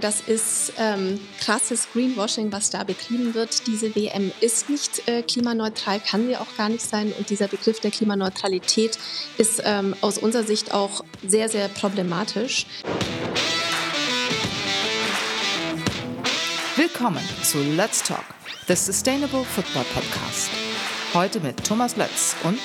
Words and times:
sagen, 0.00 0.18
das 0.18 0.20
ist 0.20 0.72
ähm, 0.78 1.20
krasses 1.40 1.88
Greenwashing, 1.92 2.52
was 2.52 2.70
da 2.70 2.84
betrieben 2.84 3.34
wird. 3.34 3.66
Diese 3.66 3.94
WM 3.94 4.32
ist 4.40 4.68
nicht 4.68 5.06
äh, 5.08 5.22
klimaneutral, 5.22 6.00
kann 6.00 6.26
sie 6.26 6.36
auch 6.36 6.56
gar 6.56 6.68
nicht 6.68 6.82
sein. 6.82 7.12
Und 7.18 7.30
dieser 7.30 7.48
Begriff 7.48 7.80
der 7.80 7.90
Klimaneutralität 7.90 8.98
ist 9.38 9.62
ähm, 9.64 9.94
aus 10.00 10.18
unserer 10.18 10.44
Sicht 10.44 10.72
auch 10.72 11.04
sehr, 11.26 11.48
sehr 11.48 11.68
problematisch. 11.68 12.66
Willkommen 16.76 17.22
zu 17.42 17.58
Let's 17.76 18.02
Talk, 18.02 18.24
the 18.68 18.74
Sustainable 18.74 19.44
Football 19.44 19.84
Podcast. 19.94 20.50
Heute 21.12 21.40
mit 21.40 21.62
Thomas 21.64 21.96
Lötz 21.96 22.36
und 22.44 22.58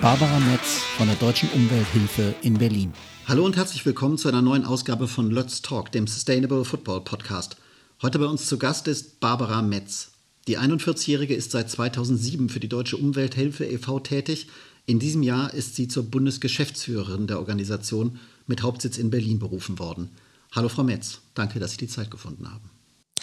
Barbara 0.00 0.38
Metz 0.40 0.82
von 0.96 1.08
der 1.08 1.16
Deutschen 1.16 1.48
Umwelthilfe 1.52 2.34
in 2.42 2.54
Berlin. 2.54 2.92
Hallo 3.28 3.44
und 3.44 3.56
herzlich 3.56 3.84
willkommen 3.84 4.18
zu 4.18 4.28
einer 4.28 4.40
neuen 4.40 4.64
Ausgabe 4.64 5.08
von 5.08 5.32
Let's 5.32 5.60
Talk, 5.60 5.90
dem 5.90 6.06
Sustainable 6.06 6.64
Football 6.64 7.00
Podcast. 7.00 7.56
Heute 8.00 8.20
bei 8.20 8.26
uns 8.26 8.46
zu 8.46 8.56
Gast 8.56 8.86
ist 8.86 9.18
Barbara 9.18 9.62
Metz. 9.62 10.12
Die 10.46 10.56
41-Jährige 10.56 11.34
ist 11.34 11.50
seit 11.50 11.68
2007 11.68 12.48
für 12.48 12.60
die 12.60 12.68
Deutsche 12.68 12.96
Umwelthilfe 12.96 13.64
e.V. 13.64 13.98
tätig. 13.98 14.46
In 14.86 15.00
diesem 15.00 15.24
Jahr 15.24 15.52
ist 15.52 15.74
sie 15.74 15.88
zur 15.88 16.04
Bundesgeschäftsführerin 16.04 17.26
der 17.26 17.40
Organisation 17.40 18.20
mit 18.46 18.62
Hauptsitz 18.62 18.96
in 18.96 19.10
Berlin 19.10 19.40
berufen 19.40 19.80
worden. 19.80 20.10
Hallo 20.52 20.68
Frau 20.68 20.84
Metz, 20.84 21.18
danke, 21.34 21.58
dass 21.58 21.72
Sie 21.72 21.78
die 21.78 21.88
Zeit 21.88 22.12
gefunden 22.12 22.48
haben. 22.48 22.70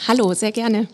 Hallo, 0.05 0.33
sehr 0.33 0.51
gerne. 0.51 0.89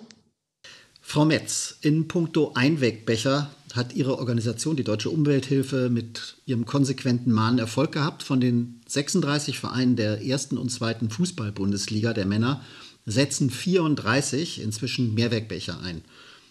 Frau 1.12 1.26
Metz, 1.26 1.76
in 1.82 2.08
puncto 2.08 2.52
Einwegbecher 2.54 3.50
hat 3.74 3.96
Ihre 3.96 4.20
Organisation, 4.20 4.76
die 4.76 4.84
Deutsche 4.84 5.10
Umwelthilfe, 5.10 5.90
mit 5.90 6.36
ihrem 6.46 6.68
konsequenten 6.68 7.32
Mahnen 7.32 7.58
Erfolg 7.58 7.94
gehabt. 7.94 8.22
Von 8.22 8.40
den 8.40 8.80
36 8.88 9.58
Vereinen 9.58 9.96
der 9.96 10.24
ersten 10.24 10.56
und 10.56 10.70
zweiten 10.70 11.10
Fußball-Bundesliga 11.10 12.14
der 12.14 12.28
Männer 12.28 12.62
setzen 13.08 13.50
34 13.50 14.62
inzwischen 14.62 15.16
Mehrwegbecher 15.16 15.80
ein. 15.82 16.04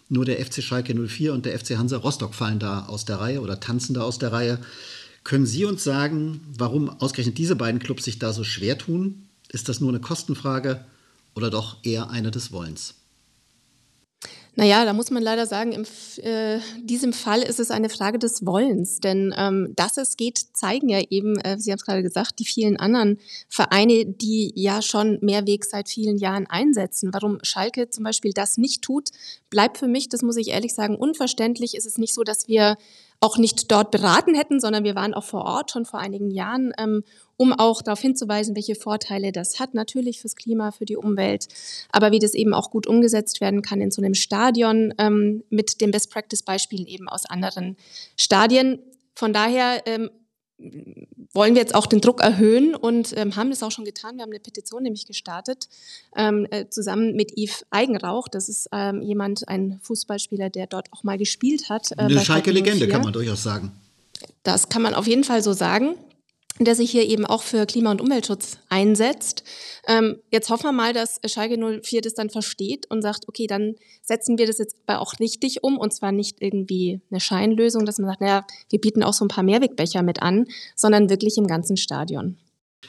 Nur 0.08 0.24
der 0.24 0.44
FC 0.44 0.60
Schalke 0.60 0.92
04 0.92 1.34
und 1.34 1.46
der 1.46 1.56
FC 1.56 1.76
Hansa 1.78 1.98
Rostock 1.98 2.34
fallen 2.34 2.58
da 2.58 2.86
aus 2.86 3.04
der 3.04 3.20
Reihe 3.20 3.42
oder 3.42 3.60
tanzen 3.60 3.94
da 3.94 4.00
aus 4.00 4.18
der 4.18 4.32
Reihe. 4.32 4.58
Können 5.22 5.46
Sie 5.46 5.66
uns 5.66 5.84
sagen, 5.84 6.40
warum 6.58 6.90
ausgerechnet 6.90 7.38
diese 7.38 7.54
beiden 7.54 7.78
Clubs 7.78 8.06
sich 8.06 8.18
da 8.18 8.32
so 8.32 8.42
schwer 8.42 8.76
tun? 8.76 9.28
Ist 9.50 9.68
das 9.68 9.78
nur 9.78 9.90
eine 9.90 10.00
Kostenfrage 10.00 10.84
oder 11.36 11.48
doch 11.48 11.76
eher 11.84 12.10
eine 12.10 12.32
des 12.32 12.50
Wollens? 12.50 12.96
Naja, 14.58 14.84
da 14.84 14.92
muss 14.92 15.12
man 15.12 15.22
leider 15.22 15.46
sagen, 15.46 15.70
in 15.70 15.86
äh, 16.24 16.58
diesem 16.82 17.12
Fall 17.12 17.42
ist 17.42 17.60
es 17.60 17.70
eine 17.70 17.88
Frage 17.88 18.18
des 18.18 18.44
Wollens. 18.44 18.98
Denn 18.98 19.32
ähm, 19.38 19.72
dass 19.76 19.98
es 19.98 20.16
geht, 20.16 20.40
zeigen 20.52 20.88
ja 20.88 21.00
eben, 21.10 21.38
äh, 21.38 21.60
Sie 21.60 21.70
haben 21.70 21.78
es 21.78 21.84
gerade 21.84 22.02
gesagt, 22.02 22.40
die 22.40 22.44
vielen 22.44 22.76
anderen 22.76 23.20
Vereine, 23.48 24.04
die 24.04 24.50
ja 24.56 24.82
schon 24.82 25.18
Mehrweg 25.20 25.64
seit 25.64 25.88
vielen 25.88 26.18
Jahren 26.18 26.48
einsetzen. 26.48 27.14
Warum 27.14 27.38
Schalke 27.42 27.88
zum 27.90 28.02
Beispiel 28.02 28.32
das 28.32 28.58
nicht 28.58 28.82
tut, 28.82 29.10
bleibt 29.48 29.78
für 29.78 29.86
mich, 29.86 30.08
das 30.08 30.22
muss 30.22 30.36
ich 30.36 30.48
ehrlich 30.48 30.74
sagen, 30.74 30.96
unverständlich. 30.96 31.76
Ist 31.76 31.86
es 31.86 31.96
nicht 31.96 32.12
so, 32.12 32.24
dass 32.24 32.48
wir 32.48 32.76
auch 33.20 33.36
nicht 33.36 33.70
dort 33.72 33.90
beraten 33.90 34.34
hätten, 34.34 34.60
sondern 34.60 34.84
wir 34.84 34.94
waren 34.94 35.12
auch 35.12 35.24
vor 35.24 35.44
Ort 35.44 35.72
schon 35.72 35.84
vor 35.84 35.98
einigen 35.98 36.30
Jahren, 36.30 36.72
ähm, 36.78 37.02
um 37.36 37.52
auch 37.52 37.82
darauf 37.82 38.00
hinzuweisen, 38.00 38.54
welche 38.54 38.76
Vorteile 38.76 39.32
das 39.32 39.58
hat, 39.58 39.74
natürlich 39.74 40.20
fürs 40.20 40.36
Klima, 40.36 40.70
für 40.70 40.84
die 40.84 40.96
Umwelt, 40.96 41.48
aber 41.90 42.12
wie 42.12 42.20
das 42.20 42.34
eben 42.34 42.54
auch 42.54 42.70
gut 42.70 42.86
umgesetzt 42.86 43.40
werden 43.40 43.62
kann 43.62 43.80
in 43.80 43.90
so 43.90 44.00
einem 44.00 44.14
Stadion 44.14 44.94
ähm, 44.98 45.42
mit 45.50 45.80
den 45.80 45.90
Best-Practice-Beispielen 45.90 46.86
eben 46.86 47.08
aus 47.08 47.26
anderen 47.26 47.76
Stadien. 48.16 48.78
Von 49.14 49.32
daher 49.32 49.82
ähm, 49.86 50.10
wollen 51.32 51.54
wir 51.54 51.60
jetzt 51.60 51.74
auch 51.74 51.86
den 51.86 52.00
Druck 52.00 52.20
erhöhen 52.20 52.74
und 52.74 53.16
ähm, 53.16 53.36
haben 53.36 53.50
das 53.50 53.62
auch 53.62 53.70
schon 53.70 53.84
getan. 53.84 54.16
Wir 54.16 54.22
haben 54.22 54.30
eine 54.30 54.40
Petition 54.40 54.82
nämlich 54.82 55.06
gestartet, 55.06 55.68
ähm, 56.16 56.46
äh, 56.50 56.68
zusammen 56.68 57.14
mit 57.14 57.32
Yves 57.36 57.66
Eigenrauch. 57.70 58.28
Das 58.28 58.48
ist 58.48 58.68
ähm, 58.72 59.02
jemand, 59.02 59.48
ein 59.48 59.78
Fußballspieler, 59.82 60.50
der 60.50 60.66
dort 60.66 60.92
auch 60.92 61.04
mal 61.04 61.18
gespielt 61.18 61.68
hat. 61.68 61.92
Äh, 61.92 62.02
eine 62.02 62.20
Schalke-Legende, 62.20 62.88
kann 62.88 63.02
man 63.02 63.12
durchaus 63.12 63.42
sagen. 63.42 63.72
Das 64.42 64.68
kann 64.68 64.82
man 64.82 64.94
auf 64.94 65.06
jeden 65.06 65.24
Fall 65.24 65.42
so 65.42 65.52
sagen 65.52 65.94
der 66.64 66.74
sich 66.74 66.90
hier 66.90 67.06
eben 67.06 67.24
auch 67.24 67.42
für 67.42 67.66
Klima- 67.66 67.90
und 67.90 68.00
Umweltschutz 68.00 68.58
einsetzt. 68.68 69.44
Ähm, 69.86 70.16
jetzt 70.30 70.50
hoffen 70.50 70.64
wir 70.64 70.72
mal, 70.72 70.92
dass 70.92 71.20
Schalke 71.26 71.56
04 71.56 72.02
das 72.02 72.14
dann 72.14 72.30
versteht 72.30 72.86
und 72.90 73.02
sagt, 73.02 73.28
okay, 73.28 73.46
dann 73.46 73.74
setzen 74.02 74.38
wir 74.38 74.46
das 74.46 74.58
jetzt 74.58 74.76
auch 74.86 75.18
richtig 75.20 75.62
um 75.62 75.78
und 75.78 75.92
zwar 75.92 76.12
nicht 76.12 76.40
irgendwie 76.40 77.00
eine 77.10 77.20
Scheinlösung, 77.20 77.86
dass 77.86 77.98
man 77.98 78.08
sagt, 78.08 78.20
naja, 78.20 78.46
wir 78.70 78.80
bieten 78.80 79.02
auch 79.02 79.14
so 79.14 79.24
ein 79.24 79.28
paar 79.28 79.44
Mehrwegbecher 79.44 80.02
mit 80.02 80.22
an, 80.22 80.46
sondern 80.74 81.10
wirklich 81.10 81.36
im 81.38 81.46
ganzen 81.46 81.76
Stadion. 81.76 82.36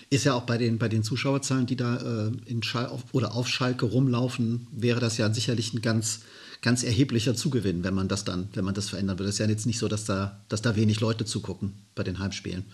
Ist 0.10 0.26
ja 0.26 0.34
auch 0.34 0.44
bei 0.44 0.58
den, 0.58 0.78
bei 0.78 0.88
den 0.88 1.04
Zuschauerzahlen, 1.04 1.66
die 1.66 1.76
da 1.76 2.28
äh, 2.28 2.32
in 2.46 2.64
Schal 2.64 2.88
auf, 2.88 3.04
oder 3.12 3.36
auf 3.36 3.48
Schalke 3.48 3.86
rumlaufen, 3.86 4.68
wäre 4.72 5.00
das 5.00 5.18
ja 5.18 5.32
sicherlich 5.34 5.74
ein 5.74 5.82
ganz, 5.82 6.22
ganz 6.62 6.84
erheblicher 6.84 7.36
Zugewinn, 7.36 7.84
wenn 7.84 7.94
man 7.94 8.08
das 8.08 8.24
dann, 8.24 8.50
wenn 8.54 8.66
man 8.66 8.74
das 8.74 8.90
verändern 8.90 9.18
würde. 9.18 9.30
Es 9.30 9.36
ist 9.36 9.40
ja 9.40 9.48
jetzt 9.48 9.66
nicht 9.66 9.80
so, 9.80 9.88
dass 9.88 10.06
da, 10.06 10.44
dass 10.48 10.62
da 10.62 10.76
wenig 10.76 11.00
Leute 11.00 11.26
zugucken 11.26 11.74
bei 11.96 12.04
den 12.04 12.20
Heimspielen. 12.20 12.66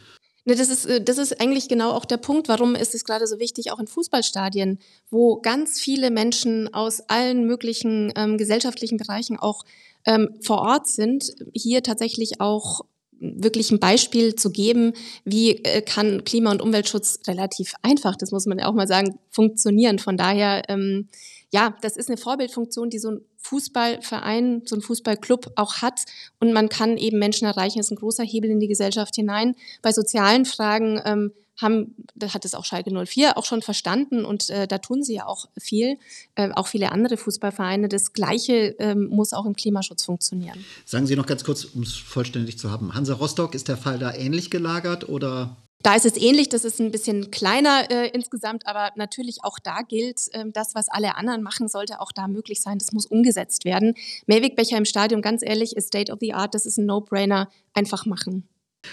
Ne, 0.45 0.56
das 0.56 0.69
ist, 0.69 0.85
äh, 0.85 1.01
das 1.03 1.17
ist 1.17 1.41
eigentlich 1.41 1.67
genau 1.67 1.91
auch 1.91 2.06
der 2.06 2.17
Punkt, 2.17 2.47
warum 2.47 2.75
ist 2.75 2.94
es 2.94 3.03
gerade 3.03 3.25
so 3.28 3.39
wichtig, 3.39 3.72
auch 3.72 3.79
in 3.79 3.88
Fußballstadien, 3.88 4.79
wo 5.09 5.41
ganz 5.41 5.79
viele 5.79 6.11
Menschen 6.11 6.72
aus 6.73 7.01
allen 7.09 7.45
möglichen 7.45 8.13
ähm, 8.16 8.38
gesellschaftlichen 8.38 8.97
Bereichen 8.97 9.38
auch 9.38 9.63
ähm, 10.05 10.29
vor 10.41 10.59
Ort 10.59 10.88
sind, 10.88 11.34
hier 11.53 11.81
tatsächlich 11.81 12.41
auch 12.41 12.81
wirklich 13.19 13.72
ein 13.72 13.79
Beispiel 13.79 14.35
zu 14.35 14.51
geben, 14.51 14.94
wie 15.23 15.63
äh, 15.63 15.81
kann 15.81 16.23
Klima- 16.25 16.51
und 16.51 16.61
Umweltschutz 16.61 17.19
relativ 17.28 17.73
einfach, 17.81 18.16
das 18.16 18.31
muss 18.31 18.45
man 18.45 18.59
ja 18.59 18.67
auch 18.67 18.73
mal 18.73 18.88
sagen, 18.88 19.17
funktionieren. 19.31 20.00
Von 20.00 20.17
daher, 20.17 20.63
ähm, 20.69 21.07
ja, 21.51 21.75
das 21.81 21.97
ist 21.97 22.09
eine 22.09 22.17
Vorbildfunktion, 22.17 22.89
die 22.89 23.00
so 23.00 23.11
ein 23.11 23.22
Fußballverein, 23.45 24.63
so 24.66 24.75
ein 24.75 24.81
Fußballclub 24.81 25.51
auch 25.56 25.81
hat. 25.81 26.01
Und 26.39 26.51
man 26.51 26.69
kann 26.69 26.97
eben 26.97 27.19
Menschen 27.19 27.45
erreichen. 27.45 27.78
Das 27.78 27.88
ist 27.88 27.91
ein 27.91 27.97
großer 27.97 28.23
Hebel 28.23 28.50
in 28.50 28.59
die 28.59 28.67
Gesellschaft 28.67 29.16
hinein. 29.16 29.56
Bei 29.81 29.91
sozialen 29.91 30.45
Fragen 30.45 31.00
ähm, 31.06 31.31
haben, 31.61 31.95
da 32.16 32.34
hat 32.34 32.44
es 32.44 32.53
auch 32.53 32.66
Schalke 32.66 32.91
04 32.91 33.38
auch 33.38 33.45
schon 33.45 33.61
verstanden 33.61 34.25
und 34.25 34.50
äh, 34.50 34.67
da 34.67 34.79
tun 34.79 35.03
sie 35.03 35.16
ja 35.16 35.28
auch 35.28 35.45
viel, 35.57 35.97
äh, 36.35 36.50
auch 36.53 36.67
viele 36.67 36.91
andere 36.91 37.17
Fußballvereine. 37.17 37.88
Das 37.88 38.13
Gleiche 38.13 38.75
ähm, 38.79 39.07
muss 39.07 39.31
auch 39.31 39.45
im 39.45 39.55
Klimaschutz 39.55 40.03
funktionieren. 40.03 40.66
Sagen 40.84 41.07
Sie 41.07 41.16
noch 41.16 41.28
ganz 41.28 41.44
kurz, 41.44 41.63
um 41.66 41.84
es 41.84 41.95
vollständig 41.95 42.57
zu 42.57 42.72
haben. 42.72 42.94
Hansa 42.94 43.13
Rostock, 43.13 43.55
ist 43.55 43.67
der 43.67 43.78
Fall 43.78 44.00
da 44.00 44.13
ähnlich 44.13 44.50
gelagert 44.50 45.07
oder 45.07 45.55
da 45.81 45.96
ist 45.96 46.06
es 46.06 46.18
ähnlich, 46.18 46.50
das 46.50 46.66
ist 46.66 46.80
ein 46.80 46.91
bisschen 46.91 47.30
kleiner 47.31 47.91
äh, 47.91 48.09
insgesamt, 48.09 48.66
aber 48.66 48.91
natürlich 48.96 49.44
auch 49.44 49.59
da 49.59 49.81
gilt, 49.81 50.22
äh, 50.31 50.46
das, 50.52 50.74
was 50.74 50.90
alle 50.90 51.16
anderen 51.16 51.44
machen, 51.44 51.68
sollte 51.68 52.02
auch 52.02 52.12
da 52.12 52.28
möglich 52.28 52.62
sein. 52.62 52.80
Das 52.80 52.91
muss 52.91 53.06
umgesetzt 53.06 53.66
werden. 53.66 53.94
Mehrwegbecher 54.25 54.78
im 54.78 54.85
Stadion, 54.85 55.22
ganz 55.22 55.44
ehrlich, 55.44 55.75
ist 55.75 55.88
State 55.88 56.12
of 56.12 56.19
the 56.22 56.34
Art, 56.34 56.56
das 56.56 56.66
ist 56.66 56.78
ein 56.78 56.85
No-Brainer. 56.85 57.50
Einfach 57.74 58.06
machen. 58.06 58.47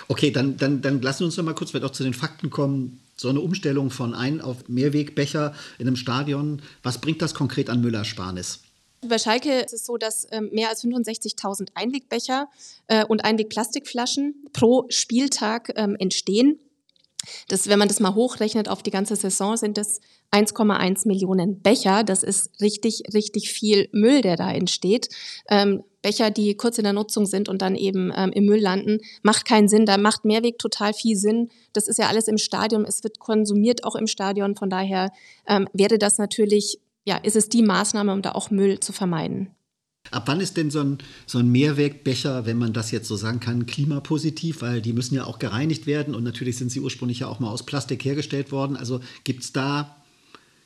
Okay, 0.09 0.31
dann, 0.31 0.56
dann, 0.56 0.82
dann 0.82 1.00
lassen 1.03 1.21
wir 1.21 1.26
uns 1.26 1.37
noch 1.37 1.44
mal 1.44 1.54
kurz 1.54 1.71
vielleicht 1.71 1.84
auch 1.84 1.92
zu 1.92 2.03
den 2.03 2.15
Fakten 2.15 2.50
kommen. 2.50 3.00
So 3.16 3.28
eine 3.28 3.41
Umstellung 3.41 3.91
von 3.91 4.15
Ein- 4.15 4.41
auf 4.41 4.69
Mehrwegbecher 4.69 5.54
in 5.78 5.87
einem 5.87 5.97
Stadion, 5.97 6.62
was 6.82 6.98
bringt 6.98 7.22
das 7.22 7.34
konkret 7.34 7.71
an 7.71 7.81
Müllersparnis? 7.81 8.60
Bei 9.06 9.19
Schalke 9.19 9.60
ist 9.60 9.72
es 9.72 9.84
so, 9.84 9.97
dass 9.97 10.26
ähm, 10.31 10.50
mehr 10.53 10.69
als 10.69 10.84
65.000 10.84 11.69
Einwegbecher 11.75 12.48
äh, 12.87 13.04
und 13.04 13.25
Einwegplastikflaschen 13.25 14.47
pro 14.53 14.87
Spieltag 14.88 15.72
ähm, 15.76 15.97
entstehen. 15.98 16.60
Das, 17.49 17.69
wenn 17.69 17.78
man 17.78 17.88
das 17.88 18.00
mal 18.00 18.15
hochrechnet 18.15 18.69
auf 18.69 18.83
die 18.83 18.91
ganze 18.91 19.16
Saison, 19.16 19.56
sind 19.56 19.78
das 19.78 20.00
1,1 20.33 21.06
Millionen 21.06 21.60
Becher. 21.60 22.05
Das 22.05 22.22
ist 22.22 22.60
richtig, 22.60 23.03
richtig 23.12 23.50
viel 23.50 23.88
Müll, 23.93 24.22
der 24.22 24.37
da 24.37 24.50
entsteht. 24.50 25.09
Ähm, 25.49 25.84
Becher, 26.03 26.31
die 26.31 26.56
kurz 26.56 26.78
in 26.78 26.84
der 26.84 26.93
Nutzung 26.93 27.27
sind 27.27 27.49
und 27.49 27.62
dann 27.62 27.77
eben 27.77 28.12
ähm, 28.15 28.33
im 28.33 28.44
Müll 28.44 28.60
landen, 28.60 28.99
macht 29.22 29.44
keinen 29.44 29.69
Sinn. 29.69 29.87
Da 29.87 29.99
macht 29.99 30.25
Mehrweg 30.25 30.59
total 30.59 30.93
viel 30.94 31.16
Sinn. 31.16 31.50
Das 31.72 31.87
ist 31.87 31.99
ja 31.99 32.09
alles 32.09 32.28
im 32.28 32.38
Stadion. 32.38 32.84
Es 32.84 33.05
wird 33.05 33.21
konsumiert 33.21 33.84
auch 33.84 33.94
im 33.94 34.06
Stadion. 34.09 34.56
Von 34.56 34.69
daher 34.69 35.12
ähm, 35.47 35.69
wäre 35.72 35.98
das 35.98 36.18
natürlich, 36.18 36.80
ja, 37.04 37.16
ist 37.18 37.36
es 37.36 37.48
die 37.48 37.63
Maßnahme, 37.63 38.13
um 38.13 38.22
da 38.22 38.33
auch 38.33 38.51
Müll 38.51 38.80
zu 38.80 38.92
vermeiden. 38.92 39.54
Ab 40.10 40.25
wann 40.27 40.41
ist 40.41 40.57
denn 40.57 40.71
so 40.71 40.81
ein, 40.81 40.99
so 41.27 41.39
ein 41.39 41.49
Mehrwegbecher, 41.49 42.45
wenn 42.45 42.59
man 42.59 42.72
das 42.72 42.91
jetzt 42.91 43.09
so 43.09 43.16
sagen 43.16 43.41
kann, 43.41 43.66
klimapositiv? 43.66 44.60
Weil 44.60 44.83
die 44.83 44.93
müssen 44.93 45.15
ja 45.15 45.25
auch 45.25 45.39
gereinigt 45.39 45.87
werden 45.87 46.15
und 46.15 46.25
natürlich 46.25 46.59
sind 46.59 46.71
sie 46.71 46.81
ursprünglich 46.81 47.21
ja 47.21 47.28
auch 47.28 47.41
mal 47.41 47.51
aus 47.51 47.65
Plastik 47.65 48.04
hergestellt 48.04 48.53
worden. 48.53 48.77
Also 48.77 49.01
gibt 49.25 49.45
es 49.45 49.53
da, 49.53 49.97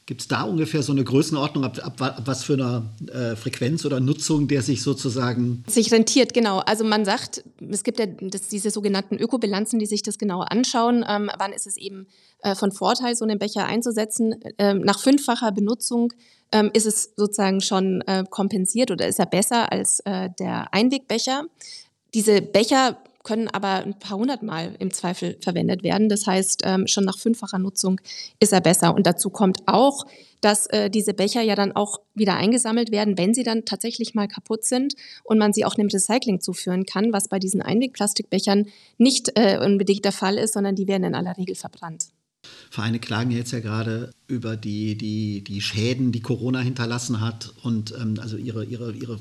gibt's 0.07 0.27
da 0.27 0.43
ungefähr 0.43 0.83
so 0.83 0.91
eine 0.91 1.05
Größenordnung, 1.05 1.65
ab, 1.65 1.79
ab, 1.83 2.01
ab 2.01 2.23
was 2.25 2.45
für 2.45 2.55
einer 2.55 2.91
äh, 3.13 3.37
Frequenz 3.37 3.85
oder 3.85 4.01
Nutzung 4.01 4.49
der 4.49 4.63
sich 4.63 4.83
sozusagen. 4.83 5.63
Sich 5.69 5.93
rentiert, 5.93 6.33
genau. 6.35 6.59
Also 6.61 6.85
man 6.85 7.05
sagt, 7.05 7.45
es 7.71 7.85
gibt 7.85 8.01
ja 8.01 8.07
das, 8.07 8.49
diese 8.49 8.71
sogenannten 8.71 9.17
Ökobilanzen, 9.17 9.79
die 9.79 9.87
sich 9.87 10.03
das 10.03 10.19
genauer 10.19 10.51
anschauen. 10.51 11.05
Ähm, 11.07 11.31
wann 11.39 11.53
ist 11.53 11.67
es 11.67 11.77
eben 11.77 12.07
äh, 12.41 12.55
von 12.55 12.73
Vorteil, 12.73 13.15
so 13.15 13.25
einen 13.25 13.39
Becher 13.39 13.67
einzusetzen? 13.67 14.35
Ähm, 14.59 14.81
nach 14.81 14.99
fünffacher 14.99 15.53
Benutzung 15.53 16.13
ähm, 16.53 16.71
ist 16.73 16.87
es 16.87 17.13
sozusagen 17.17 17.61
schon 17.61 18.03
äh, 18.03 18.25
kompensiert 18.29 18.91
oder 18.91 19.07
ist 19.07 19.19
er 19.19 19.27
besser 19.27 19.73
als 19.73 20.01
äh, 20.01 20.31
der 20.39 20.73
Einwegbecher. 20.73 21.45
Diese 22.15 22.41
Becher 22.41 22.99
können 23.27 23.49
aber 23.49 23.85
ein 23.85 23.99
paar 23.99 24.17
hundert 24.17 24.45
Mal 24.45 24.77
im 24.79 24.93
Zweifel 24.93 25.37
verwendet 25.41 25.83
werden. 25.83 26.09
Das 26.09 26.27
heißt, 26.27 26.63
ähm, 26.65 26.87
schon 26.87 27.05
nach 27.05 27.19
fünffacher 27.19 27.59
Nutzung 27.59 28.01
ist 28.39 28.53
er 28.53 28.61
besser. 28.61 28.95
Und 28.95 29.05
dazu 29.05 29.31
kommt 29.31 29.59
auch, 29.67 30.07
dass 30.41 30.67
äh, 30.69 30.91
diese 30.91 31.13
Becher 31.13 31.43
ja 31.43 31.57
dann 31.57 31.73
auch 31.73 31.99
wieder 32.15 32.37
eingesammelt 32.37 32.93
werden, 32.93 33.19
wenn 33.19 33.35
sie 33.35 33.43
dann 33.43 33.65
tatsächlich 33.65 34.15
mal 34.15 34.29
kaputt 34.29 34.65
sind 34.65 34.95
und 35.25 35.39
man 35.39 35.53
sie 35.53 35.65
auch 35.65 35.77
einem 35.77 35.89
Recycling 35.89 36.41
zuführen 36.41 36.87
kann, 36.87 37.13
was 37.13 37.27
bei 37.29 37.41
diesen 37.41 37.63
Einwegplastikbechern 37.63 38.69
nicht 38.97 39.33
äh, 39.35 39.59
unbedingt 39.59 40.05
der 40.05 40.13
Fall 40.13 40.39
ist, 40.39 40.55
sondern 40.55 40.77
die 40.77 40.87
werden 40.87 41.03
in 41.03 41.15
aller 41.17 41.37
Regel 41.37 41.57
verbrannt. 41.57 42.07
Vereine 42.71 42.99
klagen 42.99 43.31
jetzt 43.31 43.53
ja 43.53 43.61
gerade 43.61 44.11
über 44.29 44.57
die, 44.57 44.97
die, 44.97 45.43
die 45.43 45.61
Schäden, 45.61 46.13
die 46.13 46.21
Corona 46.21 46.61
hinterlassen 46.61 47.21
hat 47.21 47.53
und 47.63 47.95
ähm, 47.99 48.17
also 48.21 48.37
ihre, 48.37 48.65
ihre, 48.65 48.93
ihre 48.93 49.21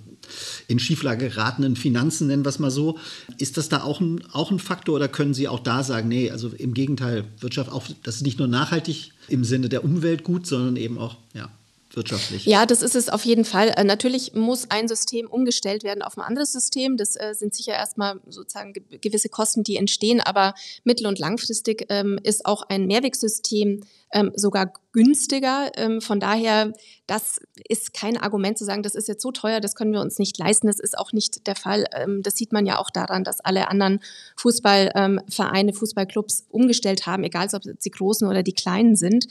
in 0.67 0.79
Schieflage 0.79 1.29
geratenen 1.29 1.75
Finanzen, 1.75 2.27
nennen 2.27 2.43
wir 2.43 2.49
es 2.49 2.59
mal 2.59 2.71
so. 2.71 2.97
Ist 3.37 3.57
das 3.57 3.69
da 3.69 3.83
auch 3.83 4.01
ein, 4.01 4.23
auch 4.31 4.51
ein 4.51 4.59
Faktor 4.59 4.95
oder 4.95 5.07
können 5.07 5.33
Sie 5.33 5.47
auch 5.47 5.59
da 5.59 5.83
sagen, 5.83 6.07
nee, 6.07 6.31
also 6.31 6.49
im 6.49 6.73
Gegenteil, 6.73 7.25
Wirtschaft, 7.39 7.71
auch, 7.71 7.87
das 8.03 8.17
ist 8.17 8.23
nicht 8.23 8.39
nur 8.39 8.47
nachhaltig 8.47 9.11
im 9.27 9.43
Sinne 9.43 9.69
der 9.69 9.83
Umwelt 9.83 10.23
gut, 10.23 10.47
sondern 10.47 10.75
eben 10.75 10.97
auch, 10.97 11.17
ja, 11.33 11.49
wirtschaftlich. 11.95 12.45
Ja, 12.45 12.65
das 12.65 12.81
ist 12.81 12.95
es 12.95 13.09
auf 13.09 13.25
jeden 13.25 13.45
Fall. 13.45 13.69
Äh, 13.75 13.83
natürlich 13.83 14.33
muss 14.33 14.69
ein 14.69 14.87
System 14.87 15.27
umgestellt 15.27 15.83
werden 15.83 16.01
auf 16.01 16.17
ein 16.17 16.21
anderes 16.21 16.51
System. 16.51 16.97
Das 16.97 17.15
äh, 17.15 17.33
sind 17.33 17.53
sicher 17.53 17.73
erstmal 17.73 18.19
sozusagen 18.27 18.73
ge 18.73 18.83
gewisse 18.99 19.29
Kosten, 19.29 19.63
die 19.63 19.77
entstehen, 19.77 20.21
aber 20.21 20.53
mittel- 20.83 21.07
und 21.07 21.19
langfristig 21.19 21.85
ähm, 21.89 22.19
ist 22.23 22.45
auch 22.45 22.63
ein 22.69 22.87
Mehrwegsystem 22.87 23.81
ähm, 24.13 24.31
sogar 24.35 24.71
günstiger. 24.93 25.71
Ähm, 25.75 25.99
von 25.99 26.19
daher, 26.19 26.71
das 27.05 27.39
ist 27.67 27.93
kein 27.93 28.17
Argument 28.17 28.57
zu 28.57 28.63
sagen, 28.63 28.81
das 28.81 28.95
ist 28.95 29.07
jetzt 29.07 29.21
so 29.21 29.31
teuer, 29.31 29.59
das 29.59 29.75
können 29.75 29.91
wir 29.91 29.99
uns 29.99 30.19
nicht 30.19 30.37
leisten. 30.37 30.67
Das 30.67 30.79
ist 30.79 30.97
auch 30.97 31.11
nicht 31.11 31.47
der 31.47 31.55
Fall. 31.55 31.85
Ähm, 31.91 32.21
das 32.23 32.35
sieht 32.35 32.53
man 32.53 32.65
ja 32.65 32.79
auch 32.79 32.89
daran, 32.89 33.23
dass 33.23 33.41
alle 33.41 33.67
anderen 33.67 33.99
Fußballvereine, 34.37 35.73
Fußballclubs 35.73 36.45
umgestellt 36.49 37.05
haben, 37.05 37.23
egal 37.23 37.45
ob 37.53 37.65
es 37.65 37.79
die 37.79 37.91
großen 37.91 38.27
oder 38.27 38.41
die 38.41 38.53
kleinen 38.53 38.95
sind. 38.95 39.27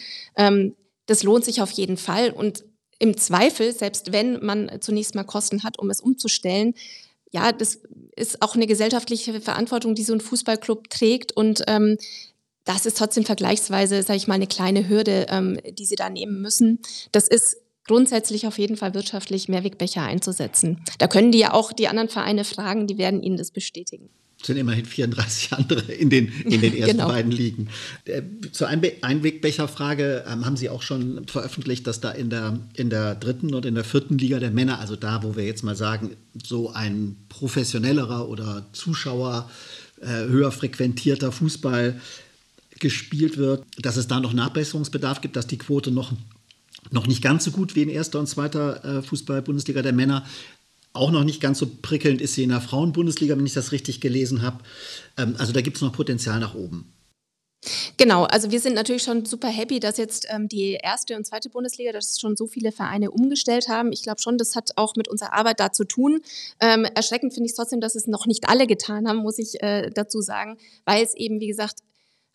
Das 1.06 1.22
lohnt 1.22 1.44
sich 1.44 1.60
auf 1.62 1.70
jeden 1.70 1.96
Fall. 1.96 2.30
Und 2.30 2.64
im 2.98 3.16
Zweifel, 3.16 3.72
selbst 3.72 4.12
wenn 4.12 4.44
man 4.44 4.70
zunächst 4.80 5.14
mal 5.14 5.24
Kosten 5.24 5.62
hat, 5.62 5.78
um 5.78 5.90
es 5.90 6.00
umzustellen, 6.00 6.74
ja, 7.30 7.50
das 7.52 7.80
ist 8.14 8.42
auch 8.42 8.54
eine 8.54 8.66
gesellschaftliche 8.66 9.40
Verantwortung, 9.40 9.94
die 9.94 10.04
so 10.04 10.12
ein 10.12 10.20
Fußballclub 10.20 10.88
trägt. 10.88 11.32
Und 11.32 11.64
ähm, 11.66 11.98
das 12.64 12.86
ist 12.86 12.96
trotzdem 12.96 13.24
vergleichsweise, 13.24 14.02
sage 14.02 14.16
ich 14.16 14.28
mal, 14.28 14.34
eine 14.34 14.46
kleine 14.46 14.88
Hürde, 14.88 15.26
ähm, 15.28 15.58
die 15.72 15.84
sie 15.84 15.96
da 15.96 16.08
nehmen 16.08 16.40
müssen. 16.40 16.78
Das 17.10 17.26
ist 17.26 17.56
grundsätzlich 17.86 18.46
auf 18.46 18.58
jeden 18.58 18.76
Fall 18.76 18.94
wirtschaftlich, 18.94 19.48
Mehrwegbecher 19.48 20.02
einzusetzen. 20.02 20.82
Da 20.98 21.08
können 21.08 21.32
die 21.32 21.38
ja 21.38 21.52
auch 21.52 21.72
die 21.72 21.88
anderen 21.88 22.08
Vereine 22.08 22.44
fragen, 22.44 22.86
die 22.86 22.98
werden 22.98 23.22
ihnen 23.22 23.36
das 23.36 23.50
bestätigen 23.50 24.10
sind 24.42 24.56
immerhin 24.56 24.84
34 24.84 25.52
andere 25.52 25.92
in 25.92 26.10
den, 26.10 26.28
in 26.44 26.60
den 26.60 26.74
ersten 26.76 26.98
genau. 26.98 27.08
beiden 27.08 27.32
Ligen. 27.32 27.68
Äh, 28.04 28.22
zur 28.52 28.68
Einwegbecherfrage 28.68 30.24
ähm, 30.28 30.44
haben 30.44 30.56
Sie 30.56 30.68
auch 30.68 30.82
schon 30.82 31.26
veröffentlicht, 31.26 31.86
dass 31.86 32.00
da 32.00 32.10
in 32.10 32.30
der, 32.30 32.58
in 32.74 32.90
der 32.90 33.14
dritten 33.14 33.54
und 33.54 33.64
in 33.64 33.74
der 33.74 33.84
vierten 33.84 34.18
Liga 34.18 34.38
der 34.38 34.50
Männer, 34.50 34.80
also 34.80 34.96
da, 34.96 35.22
wo 35.22 35.36
wir 35.36 35.44
jetzt 35.44 35.62
mal 35.62 35.76
sagen, 35.76 36.16
so 36.44 36.72
ein 36.72 37.16
professionellerer 37.28 38.28
oder 38.28 38.66
Zuschauer 38.72 39.50
äh, 40.00 40.06
höher 40.06 40.52
frequentierter 40.52 41.32
Fußball 41.32 42.00
gespielt 42.80 43.38
wird, 43.38 43.64
dass 43.78 43.96
es 43.96 44.08
da 44.08 44.20
noch 44.20 44.32
Nachbesserungsbedarf 44.32 45.20
gibt, 45.20 45.36
dass 45.36 45.46
die 45.46 45.58
Quote 45.58 45.90
noch 45.90 46.12
noch 46.90 47.06
nicht 47.06 47.22
ganz 47.22 47.44
so 47.44 47.50
gut 47.50 47.74
wie 47.74 47.82
in 47.82 47.88
erster 47.88 48.18
und 48.18 48.26
zweiter 48.26 48.84
äh, 48.84 49.02
Fußball-Bundesliga 49.02 49.80
der 49.80 49.94
Männer 49.94 50.26
auch 50.94 51.10
noch 51.10 51.24
nicht 51.24 51.42
ganz 51.42 51.58
so 51.58 51.66
prickelnd 51.82 52.22
ist 52.22 52.34
sie 52.34 52.44
in 52.44 52.50
der 52.50 52.60
Frauenbundesliga, 52.60 53.36
wenn 53.36 53.44
ich 53.44 53.52
das 53.52 53.72
richtig 53.72 54.00
gelesen 54.00 54.42
habe. 54.42 54.64
Ähm, 55.18 55.36
also 55.38 55.52
da 55.52 55.60
gibt 55.60 55.76
es 55.76 55.82
noch 55.82 55.92
Potenzial 55.92 56.40
nach 56.40 56.54
oben. 56.54 56.94
Genau, 57.96 58.24
also 58.24 58.50
wir 58.50 58.60
sind 58.60 58.74
natürlich 58.74 59.02
schon 59.02 59.24
super 59.24 59.48
happy, 59.48 59.80
dass 59.80 59.96
jetzt 59.96 60.26
ähm, 60.28 60.48
die 60.48 60.78
erste 60.82 61.16
und 61.16 61.24
zweite 61.24 61.48
Bundesliga, 61.48 61.92
dass 61.92 62.20
schon 62.20 62.36
so 62.36 62.46
viele 62.46 62.72
Vereine 62.72 63.10
umgestellt 63.10 63.68
haben. 63.68 63.92
Ich 63.92 64.02
glaube 64.02 64.20
schon, 64.20 64.38
das 64.38 64.54
hat 64.54 64.72
auch 64.76 64.96
mit 64.96 65.08
unserer 65.08 65.32
Arbeit 65.32 65.60
da 65.60 65.72
zu 65.72 65.84
tun. 65.84 66.20
Ähm, 66.60 66.84
erschreckend 66.84 67.32
finde 67.32 67.46
ich 67.46 67.52
es 67.52 67.56
trotzdem, 67.56 67.80
dass 67.80 67.94
es 67.94 68.06
noch 68.06 68.26
nicht 68.26 68.48
alle 68.48 68.66
getan 68.66 69.08
haben, 69.08 69.18
muss 69.18 69.38
ich 69.38 69.62
äh, 69.62 69.90
dazu 69.90 70.20
sagen, 70.20 70.58
weil 70.84 71.02
es 71.02 71.14
eben, 71.14 71.40
wie 71.40 71.46
gesagt, 71.46 71.80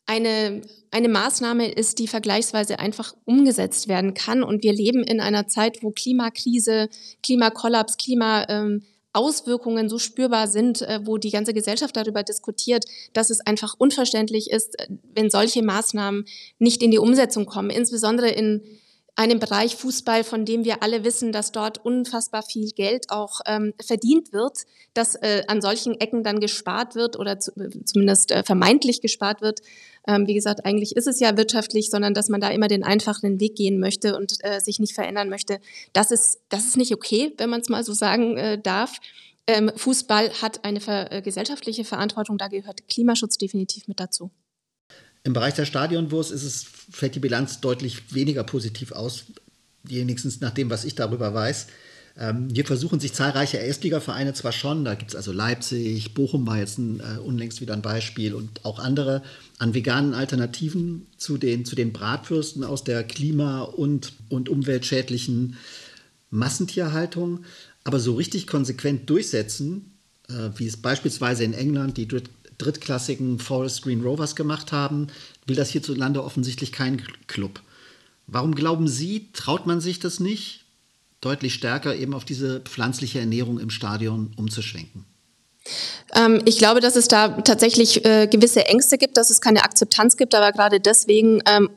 eine, 0.05 0.61
eine 0.91 1.09
Maßnahme 1.09 1.71
ist, 1.71 1.99
die 1.99 2.07
vergleichsweise 2.07 2.79
einfach 2.79 3.13
umgesetzt 3.25 3.87
werden 3.87 4.13
kann. 4.13 4.43
Und 4.43 4.63
wir 4.63 4.73
leben 4.73 5.03
in 5.03 5.19
einer 5.19 5.47
Zeit, 5.47 5.83
wo 5.83 5.91
Klimakrise, 5.91 6.89
Klimakollaps, 7.21 7.97
Klimaauswirkungen 7.97 9.85
ähm, 9.85 9.89
so 9.89 9.99
spürbar 9.99 10.47
sind, 10.47 10.81
äh, 10.81 11.01
wo 11.03 11.17
die 11.17 11.29
ganze 11.29 11.53
Gesellschaft 11.53 11.95
darüber 11.95 12.23
diskutiert, 12.23 12.85
dass 13.13 13.29
es 13.29 13.39
einfach 13.41 13.75
unverständlich 13.77 14.49
ist, 14.49 14.79
äh, 14.79 14.87
wenn 15.13 15.29
solche 15.29 15.61
Maßnahmen 15.61 16.25
nicht 16.57 16.81
in 16.81 16.91
die 16.91 16.99
Umsetzung 16.99 17.45
kommen, 17.45 17.69
insbesondere 17.69 18.29
in 18.29 18.63
einem 19.19 19.39
Bereich 19.39 19.75
Fußball, 19.75 20.23
von 20.23 20.45
dem 20.45 20.63
wir 20.63 20.81
alle 20.81 21.03
wissen, 21.03 21.33
dass 21.33 21.51
dort 21.51 21.83
unfassbar 21.83 22.41
viel 22.41 22.71
Geld 22.71 23.07
auch 23.09 23.41
ähm, 23.45 23.73
verdient 23.85 24.31
wird, 24.31 24.59
dass 24.93 25.15
äh, 25.15 25.43
an 25.47 25.61
solchen 25.61 25.99
Ecken 25.99 26.23
dann 26.23 26.39
gespart 26.39 26.95
wird 26.95 27.19
oder 27.19 27.37
zu, 27.37 27.51
zumindest 27.83 28.31
äh, 28.31 28.43
vermeintlich 28.43 29.01
gespart 29.01 29.41
wird. 29.41 29.59
Ähm, 30.07 30.25
wie 30.25 30.35
gesagt, 30.35 30.65
eigentlich 30.65 30.95
ist 30.95 31.05
es 31.05 31.19
ja 31.19 31.35
wirtschaftlich, 31.35 31.89
sondern 31.89 32.13
dass 32.13 32.29
man 32.29 32.39
da 32.39 32.47
immer 32.47 32.69
den 32.69 32.85
einfachen 32.85 33.41
Weg 33.41 33.57
gehen 33.57 33.81
möchte 33.81 34.15
und 34.15 34.37
äh, 34.39 34.61
sich 34.61 34.79
nicht 34.79 34.93
verändern 34.93 35.27
möchte. 35.27 35.59
Das 35.91 36.11
ist, 36.11 36.39
das 36.47 36.63
ist 36.63 36.77
nicht 36.77 36.93
okay, 36.93 37.33
wenn 37.37 37.49
man 37.49 37.59
es 37.59 37.67
mal 37.67 37.83
so 37.83 37.91
sagen 37.91 38.37
äh, 38.37 38.57
darf. 38.57 38.99
Ähm, 39.47 39.69
Fußball 39.75 40.31
hat 40.41 40.63
eine 40.63 40.79
äh, 41.11 41.21
gesellschaftliche 41.21 41.83
Verantwortung, 41.83 42.37
da 42.37 42.47
gehört 42.47 42.87
Klimaschutz 42.87 43.37
definitiv 43.37 43.89
mit 43.89 43.99
dazu. 43.99 44.31
Im 45.23 45.33
Bereich 45.33 45.53
der 45.53 45.65
Stadionwurst 45.65 46.31
ist 46.31 46.43
es, 46.43 46.65
fällt 46.91 47.15
die 47.15 47.19
Bilanz 47.19 47.61
deutlich 47.61 48.13
weniger 48.13 48.43
positiv 48.43 48.91
aus, 48.91 49.25
wenigstens 49.83 50.39
nach 50.39 50.51
dem, 50.51 50.69
was 50.69 50.85
ich 50.85 50.95
darüber 50.95 51.33
weiß. 51.33 51.67
Ähm, 52.17 52.49
hier 52.53 52.65
versuchen 52.65 52.99
sich 52.99 53.13
zahlreiche 53.13 53.57
Erstligavereine 53.57 54.33
zwar 54.33 54.51
schon, 54.51 54.83
da 54.83 54.95
gibt 54.95 55.11
es 55.11 55.15
also 55.15 55.31
Leipzig, 55.31 56.13
Bochum 56.13 56.45
war 56.45 56.57
jetzt 56.57 56.77
ein, 56.77 56.99
äh, 56.99 57.19
unlängst 57.19 57.61
wieder 57.61 57.73
ein 57.73 57.81
Beispiel 57.81 58.33
und 58.33 58.65
auch 58.65 58.79
andere, 58.79 59.21
an 59.57 59.73
veganen 59.73 60.13
Alternativen 60.13 61.07
zu 61.17 61.37
den, 61.37 61.63
zu 61.63 61.75
den 61.75 61.93
Bratwürsten 61.93 62.63
aus 62.63 62.83
der 62.83 63.03
klima- 63.03 63.61
und, 63.61 64.13
und 64.27 64.49
umweltschädlichen 64.49 65.55
Massentierhaltung. 66.29 67.45
Aber 67.85 67.99
so 67.99 68.15
richtig 68.15 68.47
konsequent 68.47 69.09
durchsetzen, 69.09 69.93
äh, 70.27 70.49
wie 70.57 70.67
es 70.67 70.77
beispielsweise 70.77 71.45
in 71.45 71.53
England 71.53 71.97
die 71.97 72.07
drittklassigen 72.59 73.39
Forest 73.39 73.81
Green 73.81 74.03
Rovers 74.03 74.35
gemacht 74.35 74.71
haben, 74.71 75.07
will 75.47 75.55
das 75.55 75.69
hierzulande 75.69 76.23
offensichtlich 76.23 76.71
kein 76.71 77.01
Club. 77.27 77.61
Warum 78.27 78.53
glauben 78.53 78.87
Sie, 78.87 79.29
traut 79.33 79.65
man 79.65 79.81
sich 79.81 79.99
das 79.99 80.19
nicht, 80.19 80.65
deutlich 81.21 81.55
stärker 81.55 81.95
eben 81.95 82.13
auf 82.13 82.25
diese 82.25 82.59
pflanzliche 82.59 83.19
Ernährung 83.19 83.59
im 83.59 83.71
Stadion 83.71 84.31
umzuschwenken? 84.37 85.05
Ähm, 86.15 86.41
ich 86.45 86.57
glaube, 86.57 86.79
dass 86.79 86.95
es 86.95 87.07
da 87.07 87.29
tatsächlich 87.41 88.05
äh, 88.05 88.27
gewisse 88.27 88.65
Ängste 88.65 88.97
gibt, 88.97 89.17
dass 89.17 89.29
es 89.29 89.41
keine 89.41 89.63
Akzeptanz 89.63 90.17
gibt, 90.17 90.35
aber 90.35 90.51
gerade 90.51 90.79
deswegen 90.79 91.41
ähm, 91.45 91.69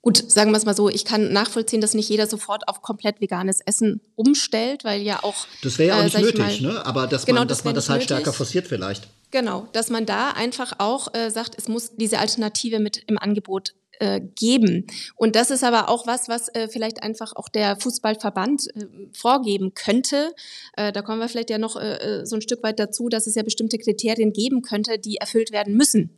Gut, 0.00 0.30
sagen 0.30 0.52
wir 0.52 0.58
es 0.58 0.64
mal 0.64 0.76
so, 0.76 0.88
ich 0.88 1.04
kann 1.04 1.32
nachvollziehen, 1.32 1.80
dass 1.80 1.92
nicht 1.92 2.08
jeder 2.08 2.28
sofort 2.28 2.68
auf 2.68 2.82
komplett 2.82 3.20
veganes 3.20 3.60
Essen 3.60 4.00
umstellt, 4.14 4.84
weil 4.84 5.02
ja 5.02 5.24
auch. 5.24 5.46
Das 5.62 5.78
wäre 5.78 5.88
ja 5.88 5.94
auch 5.96 6.00
äh, 6.00 6.04
nicht 6.04 6.36
nötig, 6.36 6.62
mal, 6.62 6.72
ne? 6.72 6.86
Aber 6.86 7.06
dass 7.08 7.26
genau, 7.26 7.40
man, 7.40 7.48
dass 7.48 7.58
das 7.58 7.64
man 7.64 7.74
das 7.74 7.88
halt 7.88 8.02
nötig. 8.02 8.16
stärker 8.16 8.32
forciert 8.32 8.68
vielleicht. 8.68 9.08
Genau, 9.32 9.66
dass 9.72 9.90
man 9.90 10.06
da 10.06 10.30
einfach 10.30 10.74
auch 10.78 11.12
äh, 11.14 11.30
sagt, 11.30 11.56
es 11.58 11.66
muss 11.68 11.96
diese 11.96 12.20
Alternative 12.20 12.78
mit 12.78 13.02
im 13.08 13.18
Angebot 13.18 13.74
äh, 14.00 14.20
geben. 14.20 14.86
Und 15.16 15.36
das 15.36 15.50
ist 15.50 15.64
aber 15.64 15.88
auch 15.88 16.06
was, 16.06 16.28
was 16.28 16.48
äh, 16.54 16.68
vielleicht 16.68 17.02
einfach 17.02 17.34
auch 17.34 17.48
der 17.48 17.76
Fußballverband 17.76 18.68
äh, 18.74 18.86
vorgeben 19.12 19.74
könnte. 19.74 20.32
Äh, 20.76 20.92
da 20.92 21.02
kommen 21.02 21.20
wir 21.20 21.28
vielleicht 21.28 21.50
ja 21.50 21.58
noch 21.58 21.76
äh, 21.76 22.24
so 22.24 22.36
ein 22.36 22.42
Stück 22.42 22.62
weit 22.62 22.78
dazu, 22.78 23.08
dass 23.08 23.26
es 23.26 23.34
ja 23.34 23.42
bestimmte 23.42 23.78
Kriterien 23.78 24.32
geben 24.32 24.62
könnte, 24.62 24.98
die 24.98 25.16
erfüllt 25.16 25.52
werden 25.52 25.74
müssen. 25.74 26.10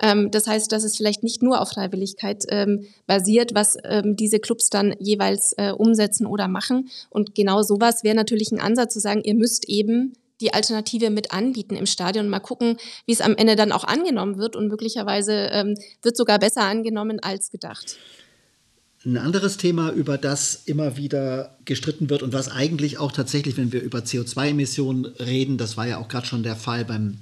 Ähm, 0.00 0.30
das 0.30 0.46
heißt, 0.46 0.70
dass 0.72 0.84
es 0.84 0.96
vielleicht 0.96 1.22
nicht 1.22 1.42
nur 1.42 1.60
auf 1.60 1.70
Freiwilligkeit 1.70 2.44
ähm, 2.48 2.86
basiert, 3.06 3.54
was 3.54 3.76
ähm, 3.84 4.16
diese 4.16 4.38
Clubs 4.38 4.70
dann 4.70 4.94
jeweils 4.98 5.54
umsetzen 5.76 6.26
oder 6.26 6.48
machen. 6.48 6.88
Und 7.10 7.34
genau 7.34 7.62
sowas 7.62 8.04
wäre 8.04 8.16
natürlich 8.16 8.52
ein 8.52 8.60
Ansatz 8.60 8.94
zu 8.94 9.00
sagen, 9.00 9.22
ihr 9.24 9.34
müsst 9.34 9.68
eben 9.68 10.14
die 10.40 10.54
Alternative 10.54 11.10
mit 11.10 11.32
anbieten 11.32 11.76
im 11.76 11.86
Stadion. 11.86 12.28
Mal 12.28 12.40
gucken, 12.40 12.76
wie 13.06 13.12
es 13.12 13.20
am 13.20 13.36
Ende 13.36 13.56
dann 13.56 13.72
auch 13.72 13.84
angenommen 13.84 14.38
wird 14.38 14.56
und 14.56 14.68
möglicherweise 14.68 15.50
ähm, 15.52 15.76
wird 16.02 16.16
sogar 16.16 16.38
besser 16.38 16.62
angenommen 16.62 17.20
als 17.20 17.50
gedacht. 17.50 17.96
Ein 19.04 19.18
anderes 19.18 19.56
Thema, 19.56 19.92
über 19.92 20.18
das 20.18 20.62
immer 20.66 20.96
wieder 20.96 21.56
gestritten 21.64 22.10
wird 22.10 22.22
und 22.22 22.32
was 22.32 22.50
eigentlich 22.50 22.98
auch 22.98 23.12
tatsächlich, 23.12 23.56
wenn 23.56 23.72
wir 23.72 23.80
über 23.80 24.00
CO2-Emissionen 24.00 25.04
reden, 25.04 25.58
das 25.58 25.76
war 25.76 25.86
ja 25.86 25.98
auch 25.98 26.08
gerade 26.08 26.26
schon 26.26 26.42
der 26.42 26.56
Fall 26.56 26.84
beim 26.84 27.18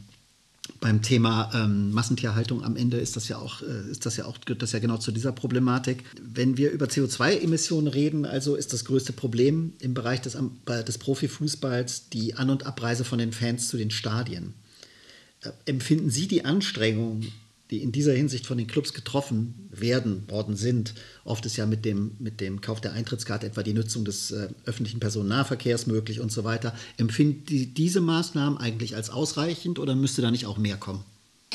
beim 0.81 1.03
Thema 1.03 1.51
ähm, 1.55 1.93
Massentierhaltung 1.93 2.65
am 2.65 2.77
Ende 2.77 2.97
ist 2.97 3.17
das 3.17 3.29
ja 3.29 3.39
auch, 3.39 3.63
äh, 3.63 3.91
ist 3.91 4.07
das 4.07 4.17
ja 4.17 4.25
auch, 4.25 4.41
gehört 4.41 4.63
das 4.63 4.73
ja 4.73 4.79
genau 4.79 4.97
zu 4.97 5.13
dieser 5.13 5.33
Problematik. 5.33 6.05
Wenn 6.21 6.57
wir 6.57 6.71
über 6.71 6.87
CO2-Emissionen 6.87 7.87
reden, 7.87 8.25
also 8.25 8.55
ist 8.55 8.73
das 8.73 8.85
größte 8.85 9.13
Problem 9.13 9.75
im 9.81 9.95
Bereich 9.95 10.21
des, 10.23 10.37
des 10.67 10.99
Profifußballs 10.99 12.09
die 12.09 12.35
An- 12.35 12.51
und 12.51 12.67
Abreise 12.67 13.05
von 13.05 13.19
den 13.19 13.33
Fans 13.33 13.69
zu 13.69 13.77
den 13.77 13.91
Stadien. 13.91 14.55
Äh, 15.43 15.51
empfinden 15.67 16.11
Sie 16.11 16.29
die 16.29 16.45
Anstrengungen, 16.45 17.33
die 17.75 17.83
in 17.83 17.91
dieser 17.91 18.13
Hinsicht 18.13 18.47
von 18.47 18.57
den 18.57 18.69
Clubs 18.69 18.93
getroffen 18.93 19.69
werden, 19.71 20.31
worden 20.31 20.55
sind, 20.55 20.95
oft 21.25 21.45
ist 21.45 21.57
ja 21.57 21.67
mit 21.67 21.85
dem, 21.85 22.13
mit 22.21 22.41
dem 22.41 22.61
Kauf 22.61 22.81
der 22.81 22.93
Eintrittskarte 22.93 23.47
etwa 23.47 23.65
die 23.65 23.75
Nutzung 23.75 24.05
des 24.05 24.31
äh, 24.31 24.49
öffentlichen 24.65 25.01
Personennahverkehrs 25.01 25.89
möglich 25.89 26.21
und 26.21 26.31
so 26.31 26.45
weiter. 26.45 26.73
Empfinden 26.99 27.45
die 27.47 27.75
diese 27.75 28.01
Maßnahmen 28.01 28.59
eigentlich 28.59 28.95
als 28.95 29.11
ausreichend 29.11 29.81
oder 29.81 29.97
müsste 29.97 30.23
da 30.23 30.31
nicht 30.31 30.47
auch 30.47 30.57
mehr 30.57 30.77
kommen? 30.77 31.05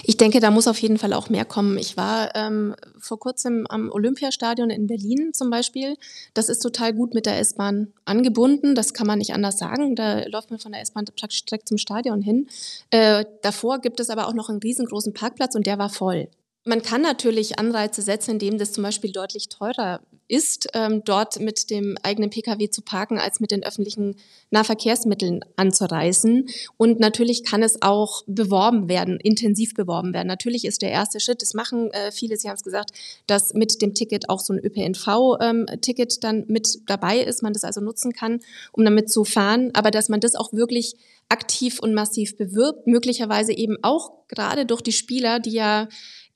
Ich 0.03 0.17
denke, 0.17 0.39
da 0.39 0.51
muss 0.51 0.67
auf 0.67 0.79
jeden 0.79 0.97
Fall 0.97 1.13
auch 1.13 1.29
mehr 1.29 1.45
kommen. 1.45 1.77
Ich 1.77 1.97
war 1.97 2.35
ähm, 2.35 2.75
vor 2.99 3.19
kurzem 3.19 3.65
am 3.67 3.89
Olympiastadion 3.91 4.69
in 4.69 4.87
Berlin 4.87 5.33
zum 5.33 5.49
Beispiel. 5.49 5.95
Das 6.33 6.49
ist 6.49 6.59
total 6.59 6.93
gut 6.93 7.13
mit 7.13 7.25
der 7.25 7.39
S-Bahn 7.39 7.93
angebunden. 8.05 8.75
Das 8.75 8.93
kann 8.93 9.07
man 9.07 9.19
nicht 9.19 9.33
anders 9.33 9.57
sagen. 9.57 9.95
Da 9.95 10.25
läuft 10.27 10.51
man 10.51 10.59
von 10.59 10.71
der 10.71 10.81
S-Bahn 10.81 11.05
praktisch 11.05 11.45
direkt 11.45 11.67
zum 11.67 11.77
Stadion 11.77 12.21
hin. 12.21 12.47
Äh, 12.89 13.25
davor 13.41 13.79
gibt 13.79 13.99
es 13.99 14.09
aber 14.09 14.27
auch 14.27 14.33
noch 14.33 14.49
einen 14.49 14.59
riesengroßen 14.59 15.13
Parkplatz 15.13 15.55
und 15.55 15.67
der 15.67 15.77
war 15.77 15.89
voll. 15.89 16.29
Man 16.65 16.81
kann 16.81 17.01
natürlich 17.01 17.57
Anreize 17.57 18.01
setzen, 18.01 18.31
indem 18.31 18.57
das 18.57 18.73
zum 18.73 18.83
Beispiel 18.83 19.11
deutlich 19.11 19.49
teurer 19.49 20.01
ist, 20.29 20.69
ähm, 20.73 21.01
dort 21.03 21.39
mit 21.39 21.69
dem 21.69 21.97
eigenen 22.03 22.29
Pkw 22.29 22.69
zu 22.69 22.81
parken, 22.81 23.17
als 23.17 23.39
mit 23.39 23.51
den 23.51 23.63
öffentlichen 23.63 24.15
Nahverkehrsmitteln 24.51 25.41
anzureisen. 25.55 26.47
Und 26.77 26.99
natürlich 26.99 27.43
kann 27.43 27.63
es 27.63 27.81
auch 27.81 28.23
beworben 28.27 28.87
werden, 28.87 29.19
intensiv 29.19 29.73
beworben 29.73 30.13
werden. 30.13 30.27
Natürlich 30.27 30.65
ist 30.65 30.81
der 30.81 30.91
erste 30.91 31.19
Schritt, 31.19 31.41
das 31.41 31.53
machen 31.53 31.91
äh, 31.91 32.11
viele, 32.11 32.37
Sie 32.37 32.47
haben 32.47 32.55
es 32.55 32.63
gesagt, 32.63 32.91
dass 33.27 33.53
mit 33.53 33.81
dem 33.81 33.93
Ticket 33.93 34.29
auch 34.29 34.39
so 34.39 34.53
ein 34.53 34.59
ÖPNV-Ticket 34.59 36.13
ähm, 36.13 36.19
dann 36.21 36.45
mit 36.47 36.79
dabei 36.85 37.19
ist, 37.19 37.41
man 37.41 37.53
das 37.53 37.63
also 37.63 37.81
nutzen 37.81 38.13
kann, 38.13 38.39
um 38.71 38.85
damit 38.85 39.11
zu 39.11 39.25
fahren. 39.25 39.71
Aber 39.73 39.91
dass 39.91 40.09
man 40.09 40.19
das 40.19 40.35
auch 40.35 40.53
wirklich 40.53 40.95
aktiv 41.29 41.79
und 41.79 41.93
massiv 41.93 42.37
bewirbt, 42.37 42.87
möglicherweise 42.87 43.53
eben 43.53 43.77
auch 43.83 44.11
gerade 44.27 44.65
durch 44.65 44.81
die 44.81 44.91
Spieler, 44.91 45.39
die 45.39 45.51
ja 45.51 45.87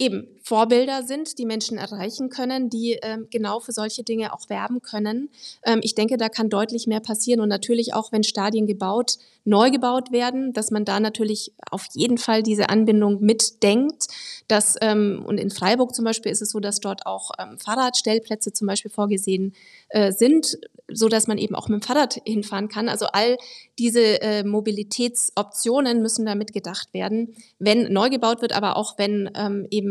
eben 0.03 0.27
Vorbilder 0.43 1.03
sind, 1.03 1.37
die 1.37 1.45
Menschen 1.45 1.77
erreichen 1.77 2.29
können, 2.29 2.69
die 2.69 2.99
ähm, 3.01 3.27
genau 3.31 3.59
für 3.59 3.71
solche 3.71 4.03
Dinge 4.03 4.33
auch 4.33 4.49
werben 4.49 4.81
können. 4.81 5.29
Ähm, 5.65 5.79
ich 5.83 5.95
denke, 5.95 6.17
da 6.17 6.29
kann 6.29 6.49
deutlich 6.49 6.85
mehr 6.85 6.99
passieren 6.99 7.39
und 7.39 7.49
natürlich 7.49 7.93
auch, 7.93 8.11
wenn 8.11 8.23
Stadien 8.23 8.67
gebaut, 8.67 9.17
neu 9.45 9.71
gebaut 9.71 10.11
werden, 10.11 10.53
dass 10.53 10.71
man 10.71 10.85
da 10.85 10.99
natürlich 10.99 11.53
auf 11.69 11.85
jeden 11.93 12.17
Fall 12.17 12.43
diese 12.43 12.69
Anbindung 12.69 13.21
mitdenkt. 13.21 14.07
Dass, 14.47 14.75
ähm, 14.81 15.23
und 15.25 15.37
in 15.37 15.49
Freiburg 15.49 15.95
zum 15.95 16.05
Beispiel 16.05 16.31
ist 16.31 16.41
es 16.41 16.51
so, 16.51 16.59
dass 16.59 16.79
dort 16.79 17.05
auch 17.05 17.31
ähm, 17.39 17.57
Fahrradstellplätze 17.57 18.53
zum 18.53 18.67
Beispiel 18.67 18.91
vorgesehen 18.91 19.53
äh, 19.89 20.11
sind, 20.11 20.57
so 20.91 21.07
dass 21.07 21.27
man 21.27 21.37
eben 21.37 21.55
auch 21.55 21.69
mit 21.69 21.81
dem 21.81 21.85
Fahrrad 21.85 22.21
hinfahren 22.25 22.67
kann. 22.67 22.89
Also 22.89 23.07
all 23.07 23.37
diese 23.79 24.21
äh, 24.21 24.43
Mobilitätsoptionen 24.43 26.01
müssen 26.01 26.25
da 26.25 26.35
mitgedacht 26.35 26.93
werden, 26.93 27.35
wenn 27.59 27.91
neu 27.91 28.09
gebaut 28.09 28.41
wird, 28.41 28.53
aber 28.53 28.77
auch 28.77 28.97
wenn 28.97 29.29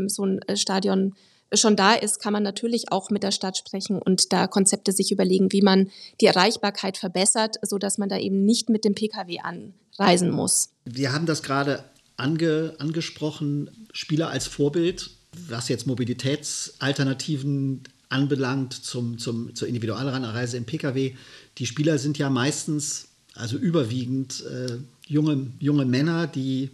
ähm, 0.02 0.09
so 0.09 0.25
ein 0.25 0.40
äh, 0.42 0.56
Stadion 0.56 1.14
schon 1.54 1.76
da 1.76 1.92
ist, 1.94 2.18
kann 2.21 2.32
man 2.32 2.42
natürlich 2.42 2.90
auch 2.92 3.11
mit 3.11 3.23
der 3.23 3.30
Stadt 3.30 3.59
sprechen 3.59 4.00
und 4.00 4.32
da 4.32 4.47
Konzepte 4.47 4.92
sich 4.92 5.12
überlegen, 5.12 5.52
wie 5.52 5.61
man 5.62 5.90
die 6.21 6.26
Erreichbarkeit 6.26 6.97
verbessert, 6.97 7.56
so 7.62 7.78
dass 7.78 7.99
man 7.99 8.09
da 8.09 8.18
eben 8.18 8.44
nicht 8.44 8.71
mit 8.71 8.85
dem 8.85 8.94
Pkw 8.94 9.40
anreisen 9.40 10.30
muss. 10.30 10.71
Wir 10.85 11.12
haben 11.12 11.26
das 11.26 11.42
gerade 11.42 11.85
ange, 12.16 12.75
angesprochen, 12.78 13.71
Spieler 13.92 14.30
als 14.30 14.47
Vorbild, 14.47 15.11
was 15.49 15.68
jetzt 15.68 15.87
Mobilitätsalternativen 15.87 17.82
anbelangt 18.09 18.73
zum, 18.73 19.18
zum, 19.18 19.54
zur 19.54 19.68
Individualreise 19.68 20.56
im 20.56 20.64
Pkw. 20.64 21.14
Die 21.59 21.66
Spieler 21.66 21.99
sind 21.99 22.18
ja 22.18 22.30
meistens, 22.30 23.09
also 23.35 23.56
überwiegend 23.56 24.44
äh, 24.44 24.78
junge, 25.06 25.50
junge 25.59 25.87
Männer, 25.87 26.26
die 26.26 26.71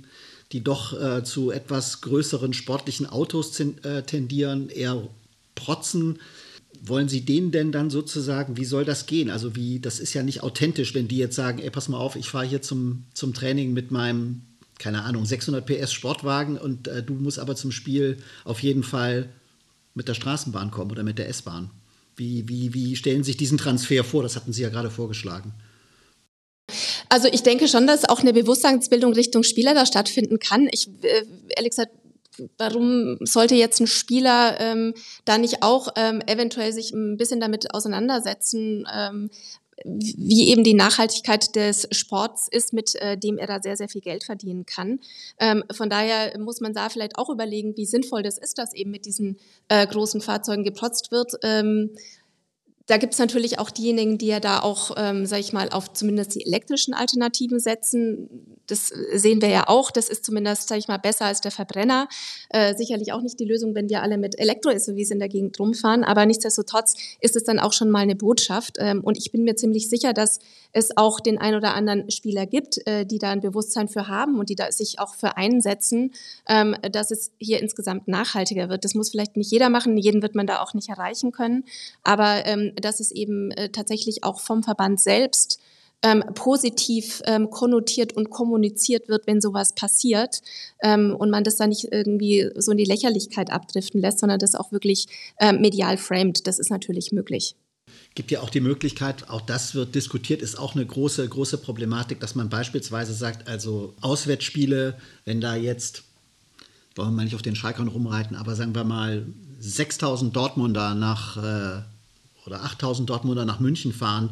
die 0.52 0.64
doch 0.64 0.98
äh, 0.98 1.24
zu 1.24 1.50
etwas 1.50 2.00
größeren 2.00 2.52
sportlichen 2.52 3.06
Autos 3.06 3.58
äh, 3.60 4.02
tendieren, 4.02 4.70
eher 4.70 5.08
protzen. 5.54 6.18
Wollen 6.80 7.08
Sie 7.08 7.22
denen 7.22 7.50
denn 7.50 7.72
dann 7.72 7.90
sozusagen, 7.90 8.56
wie 8.56 8.64
soll 8.64 8.84
das 8.84 9.06
gehen? 9.06 9.30
Also 9.30 9.56
wie, 9.56 9.80
das 9.80 9.98
ist 9.98 10.14
ja 10.14 10.22
nicht 10.22 10.42
authentisch, 10.42 10.94
wenn 10.94 11.08
die 11.08 11.18
jetzt 11.18 11.34
sagen, 11.34 11.58
ey, 11.58 11.70
pass 11.70 11.88
mal 11.88 11.98
auf, 11.98 12.16
ich 12.16 12.28
fahre 12.28 12.46
hier 12.46 12.62
zum, 12.62 13.04
zum 13.14 13.34
Training 13.34 13.72
mit 13.72 13.90
meinem, 13.90 14.42
keine 14.78 15.02
Ahnung, 15.02 15.26
600 15.26 15.66
PS 15.66 15.92
Sportwagen 15.92 16.56
und 16.56 16.88
äh, 16.88 17.02
du 17.02 17.14
musst 17.14 17.40
aber 17.40 17.56
zum 17.56 17.72
Spiel 17.72 18.18
auf 18.44 18.62
jeden 18.62 18.84
Fall 18.84 19.28
mit 19.94 20.08
der 20.08 20.14
Straßenbahn 20.14 20.70
kommen 20.70 20.92
oder 20.92 21.02
mit 21.02 21.18
der 21.18 21.28
S-Bahn. 21.28 21.70
Wie, 22.16 22.48
wie, 22.48 22.72
wie 22.74 22.96
stellen 22.96 23.22
Sie 23.22 23.32
sich 23.32 23.36
diesen 23.36 23.58
Transfer 23.58 24.04
vor? 24.04 24.22
Das 24.22 24.36
hatten 24.36 24.52
Sie 24.52 24.62
ja 24.62 24.70
gerade 24.70 24.90
vorgeschlagen. 24.90 25.52
Also 27.08 27.28
ich 27.28 27.42
denke 27.42 27.68
schon, 27.68 27.86
dass 27.86 28.08
auch 28.08 28.20
eine 28.20 28.32
Bewusstseinsbildung 28.32 29.12
Richtung 29.12 29.42
Spieler 29.42 29.74
da 29.74 29.86
stattfinden 29.86 30.38
kann. 30.38 30.68
Ich, 30.70 30.88
äh, 31.02 31.24
ehrlich 31.56 31.70
gesagt, 31.70 31.92
warum 32.56 33.18
sollte 33.20 33.54
jetzt 33.54 33.80
ein 33.80 33.86
Spieler 33.86 34.60
ähm, 34.60 34.94
da 35.24 35.38
nicht 35.38 35.62
auch 35.62 35.88
ähm, 35.96 36.22
eventuell 36.26 36.72
sich 36.72 36.92
ein 36.92 37.16
bisschen 37.16 37.40
damit 37.40 37.74
auseinandersetzen, 37.74 38.86
ähm, 38.94 39.30
wie 39.84 40.48
eben 40.48 40.64
die 40.64 40.74
Nachhaltigkeit 40.74 41.54
des 41.54 41.86
Sports 41.92 42.48
ist, 42.50 42.72
mit 42.72 42.94
äh, 42.96 43.16
dem 43.16 43.38
er 43.38 43.46
da 43.46 43.60
sehr, 43.60 43.76
sehr 43.76 43.88
viel 43.88 44.00
Geld 44.00 44.24
verdienen 44.24 44.66
kann. 44.66 45.00
Ähm, 45.38 45.62
von 45.72 45.88
daher 45.88 46.36
muss 46.38 46.60
man 46.60 46.74
da 46.74 46.88
vielleicht 46.88 47.16
auch 47.16 47.30
überlegen, 47.30 47.76
wie 47.76 47.86
sinnvoll 47.86 48.22
das 48.22 48.38
ist, 48.38 48.58
dass 48.58 48.74
eben 48.74 48.90
mit 48.90 49.06
diesen 49.06 49.38
äh, 49.68 49.86
großen 49.86 50.20
Fahrzeugen 50.20 50.64
geprotzt 50.64 51.12
wird. 51.12 51.34
Ähm, 51.42 51.90
da 52.88 52.96
gibt 52.96 53.12
es 53.12 53.18
natürlich 53.18 53.58
auch 53.58 53.68
diejenigen, 53.70 54.16
die 54.16 54.28
ja 54.28 54.40
da 54.40 54.60
auch, 54.60 54.92
ähm, 54.96 55.26
sage 55.26 55.42
ich 55.42 55.52
mal, 55.52 55.68
auf 55.68 55.92
zumindest 55.92 56.34
die 56.34 56.46
elektrischen 56.46 56.94
Alternativen 56.94 57.60
setzen. 57.60 58.56
Das 58.66 58.90
sehen 59.14 59.42
wir 59.42 59.48
ja 59.48 59.68
auch. 59.68 59.90
Das 59.90 60.08
ist 60.08 60.24
zumindest, 60.24 60.68
sage 60.68 60.78
ich 60.78 60.88
mal, 60.88 60.96
besser 60.96 61.26
als 61.26 61.42
der 61.42 61.50
Verbrenner. 61.50 62.08
Äh, 62.48 62.74
sicherlich 62.76 63.12
auch 63.12 63.20
nicht 63.20 63.38
die 63.40 63.44
Lösung, 63.44 63.74
wenn 63.74 63.90
wir 63.90 64.02
alle 64.02 64.16
mit 64.16 64.38
Elektro-SUVs 64.38 65.10
in 65.10 65.18
der 65.18 65.28
Gegend 65.28 65.60
rumfahren. 65.60 66.02
Aber 66.02 66.24
nichtsdestotrotz 66.24 66.94
ist 67.20 67.36
es 67.36 67.44
dann 67.44 67.58
auch 67.58 67.74
schon 67.74 67.90
mal 67.90 68.00
eine 68.00 68.16
Botschaft. 68.16 68.76
Ähm, 68.78 69.02
und 69.04 69.18
ich 69.18 69.32
bin 69.32 69.44
mir 69.44 69.54
ziemlich 69.56 69.90
sicher, 69.90 70.14
dass 70.14 70.38
es 70.72 70.96
auch 70.96 71.20
den 71.20 71.36
ein 71.36 71.54
oder 71.54 71.74
anderen 71.74 72.10
Spieler 72.10 72.46
gibt, 72.46 72.86
äh, 72.86 73.04
die 73.04 73.18
da 73.18 73.30
ein 73.30 73.40
Bewusstsein 73.40 73.88
für 73.88 74.08
haben 74.08 74.38
und 74.38 74.48
die 74.48 74.54
da 74.54 74.72
sich 74.72 74.98
auch 74.98 75.14
für 75.14 75.36
einsetzen, 75.36 76.12
ähm, 76.48 76.74
dass 76.90 77.10
es 77.10 77.32
hier 77.38 77.60
insgesamt 77.60 78.08
nachhaltiger 78.08 78.70
wird. 78.70 78.84
Das 78.84 78.94
muss 78.94 79.10
vielleicht 79.10 79.36
nicht 79.36 79.50
jeder 79.50 79.68
machen. 79.68 79.98
Jeden 79.98 80.22
wird 80.22 80.34
man 80.34 80.46
da 80.46 80.62
auch 80.62 80.72
nicht 80.72 80.88
erreichen 80.88 81.32
können. 81.32 81.64
Aber 82.02 82.46
ähm, 82.46 82.72
dass 82.80 83.00
es 83.00 83.10
eben 83.10 83.50
äh, 83.52 83.70
tatsächlich 83.70 84.24
auch 84.24 84.40
vom 84.40 84.62
Verband 84.62 85.00
selbst 85.00 85.60
ähm, 86.02 86.22
positiv 86.34 87.22
ähm, 87.26 87.50
konnotiert 87.50 88.12
und 88.12 88.30
kommuniziert 88.30 89.08
wird, 89.08 89.26
wenn 89.26 89.40
sowas 89.40 89.74
passiert 89.74 90.40
ähm, 90.82 91.14
und 91.16 91.30
man 91.30 91.44
das 91.44 91.56
dann 91.56 91.70
nicht 91.70 91.88
irgendwie 91.90 92.48
so 92.56 92.70
in 92.70 92.78
die 92.78 92.84
Lächerlichkeit 92.84 93.50
abdriften 93.50 94.00
lässt, 94.00 94.20
sondern 94.20 94.38
das 94.38 94.54
auch 94.54 94.70
wirklich 94.70 95.06
ähm, 95.40 95.60
medial 95.60 95.96
framed. 95.96 96.46
Das 96.46 96.58
ist 96.58 96.70
natürlich 96.70 97.10
möglich 97.12 97.56
gibt 98.18 98.32
ja 98.32 98.40
auch 98.40 98.50
die 98.50 98.60
Möglichkeit, 98.60 99.28
auch 99.30 99.40
das 99.40 99.76
wird 99.76 99.94
diskutiert, 99.94 100.42
ist 100.42 100.58
auch 100.58 100.74
eine 100.74 100.84
große, 100.84 101.28
große 101.28 101.56
Problematik, 101.58 102.18
dass 102.18 102.34
man 102.34 102.48
beispielsweise 102.48 103.12
sagt, 103.12 103.46
also 103.46 103.94
Auswärtsspiele, 104.00 104.98
wenn 105.24 105.40
da 105.40 105.54
jetzt, 105.54 106.02
wollen 106.96 107.10
wir 107.10 107.16
mal 107.16 107.24
nicht 107.24 107.36
auf 107.36 107.42
den 107.42 107.54
Schalkern 107.54 107.86
rumreiten, 107.86 108.36
aber 108.36 108.56
sagen 108.56 108.74
wir 108.74 108.82
mal 108.82 109.24
6000 109.60 110.34
Dortmunder 110.34 110.96
nach 110.96 111.36
äh, 111.36 111.82
oder 112.48 112.64
8000 112.64 113.08
Dortmunder 113.08 113.44
nach 113.44 113.60
München 113.60 113.92
fahren, 113.92 114.30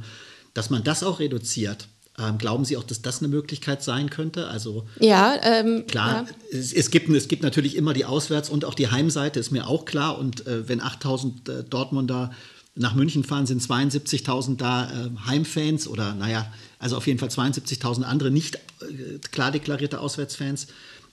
dass 0.54 0.70
man 0.70 0.82
das 0.82 1.02
auch 1.02 1.20
reduziert. 1.20 1.88
Ähm, 2.18 2.38
glauben 2.38 2.64
Sie 2.64 2.78
auch, 2.78 2.82
dass 2.82 3.02
das 3.02 3.18
eine 3.18 3.28
Möglichkeit 3.28 3.82
sein 3.82 4.08
könnte? 4.08 4.48
Also 4.48 4.86
ja, 5.00 5.36
ähm, 5.42 5.86
klar, 5.86 6.26
ja. 6.26 6.58
Es, 6.58 6.72
es, 6.72 6.90
gibt, 6.90 7.10
es 7.10 7.28
gibt 7.28 7.42
natürlich 7.42 7.76
immer 7.76 7.92
die 7.92 8.06
Auswärts- 8.06 8.48
und 8.48 8.64
auch 8.64 8.74
die 8.74 8.90
Heimseite, 8.90 9.38
ist 9.38 9.50
mir 9.50 9.66
auch 9.66 9.84
klar. 9.84 10.18
Und 10.18 10.46
äh, 10.46 10.66
wenn 10.66 10.80
8000 10.80 11.48
äh, 11.48 11.64
Dortmunder 11.64 12.30
nach 12.74 12.94
München 12.94 13.22
fahren, 13.22 13.46
sind 13.46 13.60
72.000 13.60 14.56
da 14.56 14.90
äh, 14.90 15.10
Heimfans 15.26 15.88
oder 15.88 16.14
naja, 16.14 16.50
also 16.78 16.96
auf 16.96 17.06
jeden 17.06 17.18
Fall 17.18 17.28
72.000 17.28 18.02
andere 18.02 18.30
nicht 18.30 18.56
äh, 18.56 19.18
klar 19.30 19.50
deklarierte 19.50 20.00
Auswärtsfans. 20.00 20.68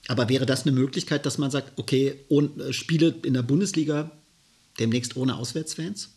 Aber 0.08 0.28
wäre 0.28 0.46
das 0.46 0.62
eine 0.62 0.72
Möglichkeit, 0.72 1.24
dass 1.26 1.38
man 1.38 1.50
sagt, 1.50 1.78
okay, 1.78 2.16
ohne, 2.28 2.48
äh, 2.62 2.72
Spiele 2.72 3.14
in 3.24 3.34
der 3.34 3.42
Bundesliga 3.42 4.10
demnächst 4.78 5.16
ohne 5.16 5.36
Auswärtsfans? 5.36 6.10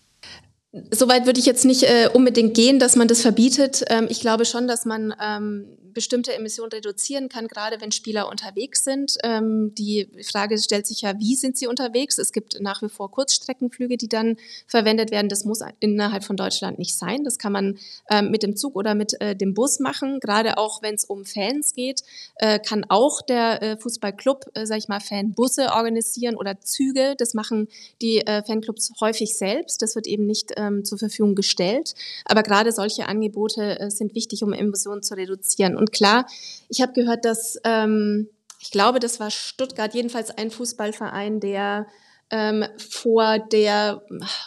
Soweit 0.92 1.26
würde 1.26 1.40
ich 1.40 1.46
jetzt 1.46 1.66
nicht 1.66 1.84
äh, 1.84 2.10
unbedingt 2.14 2.54
gehen, 2.54 2.80
dass 2.80 2.96
man 2.96 3.08
das 3.08 3.22
verbietet. 3.22 3.84
Ähm, 3.90 4.08
ich 4.10 4.22
glaube 4.22 4.46
schon, 4.46 4.68
dass 4.68 4.86
man 4.86 5.14
ähm, 5.22 5.66
bestimmte 5.98 6.32
Emissionen 6.32 6.72
reduzieren 6.72 7.28
kann, 7.28 7.48
gerade 7.48 7.82
wenn 7.82 7.92
Spieler 7.92 8.30
unterwegs 8.30 8.84
sind. 8.84 9.18
Ähm, 9.24 9.74
die 9.74 10.08
Frage 10.30 10.56
stellt 10.60 10.86
sich 10.86 11.02
ja, 11.02 11.20
wie 11.20 11.36
sind 11.36 11.58
sie 11.58 11.66
unterwegs? 11.66 12.20
Es 12.20 12.32
gibt 12.32 12.62
nach 12.62 12.84
wie 12.84 12.88
vor 12.88 13.10
Kurzstreckenflüge, 13.10 13.98
die 13.98 14.08
dann 14.08 14.38
verwendet 14.68 15.10
werden. 15.10 15.28
Das 15.28 15.44
muss 15.44 15.62
innerhalb 15.80 16.24
von 16.24 16.38
Deutschland 16.38 16.78
nicht 16.78 16.96
sein. 16.96 17.24
Das 17.24 17.40
kann 17.40 17.52
man 17.52 17.80
ähm, 18.12 18.30
mit 18.30 18.44
dem 18.44 18.56
Zug 18.56 18.76
oder 18.76 18.94
mit 18.94 19.20
äh, 19.22 19.36
dem 19.36 19.56
Bus 19.56 19.80
machen. 19.80 20.20
Gerade 20.20 20.60
auch 20.60 20.84
wenn 20.84 20.94
es 20.94 21.04
um 21.04 21.26
Fans 21.26 21.74
geht, 21.74 22.04
äh, 22.36 22.60
kann 22.60 22.86
auch 22.90 23.24
der 23.24 23.64
äh, 23.64 23.78
Fußballclub, 23.78 24.52
äh, 24.54 24.68
sag 24.68 24.78
ich 24.78 24.90
mal, 24.90 25.00
Fanbusse 25.00 25.72
organisieren 25.72 26.36
oder 26.36 26.62
Züge. 26.62 27.16
Das 27.18 27.34
machen 27.34 27.70
die 28.04 28.20
äh, 28.20 28.44
Fanclubs 28.44 28.94
häufig 29.02 29.36
selbst. 29.36 29.82
Das 29.82 29.96
wird 29.96 30.06
eben 30.06 30.28
nicht 30.28 30.52
ähm, 30.58 30.86
zur 30.86 31.00
Verfügung 31.00 31.34
gestellt. 31.34 31.96
Aber 32.26 32.44
gerade 32.44 32.72
solche 32.72 33.08
Angebote 33.08 33.80
äh, 33.80 33.90
sind 33.90 34.14
wichtig, 34.14 34.44
um 34.44 34.54
Emissionen 34.54 35.02
zu 35.02 35.16
reduzieren. 35.16 35.76
Und 35.76 35.87
klar, 35.92 36.28
ich 36.70 36.82
habe 36.82 36.94
gehört, 36.94 37.26
dass 37.26 37.58
ähm, 37.64 38.30
ich 38.60 38.72
glaube, 38.72 39.00
das 39.00 39.20
war 39.20 39.32
Stuttgart, 39.32 39.94
jedenfalls 39.94 40.32
ein 40.32 40.52
Fußballverein, 40.52 41.40
der 41.40 41.88
ähm, 42.30 42.66
vor 42.78 43.40
der 43.40 44.02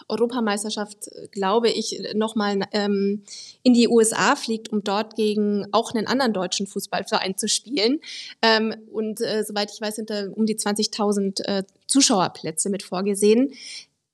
Europameisterschaft, 0.08 1.08
glaube 1.30 1.70
ich, 1.70 2.02
nochmal 2.14 2.60
ähm, 2.72 3.24
in 3.62 3.72
die 3.72 3.88
USA 3.88 4.36
fliegt, 4.36 4.70
um 4.70 4.84
dort 4.84 5.16
gegen 5.16 5.66
auch 5.72 5.94
einen 5.94 6.06
anderen 6.06 6.34
deutschen 6.34 6.66
Fußballverein 6.66 7.38
zu 7.38 7.48
spielen. 7.48 8.00
Ähm, 8.42 8.74
und 8.92 9.20
äh, 9.22 9.44
soweit 9.44 9.70
ich 9.72 9.80
weiß, 9.80 9.96
sind 9.96 10.10
da 10.10 10.26
um 10.30 10.44
die 10.44 10.56
20.000 10.56 11.44
äh, 11.46 11.62
Zuschauerplätze 11.86 12.68
mit 12.68 12.82
vorgesehen 12.82 13.54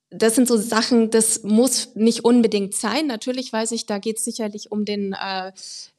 das 0.09 0.35
sind 0.35 0.47
so 0.47 0.55
Sachen, 0.55 1.11
das 1.11 1.43
muss 1.43 1.93
nicht 1.95 2.23
unbedingt 2.23 2.73
sein. 2.73 3.07
Natürlich 3.07 3.51
weiß 3.51 3.73
ich, 3.73 3.85
da 3.85 3.97
geht 3.97 4.15
es 4.17 4.23
sicherlich 4.23 4.71
um 4.71 4.85
den 4.85 5.13
äh, 5.13 5.51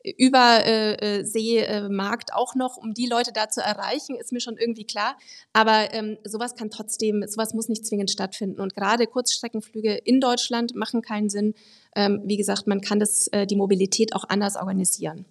Überseemarkt 0.02 2.30
äh, 2.30 2.32
auch 2.32 2.54
noch, 2.54 2.78
um 2.78 2.94
die 2.94 3.06
Leute 3.06 3.32
da 3.34 3.50
zu 3.50 3.60
erreichen, 3.60 4.16
ist 4.16 4.32
mir 4.32 4.40
schon 4.40 4.56
irgendwie 4.56 4.86
klar. 4.86 5.18
Aber 5.52 5.92
ähm, 5.92 6.16
sowas 6.24 6.54
kann 6.54 6.70
trotzdem, 6.70 7.22
sowas 7.28 7.52
muss 7.52 7.68
nicht 7.68 7.86
zwingend 7.86 8.10
stattfinden. 8.10 8.62
Und 8.62 8.74
gerade 8.74 9.06
Kurzstreckenflüge 9.06 9.92
in 9.92 10.22
Deutschland 10.22 10.74
machen 10.74 11.02
keinen 11.02 11.28
Sinn. 11.28 11.52
Ähm, 11.94 12.22
wie 12.24 12.38
gesagt, 12.38 12.66
man 12.66 12.80
kann 12.80 12.98
das, 12.98 13.26
äh, 13.28 13.46
die 13.46 13.56
Mobilität 13.56 14.14
auch 14.14 14.24
anders 14.26 14.56
organisieren. 14.56 15.26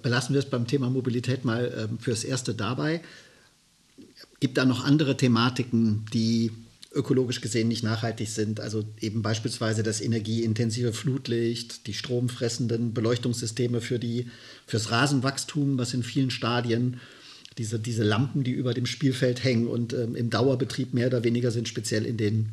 Belassen 0.00 0.32
wir 0.32 0.38
es 0.38 0.48
beim 0.48 0.66
Thema 0.66 0.88
Mobilität 0.88 1.44
mal 1.44 1.88
ähm, 1.90 1.98
fürs 1.98 2.24
Erste 2.24 2.54
dabei. 2.54 3.02
Gibt 4.40 4.56
da 4.56 4.64
noch 4.64 4.84
andere 4.84 5.14
Thematiken, 5.16 6.06
die 6.14 6.52
ökologisch 6.94 7.40
gesehen 7.40 7.68
nicht 7.68 7.82
nachhaltig 7.82 8.28
sind. 8.28 8.60
Also 8.60 8.84
eben 9.00 9.22
beispielsweise 9.22 9.82
das 9.82 10.00
energieintensive 10.00 10.92
Flutlicht, 10.92 11.86
die 11.86 11.94
stromfressenden 11.94 12.94
Beleuchtungssysteme 12.94 13.80
für 13.80 13.98
die, 13.98 14.26
fürs 14.66 14.90
Rasenwachstum, 14.90 15.78
was 15.78 15.94
in 15.94 16.02
vielen 16.02 16.30
Stadien 16.30 17.00
diese, 17.58 17.78
diese 17.78 18.02
Lampen, 18.02 18.44
die 18.44 18.52
über 18.52 18.74
dem 18.74 18.86
Spielfeld 18.86 19.44
hängen 19.44 19.66
und 19.66 19.92
ähm, 19.92 20.16
im 20.16 20.30
Dauerbetrieb 20.30 20.94
mehr 20.94 21.08
oder 21.08 21.24
weniger 21.24 21.50
sind, 21.50 21.68
speziell 21.68 22.06
in 22.06 22.16
den, 22.16 22.50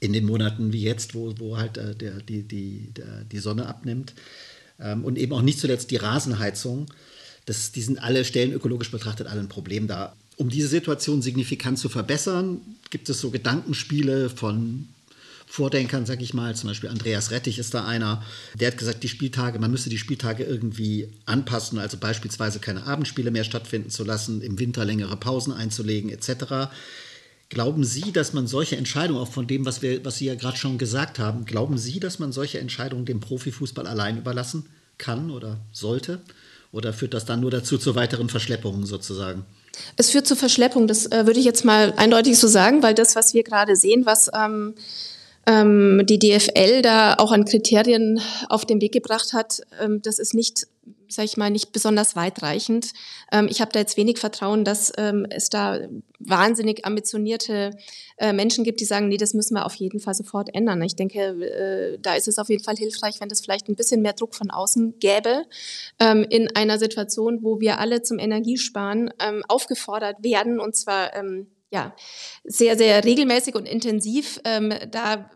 in 0.00 0.12
den 0.12 0.24
Monaten 0.24 0.72
wie 0.72 0.82
jetzt, 0.82 1.14
wo, 1.14 1.34
wo 1.38 1.56
halt 1.56 1.78
äh, 1.78 1.94
der, 1.94 2.20
die, 2.20 2.42
die, 2.42 2.90
der, 2.96 3.24
die 3.24 3.38
Sonne 3.38 3.66
abnimmt. 3.66 4.14
Ähm, 4.80 5.04
und 5.04 5.18
eben 5.18 5.32
auch 5.32 5.42
nicht 5.42 5.60
zuletzt 5.60 5.90
die 5.90 5.96
Rasenheizung. 5.96 6.86
Das, 7.46 7.72
die 7.72 7.82
sind 7.82 8.02
alle 8.02 8.24
Stellen 8.24 8.52
ökologisch 8.52 8.90
betrachtet 8.90 9.26
alle 9.26 9.40
ein 9.40 9.48
Problem 9.48 9.86
da 9.86 10.16
um 10.36 10.48
diese 10.48 10.68
Situation 10.68 11.22
signifikant 11.22 11.78
zu 11.78 11.88
verbessern, 11.88 12.60
gibt 12.90 13.08
es 13.08 13.20
so 13.20 13.30
Gedankenspiele 13.30 14.30
von 14.30 14.88
Vordenkern, 15.46 16.04
sag 16.04 16.20
ich 16.20 16.34
mal, 16.34 16.56
zum 16.56 16.68
Beispiel 16.70 16.90
Andreas 16.90 17.30
Rettich 17.30 17.60
ist 17.60 17.74
da 17.74 17.84
einer, 17.84 18.24
der 18.58 18.68
hat 18.68 18.78
gesagt, 18.78 19.04
die 19.04 19.08
Spieltage, 19.08 19.60
man 19.60 19.70
müsste 19.70 19.88
die 19.88 19.98
Spieltage 19.98 20.42
irgendwie 20.42 21.08
anpassen, 21.26 21.78
also 21.78 21.96
beispielsweise 21.96 22.58
keine 22.58 22.86
Abendspiele 22.86 23.30
mehr 23.30 23.44
stattfinden 23.44 23.90
zu 23.90 24.02
lassen, 24.02 24.42
im 24.42 24.58
Winter 24.58 24.84
längere 24.84 25.16
Pausen 25.16 25.52
einzulegen, 25.52 26.10
etc. 26.10 26.72
Glauben 27.50 27.84
Sie, 27.84 28.10
dass 28.10 28.32
man 28.32 28.48
solche 28.48 28.76
Entscheidungen, 28.76 29.20
auch 29.20 29.30
von 29.30 29.46
dem, 29.46 29.64
was, 29.64 29.80
wir, 29.80 30.04
was 30.04 30.18
Sie 30.18 30.24
ja 30.24 30.34
gerade 30.34 30.56
schon 30.56 30.76
gesagt 30.76 31.20
haben, 31.20 31.44
glauben 31.44 31.78
Sie, 31.78 32.00
dass 32.00 32.18
man 32.18 32.32
solche 32.32 32.58
Entscheidungen 32.58 33.04
dem 33.04 33.20
Profifußball 33.20 33.86
allein 33.86 34.18
überlassen 34.18 34.66
kann 34.98 35.30
oder 35.30 35.60
sollte? 35.70 36.20
Oder 36.74 36.92
führt 36.92 37.14
das 37.14 37.24
dann 37.24 37.40
nur 37.40 37.52
dazu 37.52 37.78
zu 37.78 37.94
weiteren 37.94 38.28
Verschleppungen 38.28 38.84
sozusagen? 38.84 39.44
Es 39.96 40.10
führt 40.10 40.26
zu 40.26 40.34
Verschleppung, 40.34 40.88
das 40.88 41.06
äh, 41.06 41.24
würde 41.24 41.38
ich 41.38 41.46
jetzt 41.46 41.64
mal 41.64 41.94
eindeutig 41.96 42.36
so 42.36 42.48
sagen, 42.48 42.82
weil 42.82 42.94
das, 42.94 43.14
was 43.14 43.32
wir 43.32 43.44
gerade 43.44 43.76
sehen, 43.76 44.06
was 44.06 44.28
ähm, 44.34 44.74
ähm, 45.46 46.02
die 46.04 46.18
DFL 46.18 46.82
da 46.82 47.14
auch 47.14 47.30
an 47.30 47.44
Kriterien 47.44 48.20
auf 48.48 48.64
den 48.64 48.80
Weg 48.80 48.92
gebracht 48.92 49.32
hat, 49.32 49.60
ähm, 49.80 50.02
das 50.02 50.18
ist 50.18 50.34
nicht 50.34 50.66
sage 51.08 51.26
ich 51.26 51.36
mal, 51.36 51.50
nicht 51.50 51.72
besonders 51.72 52.16
weitreichend. 52.16 52.92
Ähm, 53.32 53.48
ich 53.50 53.60
habe 53.60 53.72
da 53.72 53.78
jetzt 53.78 53.96
wenig 53.96 54.18
Vertrauen, 54.18 54.64
dass 54.64 54.92
ähm, 54.96 55.26
es 55.30 55.48
da 55.50 55.80
wahnsinnig 56.18 56.84
ambitionierte 56.84 57.70
äh, 58.16 58.32
Menschen 58.32 58.64
gibt, 58.64 58.80
die 58.80 58.84
sagen, 58.84 59.08
nee, 59.08 59.16
das 59.16 59.34
müssen 59.34 59.54
wir 59.54 59.66
auf 59.66 59.74
jeden 59.74 60.00
Fall 60.00 60.14
sofort 60.14 60.54
ändern. 60.54 60.80
Ich 60.82 60.96
denke, 60.96 61.18
äh, 61.20 61.98
da 62.00 62.14
ist 62.14 62.28
es 62.28 62.38
auf 62.38 62.48
jeden 62.48 62.64
Fall 62.64 62.76
hilfreich, 62.76 63.20
wenn 63.20 63.30
es 63.30 63.40
vielleicht 63.40 63.68
ein 63.68 63.76
bisschen 63.76 64.02
mehr 64.02 64.14
Druck 64.14 64.34
von 64.34 64.50
außen 64.50 64.98
gäbe, 64.98 65.44
ähm, 66.00 66.24
in 66.28 66.54
einer 66.56 66.78
Situation, 66.78 67.40
wo 67.42 67.60
wir 67.60 67.78
alle 67.78 68.02
zum 68.02 68.18
Energiesparen 68.18 69.10
ähm, 69.20 69.42
aufgefordert 69.48 70.22
werden, 70.22 70.60
und 70.60 70.76
zwar 70.76 71.14
ähm, 71.14 71.48
ja, 71.70 71.94
sehr, 72.44 72.76
sehr 72.76 73.04
regelmäßig 73.04 73.56
und 73.56 73.66
intensiv. 73.66 74.40
Ähm, 74.44 74.72
da 74.90 75.28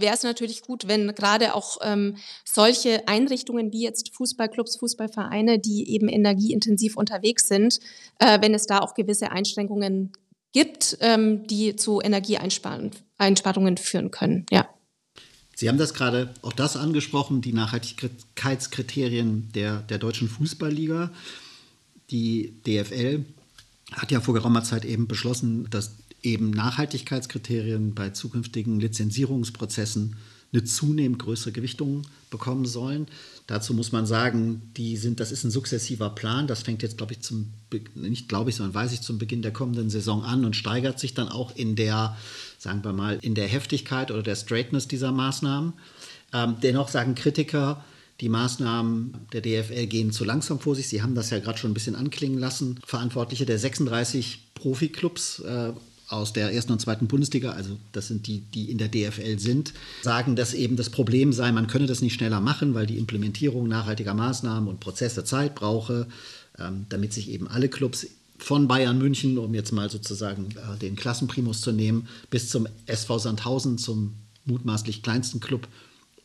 wäre 0.00 0.14
es 0.14 0.22
natürlich 0.22 0.62
gut, 0.62 0.88
wenn 0.88 1.14
gerade 1.14 1.54
auch 1.54 1.78
ähm, 1.82 2.16
solche 2.44 3.06
Einrichtungen 3.08 3.72
wie 3.72 3.82
jetzt 3.82 4.14
Fußballclubs, 4.14 4.76
Fußballvereine, 4.76 5.58
die 5.58 5.90
eben 5.90 6.08
energieintensiv 6.08 6.96
unterwegs 6.96 7.48
sind, 7.48 7.80
äh, 8.18 8.40
wenn 8.40 8.54
es 8.54 8.66
da 8.66 8.80
auch 8.80 8.94
gewisse 8.94 9.30
Einschränkungen 9.30 10.12
gibt, 10.52 10.98
ähm, 11.00 11.46
die 11.46 11.76
zu 11.76 12.00
Energieeinsparungen 12.00 13.76
führen 13.76 14.10
können. 14.10 14.46
Ja. 14.50 14.68
Sie 15.54 15.68
haben 15.68 15.78
das 15.78 15.92
gerade 15.92 16.32
auch 16.42 16.52
das 16.52 16.76
angesprochen, 16.76 17.40
die 17.40 17.52
Nachhaltigkeitskriterien 17.52 19.50
der, 19.54 19.80
der 19.80 19.98
deutschen 19.98 20.28
Fußballliga. 20.28 21.10
Die 22.10 22.54
DFL 22.64 23.24
hat 23.92 24.10
ja 24.10 24.20
vor 24.20 24.34
geraumer 24.34 24.62
Zeit 24.62 24.84
eben 24.84 25.08
beschlossen, 25.08 25.68
dass 25.70 25.96
eben 26.22 26.50
Nachhaltigkeitskriterien 26.50 27.94
bei 27.94 28.10
zukünftigen 28.10 28.80
Lizenzierungsprozessen 28.80 30.16
eine 30.52 30.64
zunehmend 30.64 31.18
größere 31.18 31.52
Gewichtung 31.52 32.02
bekommen 32.30 32.64
sollen. 32.64 33.06
Dazu 33.46 33.74
muss 33.74 33.92
man 33.92 34.06
sagen, 34.06 34.62
die 34.76 34.96
sind, 34.96 35.20
das 35.20 35.32
ist 35.32 35.44
ein 35.44 35.50
sukzessiver 35.50 36.10
Plan. 36.10 36.46
Das 36.46 36.62
fängt 36.62 36.82
jetzt, 36.82 36.96
glaube 36.96 37.14
ich, 37.14 37.20
zum, 37.20 37.52
nicht 37.94 38.28
glaube 38.28 38.50
ich, 38.50 38.56
sondern 38.56 38.74
weiß 38.74 38.92
ich, 38.92 39.02
zum 39.02 39.18
Beginn 39.18 39.42
der 39.42 39.52
kommenden 39.52 39.90
Saison 39.90 40.24
an 40.24 40.44
und 40.44 40.56
steigert 40.56 40.98
sich 40.98 41.14
dann 41.14 41.28
auch 41.28 41.54
in 41.56 41.76
der, 41.76 42.16
sagen 42.58 42.82
wir 42.82 42.92
mal, 42.92 43.18
in 43.20 43.34
der 43.34 43.46
Heftigkeit 43.46 44.10
oder 44.10 44.22
der 44.22 44.36
Straightness 44.36 44.88
dieser 44.88 45.12
Maßnahmen. 45.12 45.74
Ähm, 46.32 46.56
dennoch 46.62 46.88
sagen 46.88 47.14
Kritiker, 47.14 47.84
die 48.20 48.28
Maßnahmen 48.28 49.14
der 49.32 49.42
DFL 49.42 49.86
gehen 49.86 50.12
zu 50.12 50.24
langsam 50.24 50.58
vor 50.58 50.74
sich. 50.74 50.88
Sie 50.88 51.02
haben 51.02 51.14
das 51.14 51.30
ja 51.30 51.38
gerade 51.38 51.58
schon 51.58 51.70
ein 51.70 51.74
bisschen 51.74 51.94
anklingen 51.94 52.38
lassen. 52.38 52.80
Verantwortliche 52.84 53.46
der 53.46 53.58
36 53.58 54.40
Profiklubs 54.54 55.40
äh, 55.40 55.72
aus 56.08 56.32
der 56.32 56.52
ersten 56.52 56.72
und 56.72 56.80
zweiten 56.80 57.06
Bundesliga, 57.06 57.50
also 57.50 57.76
das 57.92 58.08
sind 58.08 58.26
die, 58.26 58.40
die 58.40 58.70
in 58.70 58.78
der 58.78 58.88
DFL 58.88 59.38
sind, 59.38 59.74
sagen, 60.02 60.36
dass 60.36 60.54
eben 60.54 60.76
das 60.76 60.88
Problem 60.88 61.32
sei, 61.32 61.52
man 61.52 61.66
könne 61.66 61.86
das 61.86 62.00
nicht 62.00 62.14
schneller 62.14 62.40
machen, 62.40 62.74
weil 62.74 62.86
die 62.86 62.96
Implementierung 62.96 63.68
nachhaltiger 63.68 64.14
Maßnahmen 64.14 64.68
und 64.68 64.80
Prozesse 64.80 65.24
Zeit 65.24 65.54
brauche, 65.54 66.06
ähm, 66.58 66.86
damit 66.88 67.12
sich 67.12 67.28
eben 67.28 67.46
alle 67.46 67.68
Clubs 67.68 68.06
von 68.38 68.68
Bayern 68.68 68.98
München, 68.98 69.36
um 69.36 69.52
jetzt 69.54 69.72
mal 69.72 69.90
sozusagen 69.90 70.48
äh, 70.52 70.78
den 70.78 70.96
Klassenprimus 70.96 71.60
zu 71.60 71.72
nehmen, 71.72 72.08
bis 72.30 72.48
zum 72.48 72.66
SV 72.86 73.18
Sandhausen, 73.18 73.76
zum 73.76 74.14
mutmaßlich 74.46 75.02
kleinsten 75.02 75.40
Club 75.40 75.68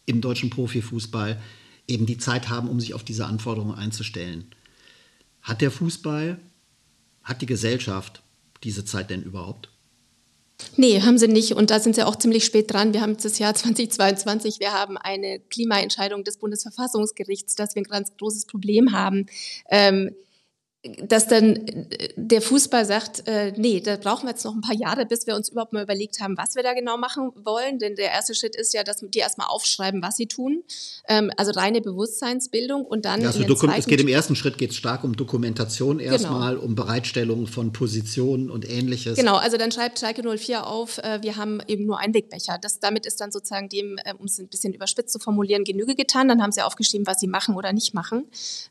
im 0.05 0.21
deutschen 0.21 0.49
Profifußball, 0.49 1.41
eben 1.87 2.05
die 2.05 2.17
Zeit 2.17 2.47
haben, 2.47 2.69
um 2.69 2.79
sich 2.79 2.93
auf 2.93 3.03
diese 3.03 3.25
Anforderungen 3.25 3.75
einzustellen. 3.77 4.45
Hat 5.41 5.59
der 5.59 5.71
Fußball, 5.71 6.39
hat 7.23 7.41
die 7.41 7.45
Gesellschaft 7.45 8.21
diese 8.63 8.85
Zeit 8.85 9.09
denn 9.09 9.23
überhaupt? 9.23 9.72
Nee, 10.75 11.01
haben 11.01 11.17
sie 11.17 11.27
nicht. 11.27 11.53
Und 11.53 11.71
da 11.71 11.79
sind 11.79 11.95
sie 11.95 12.05
auch 12.05 12.15
ziemlich 12.15 12.45
spät 12.45 12.71
dran. 12.71 12.93
Wir 12.93 13.01
haben 13.01 13.17
das 13.17 13.39
Jahr 13.39 13.53
2022. 13.55 14.59
Wir 14.59 14.73
haben 14.73 14.97
eine 14.97 15.39
Klimaentscheidung 15.39 16.23
des 16.23 16.37
Bundesverfassungsgerichts, 16.37 17.55
dass 17.55 17.75
wir 17.75 17.81
ein 17.81 17.85
ganz 17.85 18.15
großes 18.17 18.45
Problem 18.45 18.91
haben. 18.91 19.27
Ähm, 19.69 20.15
dass 20.83 21.27
dann 21.27 21.55
äh, 21.65 22.09
der 22.17 22.41
Fußball 22.41 22.85
sagt, 22.85 23.25
äh, 23.27 23.53
nee, 23.55 23.79
da 23.79 23.95
brauchen 23.95 24.23
wir 24.23 24.31
jetzt 24.31 24.43
noch 24.43 24.53
ein 24.53 24.61
paar 24.61 24.75
Jahre, 24.75 25.05
bis 25.05 25.25
wir 25.27 25.35
uns 25.35 25.47
überhaupt 25.49 25.71
mal 25.71 25.83
überlegt 25.83 26.19
haben, 26.19 26.37
was 26.37 26.55
wir 26.55 26.63
da 26.63 26.73
genau 26.73 26.97
machen 26.97 27.31
wollen. 27.35 27.79
Denn 27.79 27.95
der 27.95 28.11
erste 28.11 28.35
Schritt 28.35 28.55
ist 28.55 28.73
ja, 28.73 28.83
dass 28.83 28.97
die 29.01 29.19
erstmal 29.19 29.47
aufschreiben, 29.47 30.01
was 30.01 30.17
sie 30.17 30.27
tun. 30.27 30.63
Ähm, 31.07 31.31
also 31.37 31.51
reine 31.51 31.79
Bewusstseinsbildung 31.79 32.83
und 32.83 33.05
dann. 33.05 33.21
Ja, 33.21 33.27
also 33.27 33.43
es 33.43 33.85
geht 33.85 34.01
im 34.01 34.09
ersten 34.09 34.35
Schritt 34.35 34.57
geht 34.57 34.73
stark 34.73 35.05
um 35.05 35.15
Dokumentation 35.15 35.99
genau. 35.99 36.11
erstmal, 36.11 36.55
genau. 36.55 36.65
um 36.65 36.75
Bereitstellung 36.75 37.47
von 37.47 37.71
Positionen 37.71 38.51
und 38.51 38.69
ähnliches. 38.69 39.17
Genau, 39.17 39.35
also 39.35 39.55
dann 39.55 39.71
schreibt 39.71 39.99
Schalke 39.99 40.21
04 40.37 40.67
auf, 40.67 40.97
äh, 40.97 41.21
wir 41.21 41.37
haben 41.37 41.61
eben 41.67 41.85
nur 41.85 41.99
Einwegbecher. 41.99 42.57
Das, 42.61 42.79
damit 42.79 43.05
ist 43.05 43.21
dann 43.21 43.31
sozusagen 43.31 43.69
dem, 43.69 43.97
äh, 44.03 44.13
um 44.17 44.25
es 44.25 44.37
ein 44.37 44.49
bisschen 44.49 44.73
überspitzt 44.73 45.13
zu 45.13 45.19
formulieren, 45.19 45.63
Genüge 45.63 45.95
getan. 45.95 46.27
Dann 46.27 46.41
haben 46.41 46.51
sie 46.51 46.61
aufgeschrieben, 46.61 47.07
was 47.07 47.21
sie 47.21 47.27
machen 47.27 47.55
oder 47.55 47.71
nicht 47.71 47.93
machen. 47.93 48.25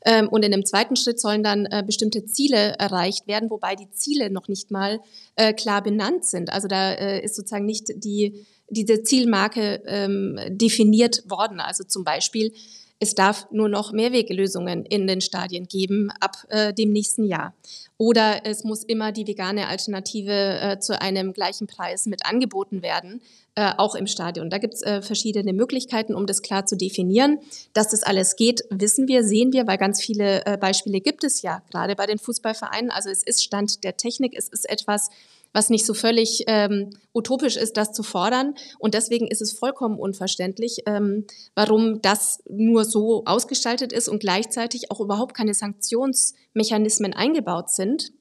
Ähm, 0.05 0.29
und 0.29 0.45
in 0.45 0.51
dem 0.51 0.63
zweiten 0.63 0.95
Schritt 0.95 1.19
sollen 1.19 1.41
dann 1.41 1.65
äh, 1.65 1.81
bestimmte 1.83 2.02
bestimmte 2.03 2.25
Ziele 2.25 2.75
erreicht 2.79 3.27
werden, 3.27 3.49
wobei 3.49 3.75
die 3.75 3.89
Ziele 3.91 4.29
noch 4.29 4.47
nicht 4.47 4.71
mal 4.71 4.99
äh, 5.35 5.53
klar 5.53 5.81
benannt 5.81 6.25
sind. 6.25 6.51
Also 6.51 6.67
da 6.67 6.91
äh, 6.93 7.23
ist 7.23 7.35
sozusagen 7.35 7.65
nicht 7.65 7.85
die, 7.95 8.45
diese 8.69 9.03
Zielmarke 9.03 9.81
ähm, 9.85 10.37
definiert 10.49 11.23
worden. 11.29 11.59
Also 11.59 11.83
zum 11.83 12.03
Beispiel 12.03 12.51
es 12.99 13.15
darf 13.15 13.47
nur 13.51 13.69
noch 13.69 13.91
Mehrweglösungen 13.91 14.85
in 14.85 15.07
den 15.07 15.21
Stadien 15.21 15.67
geben 15.67 16.09
ab 16.19 16.37
äh, 16.49 16.73
dem 16.73 16.91
nächsten 16.91 17.25
Jahr. 17.25 17.53
Oder 17.97 18.45
es 18.45 18.63
muss 18.63 18.83
immer 18.83 19.11
die 19.11 19.27
vegane 19.27 19.67
Alternative 19.67 20.31
äh, 20.31 20.79
zu 20.79 21.01
einem 21.01 21.33
gleichen 21.33 21.67
Preis 21.67 22.05
mit 22.05 22.25
angeboten 22.25 22.81
werden, 22.81 23.21
äh, 23.55 23.71
auch 23.77 23.95
im 23.95 24.07
Stadion. 24.07 24.49
Da 24.49 24.57
gibt 24.57 24.75
es 24.75 24.81
äh, 24.81 25.01
verschiedene 25.01 25.53
Möglichkeiten, 25.53 26.15
um 26.15 26.25
das 26.25 26.41
klar 26.41 26.65
zu 26.65 26.75
definieren. 26.75 27.39
Dass 27.73 27.89
das 27.89 28.03
alles 28.03 28.35
geht, 28.35 28.61
wissen 28.69 29.07
wir, 29.07 29.23
sehen 29.23 29.53
wir, 29.53 29.67
weil 29.67 29.77
ganz 29.77 30.01
viele 30.01 30.45
äh, 30.45 30.57
Beispiele 30.57 31.01
gibt 31.01 31.23
es 31.23 31.41
ja, 31.41 31.61
gerade 31.71 31.95
bei 31.95 32.05
den 32.05 32.19
Fußballvereinen. 32.19 32.89
Also 32.89 33.09
es 33.09 33.23
ist 33.23 33.43
Stand 33.43 33.83
der 33.83 33.97
Technik, 33.97 34.33
es 34.35 34.49
ist 34.49 34.69
etwas, 34.69 35.09
was 35.53 35.69
nicht 35.69 35.85
so 35.85 35.93
völlig 35.93 36.43
ähm, 36.47 36.89
utopisch 37.13 37.55
ist, 37.55 37.77
das 37.77 37.93
zu 37.93 38.03
fordern. 38.03 38.55
Und 38.79 38.95
deswegen 38.95 39.27
ist 39.27 39.41
es 39.41 39.53
vollkommen 39.53 39.97
unverständlich, 39.97 40.79
ähm, 40.85 41.25
warum 41.55 42.01
das 42.01 42.43
nur 42.49 42.83
so 42.83 43.23
ausgestaltet 43.25 43.93
ist 43.93 44.09
und 44.09 44.19
gleichzeitig 44.19 44.91
auch 44.91 44.99
überhaupt 44.99 45.35
keine 45.35 45.53
Sanktionsmechanismen 45.53 47.13
eingebaut 47.13 47.69
sind. 47.69 48.11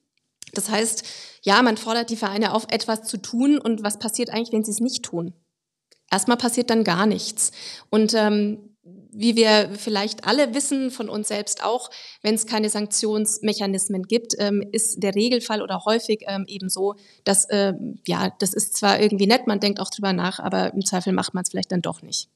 Das 0.53 0.69
heißt, 0.69 1.05
ja, 1.43 1.63
man 1.63 1.79
fordert 1.79 2.11
die 2.11 2.17
Vereine 2.17 2.55
auf, 2.55 2.67
etwas 2.71 3.05
zu 3.05 3.17
tun. 3.17 3.59
Und 3.59 3.83
was 3.83 3.99
passiert 3.99 4.31
eigentlich, 4.31 4.53
wenn 4.53 4.65
sie 4.65 4.71
es 4.71 4.81
nicht 4.81 5.05
tun? 5.05 5.33
Erstmal 6.11 6.37
passiert 6.37 6.69
dann 6.69 6.85
gar 6.85 7.07
nichts. 7.07 7.53
Und 7.89 8.13
ähm, 8.15 8.72
wie 9.13 9.37
wir 9.37 9.71
vielleicht 9.77 10.25
alle 10.25 10.55
wissen 10.55 10.91
von 10.91 11.09
uns 11.09 11.29
selbst 11.29 11.63
auch, 11.63 11.91
wenn 12.23 12.35
es 12.35 12.47
keine 12.47 12.71
Sanktionsmechanismen 12.71 14.05
gibt, 14.05 14.35
ähm, 14.39 14.65
ist 14.73 15.03
der 15.03 15.15
Regelfall 15.15 15.61
oder 15.63 15.85
häufig 15.85 16.25
ähm, 16.27 16.45
eben 16.49 16.71
so, 16.71 16.95
dass, 17.25 17.45
äh, 17.51 17.75
ja, 18.07 18.33
das 18.41 18.55
ist 18.55 18.77
zwar 18.77 19.01
irgendwie 19.01 19.27
nett, 19.27 19.47
man 19.47 19.61
denkt 19.61 19.81
auch 19.81 19.91
drüber 19.91 20.15
nach, 20.15 20.39
aber 20.39 20.73
im 20.73 20.85
Zweifel 20.85 21.13
macht 21.13 21.35
man 21.35 21.43
es 21.43 21.51
vielleicht 21.51 21.73
dann 21.73 21.83
doch 21.83 22.03
nicht. 22.03 22.29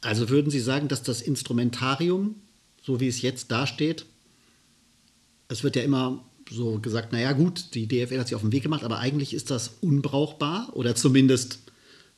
Also 0.00 0.28
würden 0.28 0.50
Sie 0.50 0.60
sagen, 0.60 0.88
dass 0.88 1.02
das 1.02 1.22
Instrumentarium, 1.22 2.36
so 2.82 3.00
wie 3.00 3.08
es 3.08 3.22
jetzt 3.22 3.50
dasteht, 3.50 4.04
es 5.48 5.62
wird 5.62 5.76
ja 5.76 5.82
immer 5.82 6.24
so 6.50 6.78
gesagt, 6.80 7.12
naja 7.12 7.32
gut, 7.32 7.74
die 7.74 7.86
DFL 7.86 8.18
hat 8.18 8.28
sich 8.28 8.34
auf 8.34 8.42
den 8.42 8.52
Weg 8.52 8.62
gemacht, 8.62 8.84
aber 8.84 8.98
eigentlich 8.98 9.32
ist 9.32 9.50
das 9.50 9.76
unbrauchbar 9.80 10.70
oder 10.72 10.94
zumindest 10.94 11.60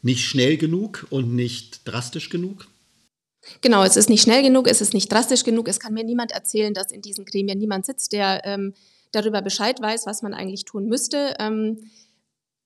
nicht 0.03 0.25
schnell 0.25 0.57
genug 0.57 1.07
und 1.11 1.35
nicht 1.35 1.83
drastisch 1.85 2.31
genug? 2.31 2.67
Genau, 3.61 3.83
es 3.83 3.97
ist 3.97 4.09
nicht 4.09 4.23
schnell 4.23 4.43
genug, 4.43 4.69
es 4.69 4.81
ist 4.81 4.95
nicht 4.95 5.11
drastisch 5.11 5.45
genug. 5.45 5.69
Es 5.69 5.81
kann 5.81 5.95
mir 5.95 6.05
niemand 6.05 6.33
erzählen, 6.33 6.75
dass 6.75 6.93
in 6.93 7.03
diesen 7.03 7.25
Gremien 7.25 7.59
niemand 7.59 7.87
sitzt, 7.87 8.13
der 8.13 8.43
ähm, 8.45 8.75
darüber 9.13 9.43
Bescheid 9.43 9.81
weiß, 9.81 10.07
was 10.07 10.23
man 10.23 10.35
eigentlich 10.35 10.65
tun 10.65 10.87
müsste. 10.87 11.35
Ähm, 11.39 11.91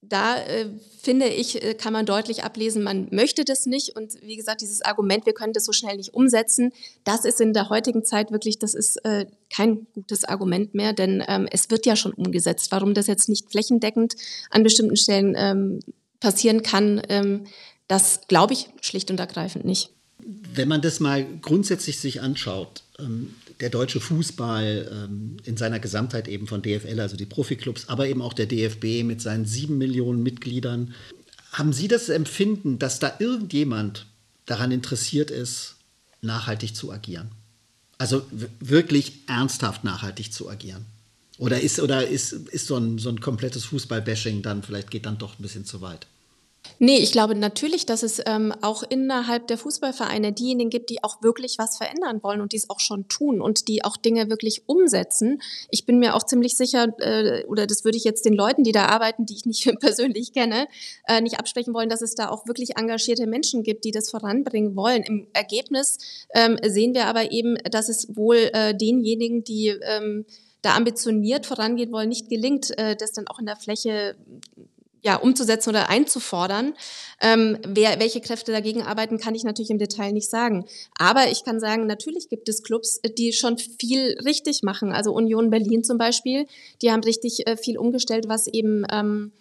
da 0.08 0.36
äh, 0.36 0.66
finde 1.00 1.28
ich, 1.28 1.62
äh, 1.62 1.74
kann 1.74 1.92
man 1.92 2.06
deutlich 2.06 2.44
ablesen, 2.44 2.82
man 2.82 3.08
möchte 3.10 3.44
das 3.44 3.66
nicht. 3.66 3.96
Und 3.96 4.14
wie 4.22 4.36
gesagt, 4.36 4.60
dieses 4.60 4.82
Argument, 4.82 5.26
wir 5.26 5.32
können 5.32 5.52
das 5.52 5.64
so 5.64 5.72
schnell 5.72 5.96
nicht 5.96 6.14
umsetzen, 6.14 6.72
das 7.04 7.24
ist 7.24 7.40
in 7.40 7.52
der 7.52 7.70
heutigen 7.70 8.04
Zeit 8.04 8.30
wirklich, 8.30 8.58
das 8.58 8.74
ist 8.74 8.96
äh, 9.04 9.26
kein 9.50 9.86
gutes 9.94 10.24
Argument 10.24 10.74
mehr, 10.74 10.92
denn 10.92 11.22
ähm, 11.26 11.48
es 11.50 11.70
wird 11.70 11.86
ja 11.86 11.96
schon 11.96 12.12
umgesetzt. 12.12 12.70
Warum 12.70 12.94
das 12.94 13.06
jetzt 13.06 13.28
nicht 13.28 13.50
flächendeckend 13.50 14.14
an 14.50 14.62
bestimmten 14.62 14.96
Stellen 14.96 15.34
ähm, 15.36 15.80
passieren 16.20 16.62
kann, 16.62 17.02
ähm, 17.08 17.44
das 17.88 18.22
glaube 18.28 18.54
ich 18.54 18.68
schlicht 18.80 19.10
und 19.10 19.20
ergreifend 19.20 19.64
nicht. 19.64 19.93
Wenn 20.54 20.68
man 20.68 20.80
das 20.80 21.00
mal 21.00 21.26
grundsätzlich 21.42 21.98
sich 21.98 22.20
anschaut, 22.22 22.82
ähm, 22.98 23.34
der 23.60 23.70
deutsche 23.70 24.00
Fußball 24.00 24.90
ähm, 24.90 25.36
in 25.44 25.56
seiner 25.56 25.80
Gesamtheit 25.80 26.28
eben 26.28 26.46
von 26.46 26.62
DFL, 26.62 27.00
also 27.00 27.16
die 27.16 27.26
Profiklubs, 27.26 27.88
aber 27.88 28.08
eben 28.08 28.22
auch 28.22 28.32
der 28.32 28.46
DFB 28.46 29.04
mit 29.04 29.20
seinen 29.20 29.46
sieben 29.46 29.78
Millionen 29.78 30.22
Mitgliedern. 30.22 30.94
Haben 31.52 31.72
Sie 31.72 31.88
das 31.88 32.08
Empfinden, 32.08 32.78
dass 32.78 32.98
da 32.98 33.14
irgendjemand 33.18 34.06
daran 34.46 34.72
interessiert 34.72 35.30
ist, 35.30 35.76
nachhaltig 36.20 36.74
zu 36.74 36.90
agieren? 36.90 37.30
Also 37.98 38.22
wirklich 38.60 39.20
ernsthaft 39.28 39.84
nachhaltig 39.84 40.32
zu 40.32 40.50
agieren? 40.50 40.84
Oder 41.38 41.60
ist, 41.60 41.80
oder 41.80 42.06
ist, 42.06 42.32
ist 42.32 42.66
so, 42.66 42.76
ein, 42.76 42.98
so 42.98 43.08
ein 43.08 43.20
komplettes 43.20 43.64
Fußball-Bashing 43.66 44.42
dann, 44.42 44.62
vielleicht 44.62 44.90
geht 44.90 45.06
dann 45.06 45.18
doch 45.18 45.38
ein 45.38 45.42
bisschen 45.42 45.64
zu 45.64 45.80
weit? 45.80 46.06
Nee, 46.78 46.98
ich 46.98 47.12
glaube 47.12 47.34
natürlich, 47.34 47.86
dass 47.86 48.02
es 48.02 48.20
ähm, 48.26 48.52
auch 48.60 48.82
innerhalb 48.82 49.46
der 49.46 49.58
Fußballvereine 49.58 50.32
diejenigen 50.32 50.70
gibt, 50.70 50.90
die 50.90 51.04
auch 51.04 51.22
wirklich 51.22 51.56
was 51.58 51.76
verändern 51.76 52.22
wollen 52.22 52.40
und 52.40 52.52
die 52.52 52.56
es 52.56 52.68
auch 52.68 52.80
schon 52.80 53.06
tun 53.08 53.40
und 53.40 53.68
die 53.68 53.84
auch 53.84 53.96
Dinge 53.96 54.28
wirklich 54.28 54.62
umsetzen. 54.66 55.40
Ich 55.70 55.86
bin 55.86 55.98
mir 55.98 56.16
auch 56.16 56.24
ziemlich 56.24 56.56
sicher, 56.56 56.88
äh, 56.98 57.44
oder 57.46 57.66
das 57.66 57.84
würde 57.84 57.96
ich 57.96 58.04
jetzt 58.04 58.24
den 58.24 58.34
Leuten, 58.34 58.64
die 58.64 58.72
da 58.72 58.86
arbeiten, 58.86 59.24
die 59.24 59.34
ich 59.34 59.46
nicht 59.46 59.64
persönlich 59.80 60.32
kenne, 60.32 60.66
äh, 61.06 61.20
nicht 61.20 61.38
absprechen 61.38 61.74
wollen, 61.74 61.88
dass 61.88 62.02
es 62.02 62.16
da 62.16 62.28
auch 62.28 62.46
wirklich 62.46 62.76
engagierte 62.76 63.26
Menschen 63.26 63.62
gibt, 63.62 63.84
die 63.84 63.92
das 63.92 64.10
voranbringen 64.10 64.74
wollen. 64.74 65.02
Im 65.04 65.28
Ergebnis 65.32 65.98
ähm, 66.34 66.58
sehen 66.66 66.94
wir 66.94 67.06
aber 67.06 67.30
eben, 67.30 67.56
dass 67.70 67.88
es 67.88 68.16
wohl 68.16 68.50
äh, 68.52 68.74
denjenigen, 68.74 69.44
die 69.44 69.68
ähm, 69.68 70.24
da 70.64 70.74
ambitioniert 70.74 71.46
vorangehen 71.46 71.92
wollen, 71.92 72.08
nicht 72.08 72.28
gelingt, 72.28 72.76
äh, 72.78 72.96
das 72.96 73.12
dann 73.12 73.28
auch 73.28 73.38
in 73.38 73.46
der 73.46 73.56
Fläche 73.56 74.16
ja, 75.04 75.16
umzusetzen 75.16 75.70
oder 75.70 75.90
einzufordern. 75.90 76.74
Ähm, 77.20 77.58
wer, 77.66 78.00
welche 78.00 78.20
Kräfte 78.20 78.52
dagegen 78.52 78.82
arbeiten, 78.82 79.18
kann 79.18 79.34
ich 79.34 79.44
natürlich 79.44 79.70
im 79.70 79.78
Detail 79.78 80.12
nicht 80.12 80.30
sagen. 80.30 80.64
Aber 80.98 81.30
ich 81.30 81.44
kann 81.44 81.60
sagen, 81.60 81.86
natürlich 81.86 82.30
gibt 82.30 82.48
es 82.48 82.62
Clubs, 82.62 83.00
die 83.18 83.32
schon 83.34 83.58
viel 83.58 84.18
richtig 84.24 84.62
machen. 84.62 84.92
Also 84.92 85.12
Union 85.12 85.50
Berlin 85.50 85.84
zum 85.84 85.98
Beispiel, 85.98 86.46
die 86.80 86.90
haben 86.90 87.04
richtig 87.04 87.46
äh, 87.46 87.56
viel 87.58 87.76
umgestellt, 87.76 88.28
was 88.28 88.46
eben 88.46 88.84
ähm, 88.90 89.32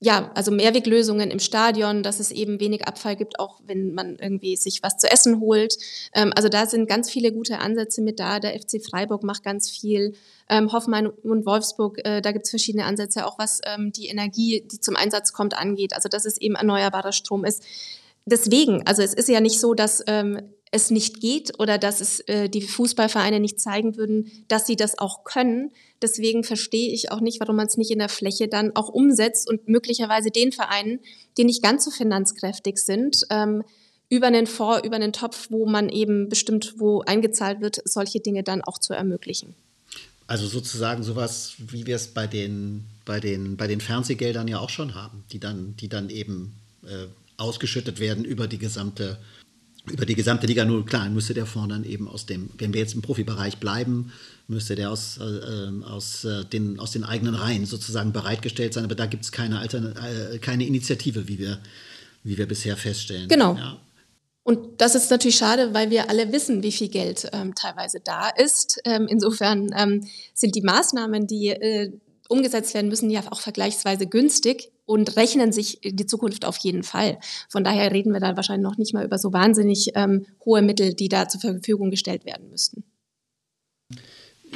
ja, 0.00 0.30
also 0.34 0.52
Mehrweglösungen 0.52 1.32
im 1.32 1.40
Stadion, 1.40 2.04
dass 2.04 2.20
es 2.20 2.30
eben 2.30 2.60
wenig 2.60 2.86
Abfall 2.86 3.16
gibt, 3.16 3.40
auch 3.40 3.60
wenn 3.66 3.94
man 3.94 4.16
irgendwie 4.16 4.56
sich 4.56 4.80
was 4.82 4.96
zu 4.96 5.10
essen 5.10 5.40
holt. 5.40 5.76
Ähm, 6.14 6.32
also 6.36 6.48
da 6.48 6.66
sind 6.66 6.88
ganz 6.88 7.10
viele 7.10 7.32
gute 7.32 7.58
Ansätze 7.58 8.00
mit 8.00 8.20
da. 8.20 8.38
Der 8.38 8.52
FC 8.58 8.80
Freiburg 8.84 9.24
macht 9.24 9.42
ganz 9.42 9.68
viel. 9.68 10.14
Ähm, 10.48 10.72
Hoffmann 10.72 11.08
und 11.08 11.46
Wolfsburg, 11.46 11.98
äh, 12.04 12.20
da 12.20 12.30
gibt 12.30 12.44
es 12.44 12.50
verschiedene 12.50 12.84
Ansätze, 12.84 13.26
auch 13.26 13.38
was 13.38 13.60
ähm, 13.66 13.92
die 13.92 14.06
Energie, 14.06 14.64
die 14.70 14.78
zum 14.78 14.94
Einsatz 14.94 15.32
kommt, 15.32 15.58
angeht. 15.58 15.94
Also 15.94 16.08
dass 16.08 16.24
es 16.24 16.38
eben 16.38 16.54
erneuerbarer 16.54 17.12
Strom 17.12 17.44
ist. 17.44 17.64
Deswegen, 18.24 18.86
also 18.86 19.02
es 19.02 19.14
ist 19.14 19.28
ja 19.28 19.40
nicht 19.40 19.58
so, 19.58 19.74
dass 19.74 20.04
ähm, 20.06 20.40
es 20.70 20.90
nicht 20.90 21.20
geht 21.20 21.58
oder 21.58 21.78
dass 21.78 22.00
es 22.00 22.20
äh, 22.20 22.48
die 22.48 22.62
Fußballvereine 22.62 23.40
nicht 23.40 23.60
zeigen 23.60 23.96
würden, 23.96 24.30
dass 24.48 24.66
sie 24.66 24.76
das 24.76 24.98
auch 24.98 25.24
können. 25.24 25.72
Deswegen 26.00 26.44
verstehe 26.44 26.92
ich 26.92 27.10
auch 27.10 27.20
nicht, 27.20 27.40
warum 27.40 27.56
man 27.56 27.66
es 27.66 27.76
nicht 27.76 27.90
in 27.90 27.98
der 27.98 28.08
Fläche 28.08 28.48
dann 28.48 28.74
auch 28.76 28.88
umsetzt 28.88 29.48
und 29.48 29.68
möglicherweise 29.68 30.30
den 30.30 30.52
Vereinen, 30.52 31.00
die 31.36 31.44
nicht 31.44 31.62
ganz 31.62 31.84
so 31.84 31.90
finanzkräftig 31.90 32.78
sind, 32.78 33.26
ähm, 33.30 33.64
über 34.08 34.28
einen 34.28 34.46
Fonds, 34.46 34.86
über 34.86 34.96
einen 34.96 35.12
Topf, 35.12 35.48
wo 35.50 35.66
man 35.66 35.88
eben 35.88 36.28
bestimmt, 36.28 36.74
wo 36.78 37.00
eingezahlt 37.02 37.60
wird, 37.60 37.80
solche 37.84 38.20
Dinge 38.20 38.42
dann 38.42 38.62
auch 38.62 38.78
zu 38.78 38.94
ermöglichen. 38.94 39.54
Also 40.26 40.46
sozusagen 40.46 41.02
sowas, 41.02 41.54
wie 41.58 41.86
wir 41.86 41.96
es 41.96 42.08
bei 42.08 42.26
den, 42.26 42.84
bei 43.04 43.18
den, 43.18 43.56
bei 43.56 43.66
den 43.66 43.80
Fernsehgeldern 43.80 44.46
ja 44.46 44.60
auch 44.60 44.70
schon 44.70 44.94
haben, 44.94 45.24
die 45.32 45.40
dann, 45.40 45.74
die 45.76 45.88
dann 45.88 46.10
eben 46.10 46.54
äh, 46.84 47.06
ausgeschüttet 47.38 47.98
werden 47.98 48.24
über 48.24 48.46
die 48.46 48.58
gesamte 48.58 49.18
über 49.90 50.06
die 50.06 50.14
gesamte 50.14 50.46
Liga. 50.46 50.64
Nur 50.64 50.84
klar, 50.86 51.08
müsste 51.08 51.34
der 51.34 51.46
Fonds 51.46 51.68
dann 51.68 51.84
eben 51.84 52.08
aus 52.08 52.26
dem, 52.26 52.50
wenn 52.58 52.72
wir 52.72 52.80
jetzt 52.80 52.94
im 52.94 53.02
Profibereich 53.02 53.58
bleiben, 53.58 54.12
müsste 54.46 54.74
der 54.74 54.90
aus, 54.90 55.18
äh, 55.18 55.24
ähm, 55.24 55.84
aus, 55.84 56.24
äh, 56.24 56.44
den, 56.44 56.78
aus 56.80 56.92
den 56.92 57.04
eigenen 57.04 57.34
Reihen 57.34 57.66
sozusagen 57.66 58.12
bereitgestellt 58.12 58.74
sein. 58.74 58.84
Aber 58.84 58.94
da 58.94 59.06
gibt 59.06 59.24
es 59.24 59.32
keine, 59.32 59.62
äh, 59.62 60.38
keine 60.38 60.66
Initiative, 60.66 61.28
wie 61.28 61.38
wir, 61.38 61.58
wie 62.24 62.38
wir 62.38 62.46
bisher 62.46 62.76
feststellen. 62.76 63.28
Genau. 63.28 63.54
Ja. 63.54 63.78
Und 64.42 64.80
das 64.80 64.94
ist 64.94 65.10
natürlich 65.10 65.36
schade, 65.36 65.74
weil 65.74 65.90
wir 65.90 66.08
alle 66.08 66.32
wissen, 66.32 66.62
wie 66.62 66.72
viel 66.72 66.88
Geld 66.88 67.28
ähm, 67.34 67.54
teilweise 67.54 68.00
da 68.02 68.30
ist. 68.30 68.80
Ähm, 68.84 69.06
insofern 69.06 69.70
ähm, 69.76 70.08
sind 70.32 70.54
die 70.54 70.62
Maßnahmen, 70.62 71.26
die 71.26 71.48
äh, 71.48 71.92
umgesetzt 72.30 72.72
werden 72.72 72.88
müssen, 72.88 73.10
ja 73.10 73.20
auch 73.30 73.40
vergleichsweise 73.40 74.06
günstig 74.06 74.70
und 74.88 75.16
rechnen 75.16 75.52
sich 75.52 75.80
die 75.84 76.06
Zukunft 76.06 76.46
auf 76.46 76.56
jeden 76.56 76.82
Fall. 76.82 77.18
Von 77.50 77.62
daher 77.62 77.92
reden 77.92 78.12
wir 78.14 78.20
da 78.20 78.36
wahrscheinlich 78.36 78.64
noch 78.64 78.78
nicht 78.78 78.94
mal 78.94 79.04
über 79.04 79.18
so 79.18 79.34
wahnsinnig 79.34 79.90
ähm, 79.94 80.24
hohe 80.46 80.62
Mittel, 80.62 80.94
die 80.94 81.10
da 81.10 81.28
zur 81.28 81.42
Verfügung 81.42 81.90
gestellt 81.90 82.24
werden 82.24 82.48
müssten. 82.48 82.84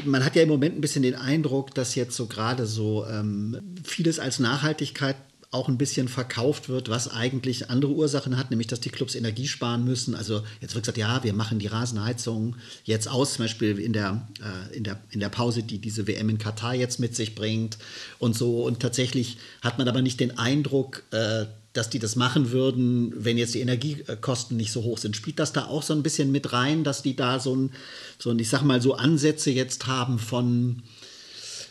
Man 0.06 0.24
hat 0.24 0.34
ja 0.34 0.42
im 0.42 0.48
Moment 0.48 0.74
ein 0.74 0.80
bisschen 0.80 1.02
den 1.02 1.16
Eindruck, 1.16 1.74
dass 1.74 1.94
jetzt 1.96 2.16
so 2.16 2.28
gerade 2.28 2.64
so 2.64 3.04
ähm, 3.04 3.76
vieles 3.84 4.18
als 4.18 4.38
Nachhaltigkeit 4.38 5.16
auch 5.52 5.68
ein 5.68 5.76
bisschen 5.76 6.08
verkauft 6.08 6.70
wird, 6.70 6.88
was 6.88 7.08
eigentlich 7.08 7.68
andere 7.68 7.92
Ursachen 7.92 8.38
hat, 8.38 8.50
nämlich 8.50 8.68
dass 8.68 8.80
die 8.80 8.88
Clubs 8.88 9.14
Energie 9.14 9.46
sparen 9.46 9.84
müssen. 9.84 10.14
Also 10.14 10.42
jetzt 10.62 10.74
wird 10.74 10.84
gesagt, 10.84 10.96
ja, 10.96 11.22
wir 11.22 11.34
machen 11.34 11.58
die 11.58 11.66
Rasenheizung 11.66 12.56
jetzt 12.84 13.06
aus, 13.06 13.34
zum 13.34 13.44
Beispiel 13.44 13.78
in 13.78 13.92
der, 13.92 14.26
äh, 14.40 14.74
in 14.74 14.82
der, 14.82 14.98
in 15.10 15.20
der 15.20 15.28
Pause, 15.28 15.62
die 15.62 15.78
diese 15.78 16.06
WM 16.06 16.30
in 16.30 16.38
Katar 16.38 16.74
jetzt 16.74 17.00
mit 17.00 17.14
sich 17.14 17.34
bringt 17.34 17.76
und 18.18 18.34
so. 18.34 18.64
Und 18.64 18.80
tatsächlich 18.80 19.36
hat 19.60 19.76
man 19.76 19.86
aber 19.88 20.00
nicht 20.00 20.20
den 20.20 20.38
Eindruck, 20.38 21.02
äh, 21.10 21.44
dass 21.74 21.90
die 21.90 21.98
das 21.98 22.16
machen 22.16 22.50
würden, 22.50 23.12
wenn 23.14 23.36
jetzt 23.36 23.54
die 23.54 23.60
Energiekosten 23.60 24.56
nicht 24.56 24.72
so 24.72 24.82
hoch 24.84 24.96
sind. 24.96 25.16
Spielt 25.16 25.38
das 25.38 25.52
da 25.52 25.66
auch 25.66 25.82
so 25.82 25.92
ein 25.92 26.02
bisschen 26.02 26.32
mit 26.32 26.54
rein, 26.54 26.82
dass 26.82 27.02
die 27.02 27.14
da 27.14 27.38
so 27.38 27.54
ein, 27.54 27.72
so 28.18 28.30
ein 28.30 28.38
ich 28.38 28.48
sag 28.48 28.62
mal, 28.62 28.80
so 28.80 28.94
Ansätze 28.94 29.50
jetzt 29.50 29.86
haben 29.86 30.18
von, 30.18 30.82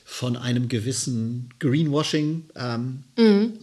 von 0.06 0.38
einem 0.38 0.68
gewissen 0.68 1.50
Greenwashing? 1.58 2.44
Ähm, 2.56 3.04
mhm 3.18 3.54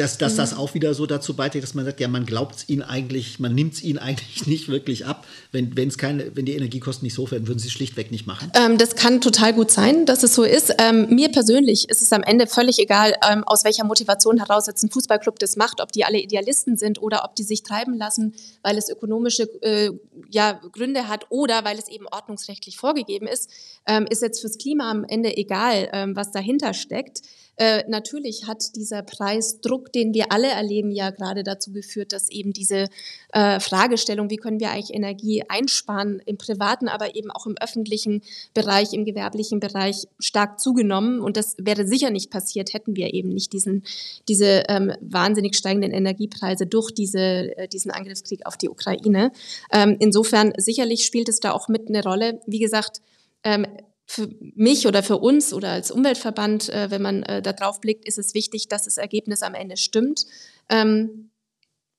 dass, 0.00 0.18
dass 0.18 0.34
mhm. 0.34 0.36
das 0.38 0.56
auch 0.56 0.74
wieder 0.74 0.94
so 0.94 1.06
dazu 1.06 1.34
beiträgt, 1.34 1.64
dass 1.64 1.74
man 1.74 1.84
sagt, 1.84 2.00
ja, 2.00 2.08
man 2.08 2.24
glaubt 2.24 2.56
es 2.56 2.68
ihnen 2.68 2.82
eigentlich, 2.82 3.38
man 3.38 3.54
nimmt 3.54 3.74
es 3.74 3.82
ihnen 3.82 3.98
eigentlich 4.10 4.46
nicht 4.46 4.68
wirklich 4.68 5.06
ab. 5.06 5.26
Wenn, 5.52 5.76
wenn's 5.76 5.98
keine, 5.98 6.34
wenn 6.36 6.46
die 6.46 6.54
Energiekosten 6.54 7.04
nicht 7.04 7.14
so 7.14 7.24
hoch 7.24 7.30
werden, 7.32 7.46
würden 7.48 7.58
sie 7.58 7.68
es 7.68 7.72
schlichtweg 7.72 8.10
nicht 8.10 8.26
machen. 8.26 8.50
Ähm, 8.54 8.78
das 8.78 8.94
kann 8.94 9.20
total 9.20 9.52
gut 9.52 9.70
sein, 9.70 10.06
dass 10.06 10.22
es 10.22 10.34
so 10.34 10.42
ist. 10.42 10.74
Ähm, 10.78 11.08
mir 11.10 11.30
persönlich 11.30 11.88
ist 11.88 12.02
es 12.02 12.12
am 12.12 12.22
Ende 12.22 12.46
völlig 12.46 12.78
egal, 12.78 13.14
ähm, 13.28 13.44
aus 13.44 13.64
welcher 13.64 13.84
Motivation 13.84 14.38
heraus 14.38 14.66
jetzt 14.66 14.82
ein 14.82 14.90
Fußballclub 14.90 15.38
das 15.38 15.56
macht, 15.56 15.80
ob 15.80 15.92
die 15.92 16.04
alle 16.04 16.18
Idealisten 16.18 16.76
sind 16.76 17.02
oder 17.02 17.24
ob 17.24 17.34
die 17.36 17.42
sich 17.42 17.62
treiben 17.62 17.94
lassen, 17.94 18.34
weil 18.62 18.78
es 18.78 18.88
ökonomische 18.88 19.42
äh, 19.62 19.90
ja, 20.30 20.60
Gründe 20.72 21.08
hat 21.08 21.26
oder 21.30 21.64
weil 21.64 21.78
es 21.78 21.88
eben 21.88 22.06
ordnungsrechtlich 22.06 22.76
vorgegeben 22.76 23.26
ist. 23.26 23.50
Ähm, 23.86 24.06
ist 24.08 24.22
jetzt 24.22 24.40
fürs 24.40 24.58
Klima 24.58 24.90
am 24.90 25.04
Ende 25.04 25.36
egal, 25.36 25.88
ähm, 25.92 26.16
was 26.16 26.30
dahinter 26.32 26.74
steckt. 26.74 27.22
Äh, 27.60 27.84
natürlich 27.88 28.46
hat 28.46 28.74
dieser 28.74 29.02
Preisdruck, 29.02 29.92
den 29.92 30.14
wir 30.14 30.32
alle 30.32 30.48
erleben, 30.48 30.90
ja 30.90 31.10
gerade 31.10 31.42
dazu 31.42 31.72
geführt, 31.72 32.14
dass 32.14 32.30
eben 32.30 32.54
diese 32.54 32.86
äh, 33.34 33.60
Fragestellung, 33.60 34.30
wie 34.30 34.38
können 34.38 34.60
wir 34.60 34.70
eigentlich 34.70 34.94
Energie 34.94 35.42
einsparen, 35.46 36.22
im 36.24 36.38
privaten, 36.38 36.88
aber 36.88 37.14
eben 37.16 37.30
auch 37.30 37.44
im 37.44 37.56
öffentlichen 37.60 38.22
Bereich, 38.54 38.94
im 38.94 39.04
gewerblichen 39.04 39.60
Bereich 39.60 40.08
stark 40.18 40.58
zugenommen. 40.58 41.20
Und 41.20 41.36
das 41.36 41.54
wäre 41.58 41.86
sicher 41.86 42.08
nicht 42.08 42.30
passiert, 42.30 42.72
hätten 42.72 42.96
wir 42.96 43.12
eben 43.12 43.28
nicht 43.28 43.52
diesen, 43.52 43.84
diese 44.26 44.64
ähm, 44.68 44.94
wahnsinnig 45.02 45.54
steigenden 45.54 45.92
Energiepreise 45.92 46.66
durch 46.66 46.92
diese, 46.92 47.54
äh, 47.58 47.68
diesen 47.68 47.90
Angriffskrieg 47.90 48.46
auf 48.46 48.56
die 48.56 48.70
Ukraine. 48.70 49.32
Ähm, 49.70 49.98
insofern 50.00 50.54
sicherlich 50.56 51.04
spielt 51.04 51.28
es 51.28 51.40
da 51.40 51.52
auch 51.52 51.68
mit 51.68 51.88
eine 51.88 52.02
Rolle. 52.02 52.40
Wie 52.46 52.58
gesagt, 52.58 53.02
ähm, 53.44 53.66
für 54.10 54.28
mich 54.56 54.88
oder 54.88 55.04
für 55.04 55.18
uns 55.18 55.52
oder 55.52 55.68
als 55.68 55.92
Umweltverband, 55.92 56.68
äh, 56.68 56.90
wenn 56.90 57.00
man 57.00 57.22
äh, 57.22 57.40
da 57.42 57.52
drauf 57.52 57.80
blickt, 57.80 58.04
ist 58.08 58.18
es 58.18 58.34
wichtig, 58.34 58.66
dass 58.66 58.82
das 58.82 58.96
Ergebnis 58.96 59.42
am 59.42 59.54
Ende 59.54 59.76
stimmt. 59.76 60.26
Ähm, 60.68 61.30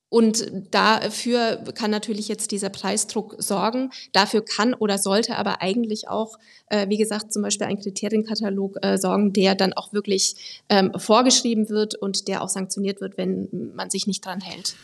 und 0.09 0.51
dafür 0.71 1.63
kann 1.73 1.89
natürlich 1.89 2.27
jetzt 2.27 2.51
dieser 2.51 2.69
Preisdruck 2.69 3.35
sorgen. 3.37 3.91
Dafür 4.11 4.43
kann 4.43 4.73
oder 4.73 4.97
sollte 4.97 5.37
aber 5.37 5.61
eigentlich 5.61 6.09
auch, 6.09 6.37
äh, 6.67 6.89
wie 6.89 6.97
gesagt, 6.97 7.31
zum 7.31 7.43
Beispiel 7.43 7.67
ein 7.67 7.79
Kriterienkatalog 7.79 8.75
äh, 8.81 8.97
sorgen, 8.97 9.31
der 9.31 9.55
dann 9.55 9.71
auch 9.71 9.93
wirklich 9.93 10.63
ähm, 10.67 10.91
vorgeschrieben 10.97 11.69
wird 11.69 11.95
und 11.95 12.27
der 12.27 12.43
auch 12.43 12.49
sanktioniert 12.49 12.99
wird, 12.99 13.17
wenn 13.17 13.71
man 13.73 13.89
sich 13.89 14.05
nicht 14.05 14.25
dran 14.25 14.41
hält 14.41 14.75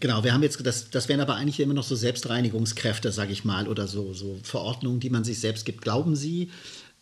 genau, 0.00 0.24
wir 0.24 0.32
haben 0.32 0.42
jetzt, 0.42 0.64
das, 0.66 0.90
das 0.90 1.08
wären 1.08 1.20
aber 1.20 1.34
eigentlich 1.34 1.60
immer 1.60 1.74
noch 1.74 1.84
so 1.84 1.94
Selbstreinigungskräfte, 1.94 3.12
sage 3.12 3.32
ich 3.32 3.44
mal, 3.44 3.68
oder 3.68 3.86
so, 3.86 4.14
so 4.14 4.38
Verordnungen, 4.42 5.00
die 5.00 5.10
man 5.10 5.24
sich 5.24 5.40
selbst 5.40 5.64
gibt. 5.64 5.82
Glauben 5.82 6.16
Sie, 6.16 6.50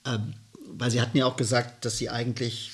äh, 0.05 0.19
weil 0.67 0.91
Sie 0.91 1.01
hatten 1.01 1.17
ja 1.17 1.27
auch 1.27 1.37
gesagt, 1.37 1.85
dass 1.85 1.99
Sie 1.99 2.09
eigentlich 2.09 2.73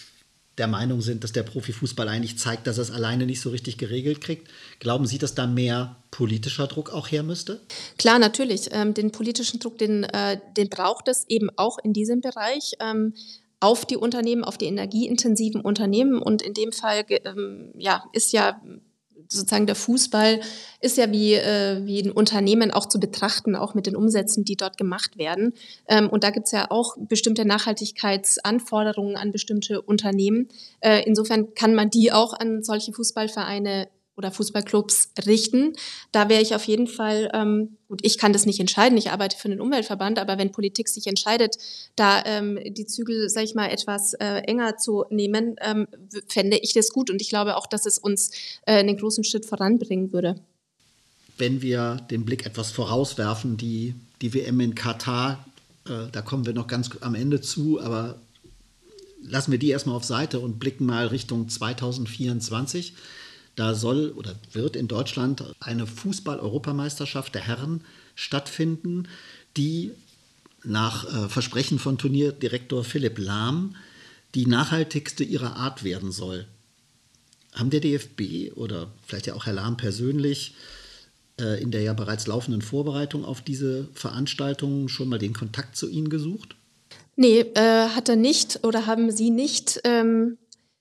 der 0.59 0.67
Meinung 0.67 1.03
sind, 1.03 1.23
dass 1.23 1.33
der 1.33 1.43
Profifußball 1.43 2.09
eigentlich 2.09 2.39
zeigt, 2.39 2.67
dass 2.67 2.79
er 2.79 2.83
es 2.83 2.91
alleine 2.91 3.27
nicht 3.27 3.43
so 3.43 3.51
richtig 3.51 3.77
geregelt 3.77 4.23
kriegt. 4.23 4.49
Glauben 4.79 5.07
Sie, 5.07 5.19
dass 5.19 5.35
da 5.35 5.47
mehr 5.47 5.97
politischer 6.11 6.67
Druck 6.67 6.91
auch 6.91 7.09
her 7.09 7.23
müsste? 7.23 7.61
Klar, 7.99 8.19
natürlich. 8.19 8.69
Ähm, 8.73 8.95
den 8.95 9.13
politischen 9.13 9.61
Druck, 9.61 9.77
den, 9.77 10.05
äh, 10.05 10.41
den 10.57 10.71
braucht 10.71 11.09
es 11.09 11.27
eben 11.29 11.51
auch 11.57 11.79
in 11.83 11.93
diesem 11.93 12.23
Bereich. 12.23 12.73
Ähm, 12.81 13.13
auf 13.59 13.87
die 13.87 13.97
Unternehmen, 13.97 14.45
auf 14.45 14.59
die 14.59 14.67
energieintensiven 14.67 15.61
Unternehmen. 15.61 16.21
Und 16.21 16.43
in 16.43 16.55
dem 16.55 16.73
Fall 16.73 17.05
ähm, 17.09 17.73
ja, 17.77 18.05
ist 18.13 18.33
ja 18.33 18.61
sozusagen 19.29 19.67
der 19.67 19.75
Fußball 19.75 20.41
ist 20.81 20.97
ja 20.97 21.11
wie, 21.11 21.35
äh, 21.35 21.85
wie 21.85 22.01
ein 22.01 22.11
Unternehmen 22.11 22.71
auch 22.71 22.87
zu 22.87 23.01
betrachten, 23.01 23.57
auch 23.57 23.75
mit 23.75 23.87
den 23.87 23.97
Umsätzen, 23.97 24.45
die 24.45 24.57
dort 24.57 24.77
gemacht 24.77 25.19
werden. 25.19 25.55
Ähm, 25.89 26.09
und 26.09 26.25
da 26.25 26.31
gibt 26.31 26.47
es 26.47 26.53
ja 26.53 26.71
auch 26.71 26.97
bestimmte 26.99 27.45
Nachhaltigkeitsanforderungen 27.45 29.17
an 29.17 29.33
bestimmte 29.33 29.83
Unternehmen. 29.83 30.49
Äh, 30.81 31.03
insofern 31.05 31.55
kann 31.55 31.75
man 31.75 31.91
die 31.91 32.13
auch 32.13 32.33
an 32.35 32.63
solche 32.63 32.93
Fußballvereine 32.93 33.89
oder 34.17 34.31
Fußballclubs 34.31 35.11
richten. 35.27 35.75
Da 36.13 36.29
wäre 36.29 36.43
ich 36.43 36.55
auf 36.55 36.65
jeden 36.65 36.87
Fall, 36.87 37.31
ähm, 37.35 37.77
gut, 37.89 38.01
ich 38.03 38.19
kann 38.19 38.33
das 38.33 38.47
nicht 38.47 38.61
entscheiden, 38.61 38.97
ich 38.97 39.11
arbeite 39.11 39.37
für 39.37 39.49
den 39.49 39.61
Umweltverband, 39.61 40.19
aber 40.19 40.39
wenn 40.39 40.53
Politik 40.53 40.89
sich 40.89 41.07
entscheidet, 41.07 41.57
da 41.97 42.25
ähm, 42.25 42.59
die 42.67 42.87
Zügel, 42.87 43.29
sag 43.29 43.45
ich 43.45 43.55
mal, 43.55 43.69
etwas 43.69 44.15
äh, 44.15 44.43
enger 44.47 44.79
zu 44.79 45.05
nehmen, 45.11 45.57
ähm, 45.61 45.87
fände 46.29 46.57
ich 46.57 46.73
das 46.73 46.91
gut 46.91 47.11
und 47.11 47.21
ich 47.21 47.29
glaube 47.29 47.57
auch, 47.57 47.67
dass 47.67 47.87
es 47.87 47.99
uns 47.99 48.31
äh, 48.67 48.79
einen 48.79 48.97
großen 48.97 49.25
Schritt 49.25 49.45
voranbringen 49.45 50.13
würde. 50.13 50.37
Wenn 51.39 51.61
wir 51.61 51.97
den 52.11 52.25
Blick 52.25 52.47
etwas 52.47 52.71
vorauswerfen, 52.71 53.59
die, 53.59 53.95
die 54.23 54.33
WM 54.33 54.61
in 54.61 54.75
Katar, 54.75 55.45
äh, 55.87 56.11
da 56.11 56.23
kommen 56.23 56.47
wir 56.47 56.55
noch 56.55 56.67
ganz 56.67 56.91
am 57.01 57.15
Ende 57.15 57.43
zu, 57.43 57.79
aber 57.81 58.19
lassen 59.21 59.53
wir 59.53 59.59
die 59.59 59.69
erstmal 59.69 59.97
auf 59.97 60.05
Seite 60.05 60.41
und 60.41 60.59
blicken 60.59 60.87
mal 60.87 61.07
Richtung 61.09 61.49
2024. 61.49 62.95
Da 63.57 63.75
soll 63.75 64.13
oder 64.17 64.35
wird 64.53 64.77
in 64.77 64.87
Deutschland 64.87 65.43
eine 65.61 65.87
Fußball-Europameisterschaft 65.87 67.35
der 67.35 67.43
Herren 67.43 67.83
stattfinden, 68.15 69.09
die 69.57 69.93
nach 70.63 71.05
äh, 71.05 71.29
Versprechen 71.29 71.79
von 71.79 71.99
Turnierdirektor 71.99 72.85
Philipp 72.85 73.19
Lahm 73.19 73.75
die 74.35 74.47
nachhaltigste 74.47 75.25
ihrer 75.25 75.57
Art 75.57 75.83
werden 75.83 76.13
soll. 76.13 76.47
Haben 77.55 77.71
der 77.71 77.81
DFB 77.81 78.55
oder 78.55 78.89
vielleicht 79.07 79.27
ja 79.27 79.35
auch 79.35 79.47
Herr 79.47 79.55
Lahm 79.55 79.79
persönlich 79.79 80.55
äh, 81.41 81.63
in 81.63 81.71
der 81.71 81.81
ja 81.81 81.95
bereits 81.95 82.27
laufenden 82.27 82.61
Vorbereitung 82.61 83.25
auf 83.25 83.41
diese 83.41 83.89
Veranstaltung 83.95 84.89
schon 84.89 85.09
mal 85.09 85.19
den 85.19 85.33
Kontakt 85.33 85.77
zu 85.77 85.89
Ihnen 85.89 86.11
gesucht? 86.11 86.57
Nee, 87.17 87.41
äh, 87.41 87.89
hat 87.89 88.11
er 88.11 88.17
nicht 88.17 88.61
oder 88.63 88.85
haben 88.85 89.11
Sie 89.11 89.31
nicht. 89.31 89.81
Ähm, 89.85 90.37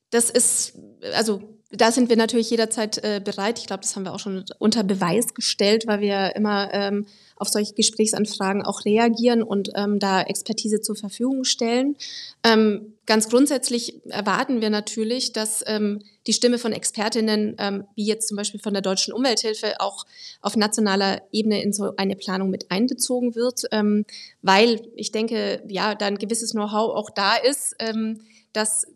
das 0.09 0.29
ist, 0.29 0.73
also 1.13 1.54
da 1.77 1.91
sind 1.91 2.09
wir 2.09 2.17
natürlich 2.17 2.49
jederzeit 2.49 3.03
äh, 3.03 3.21
bereit. 3.23 3.59
Ich 3.59 3.67
glaube, 3.67 3.81
das 3.81 3.95
haben 3.95 4.03
wir 4.03 4.13
auch 4.13 4.19
schon 4.19 4.45
unter 4.59 4.83
Beweis 4.83 5.33
gestellt, 5.33 5.87
weil 5.87 6.01
wir 6.01 6.35
immer 6.35 6.73
ähm, 6.73 7.05
auf 7.37 7.49
solche 7.49 7.73
Gesprächsanfragen 7.73 8.63
auch 8.63 8.85
reagieren 8.85 9.43
und 9.43 9.71
ähm, 9.75 9.99
da 9.99 10.21
Expertise 10.21 10.81
zur 10.81 10.95
Verfügung 10.95 11.43
stellen. 11.43 11.97
Ähm, 12.43 12.93
ganz 13.05 13.29
grundsätzlich 13.29 14.01
erwarten 14.05 14.61
wir 14.61 14.69
natürlich, 14.69 15.33
dass 15.33 15.63
ähm, 15.67 16.01
die 16.27 16.33
Stimme 16.33 16.57
von 16.57 16.71
Expertinnen, 16.71 17.55
ähm, 17.59 17.83
wie 17.95 18.05
jetzt 18.05 18.29
zum 18.29 18.37
Beispiel 18.37 18.59
von 18.59 18.73
der 18.73 18.81
Deutschen 18.81 19.13
Umwelthilfe, 19.13 19.79
auch 19.79 20.05
auf 20.41 20.55
nationaler 20.55 21.21
Ebene 21.31 21.61
in 21.61 21.73
so 21.73 21.95
eine 21.97 22.15
Planung 22.15 22.49
mit 22.49 22.71
einbezogen 22.71 23.35
wird, 23.35 23.63
ähm, 23.71 24.05
weil 24.41 24.81
ich 24.95 25.11
denke, 25.11 25.61
ja, 25.67 25.93
da 25.95 26.05
ein 26.05 26.17
gewisses 26.17 26.51
Know-how 26.51 26.95
auch 26.95 27.09
da 27.09 27.35
ist, 27.35 27.75
ähm, 27.79 28.21
dass 28.53 28.87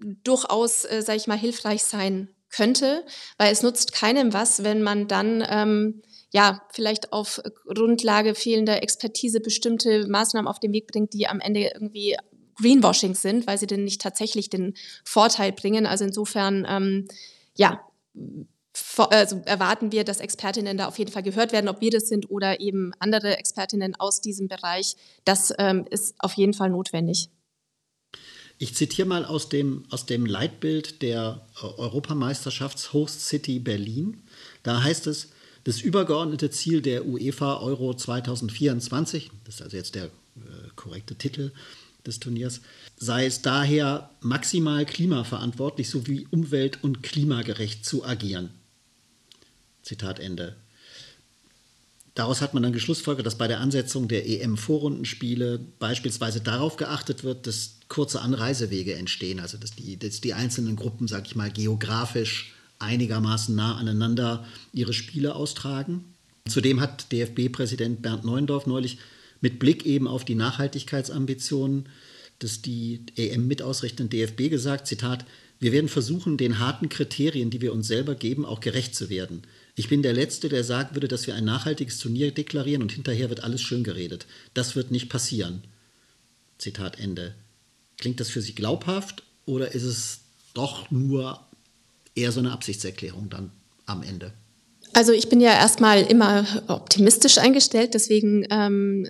durchaus, 0.00 0.84
äh, 0.84 1.02
sage 1.02 1.18
ich 1.18 1.26
mal, 1.26 1.38
hilfreich 1.38 1.82
sein 1.82 2.28
könnte, 2.50 3.04
weil 3.36 3.52
es 3.52 3.62
nutzt 3.62 3.92
keinem 3.92 4.32
was, 4.32 4.64
wenn 4.64 4.82
man 4.82 5.08
dann 5.08 5.44
ähm, 5.48 6.02
ja 6.32 6.62
vielleicht 6.72 7.12
auf 7.12 7.42
Grundlage 7.66 8.34
fehlender 8.34 8.82
Expertise 8.82 9.40
bestimmte 9.40 10.06
Maßnahmen 10.08 10.48
auf 10.48 10.60
den 10.60 10.72
Weg 10.72 10.86
bringt, 10.86 11.12
die 11.12 11.26
am 11.26 11.40
Ende 11.40 11.70
irgendwie 11.74 12.16
Greenwashing 12.60 13.14
sind, 13.14 13.46
weil 13.46 13.58
sie 13.58 13.66
denn 13.66 13.84
nicht 13.84 14.00
tatsächlich 14.00 14.50
den 14.50 14.74
Vorteil 15.04 15.52
bringen. 15.52 15.86
Also 15.86 16.04
insofern, 16.04 16.66
ähm, 16.68 17.08
ja, 17.54 17.80
also 19.10 19.42
erwarten 19.44 19.92
wir, 19.92 20.04
dass 20.04 20.20
Expertinnen 20.20 20.76
da 20.76 20.86
auf 20.86 20.98
jeden 20.98 21.10
Fall 21.10 21.22
gehört 21.22 21.52
werden, 21.52 21.68
ob 21.68 21.80
wir 21.80 21.90
das 21.90 22.08
sind 22.08 22.30
oder 22.30 22.60
eben 22.60 22.92
andere 22.98 23.36
Expertinnen 23.36 23.94
aus 23.96 24.20
diesem 24.20 24.48
Bereich. 24.48 24.96
Das 25.24 25.52
ähm, 25.58 25.86
ist 25.90 26.14
auf 26.18 26.34
jeden 26.34 26.52
Fall 26.52 26.70
notwendig. 26.70 27.28
Ich 28.58 28.74
zitiere 28.74 29.06
mal 29.06 29.24
aus 29.24 29.48
dem, 29.48 29.84
aus 29.88 30.06
dem 30.06 30.26
Leitbild 30.26 31.00
der 31.00 31.46
äh, 31.62 31.64
Europameisterschafts-Host 31.64 33.20
City 33.24 33.60
Berlin. 33.60 34.20
Da 34.64 34.82
heißt 34.82 35.06
es, 35.06 35.28
das 35.64 35.80
übergeordnete 35.80 36.50
Ziel 36.50 36.82
der 36.82 37.06
UEFA 37.06 37.58
Euro 37.58 37.94
2024, 37.94 39.30
das 39.44 39.56
ist 39.56 39.62
also 39.62 39.76
jetzt 39.76 39.94
der 39.94 40.06
äh, 40.06 40.08
korrekte 40.74 41.14
Titel 41.14 41.52
des 42.06 42.20
Turniers, 42.20 42.60
sei 42.96 43.26
es 43.26 43.42
daher 43.42 44.10
maximal 44.20 44.86
klimaverantwortlich 44.86 45.88
sowie 45.88 46.26
umwelt- 46.30 46.82
und 46.82 47.02
klimagerecht 47.02 47.84
zu 47.84 48.04
agieren. 48.04 48.50
Zitat 49.82 50.18
Ende. 50.18 50.56
Daraus 52.18 52.40
hat 52.40 52.52
man 52.52 52.64
dann 52.64 52.72
geschlussfolgert, 52.72 53.24
dass 53.24 53.38
bei 53.38 53.46
der 53.46 53.60
Ansetzung 53.60 54.08
der 54.08 54.28
EM-Vorrundenspiele 54.28 55.60
beispielsweise 55.78 56.40
darauf 56.40 56.76
geachtet 56.76 57.22
wird, 57.22 57.46
dass 57.46 57.76
kurze 57.86 58.20
Anreisewege 58.20 58.96
entstehen, 58.96 59.38
also 59.38 59.56
dass 59.56 59.76
die, 59.76 59.96
dass 59.96 60.20
die 60.20 60.34
einzelnen 60.34 60.74
Gruppen, 60.74 61.06
sag 61.06 61.26
ich 61.26 61.36
mal, 61.36 61.48
geografisch 61.48 62.54
einigermaßen 62.80 63.54
nah 63.54 63.76
aneinander 63.76 64.44
ihre 64.72 64.94
Spiele 64.94 65.36
austragen. 65.36 66.12
Zudem 66.48 66.80
hat 66.80 67.12
DFB-Präsident 67.12 68.02
Bernd 68.02 68.24
Neuendorf 68.24 68.66
neulich 68.66 68.98
mit 69.40 69.60
Blick 69.60 69.86
eben 69.86 70.08
auf 70.08 70.24
die 70.24 70.34
Nachhaltigkeitsambitionen 70.34 71.88
des 72.42 72.62
die 72.62 73.00
EM 73.14 73.46
mit 73.46 73.62
ausrichtenden 73.62 74.10
DFB 74.10 74.50
gesagt, 74.50 74.88
Zitat, 74.88 75.24
wir 75.60 75.70
werden 75.70 75.88
versuchen, 75.88 76.36
den 76.36 76.58
harten 76.58 76.88
Kriterien, 76.88 77.50
die 77.50 77.60
wir 77.60 77.72
uns 77.72 77.86
selber 77.86 78.16
geben, 78.16 78.44
auch 78.44 78.58
gerecht 78.58 78.96
zu 78.96 79.08
werden. 79.08 79.42
Ich 79.78 79.88
bin 79.88 80.02
der 80.02 80.12
Letzte, 80.12 80.48
der 80.48 80.64
sagen 80.64 80.96
würde, 80.96 81.06
dass 81.06 81.28
wir 81.28 81.36
ein 81.36 81.44
nachhaltiges 81.44 82.00
Turnier 82.00 82.34
deklarieren 82.34 82.82
und 82.82 82.90
hinterher 82.90 83.28
wird 83.28 83.44
alles 83.44 83.62
schön 83.62 83.84
geredet. 83.84 84.26
Das 84.52 84.74
wird 84.74 84.90
nicht 84.90 85.08
passieren. 85.08 85.62
Zitat 86.58 86.98
Ende. 86.98 87.36
Klingt 87.96 88.18
das 88.18 88.28
für 88.28 88.42
Sie 88.42 88.56
glaubhaft 88.56 89.22
oder 89.46 89.72
ist 89.72 89.84
es 89.84 90.18
doch 90.52 90.90
nur 90.90 91.46
eher 92.16 92.32
so 92.32 92.40
eine 92.40 92.50
Absichtserklärung 92.50 93.30
dann 93.30 93.52
am 93.86 94.02
Ende? 94.02 94.32
Also 94.94 95.12
ich 95.12 95.28
bin 95.28 95.38
ja 95.40 95.52
erstmal 95.52 96.02
immer 96.02 96.44
optimistisch 96.66 97.38
eingestellt, 97.38 97.94
deswegen 97.94 98.48
ähm, 98.50 99.06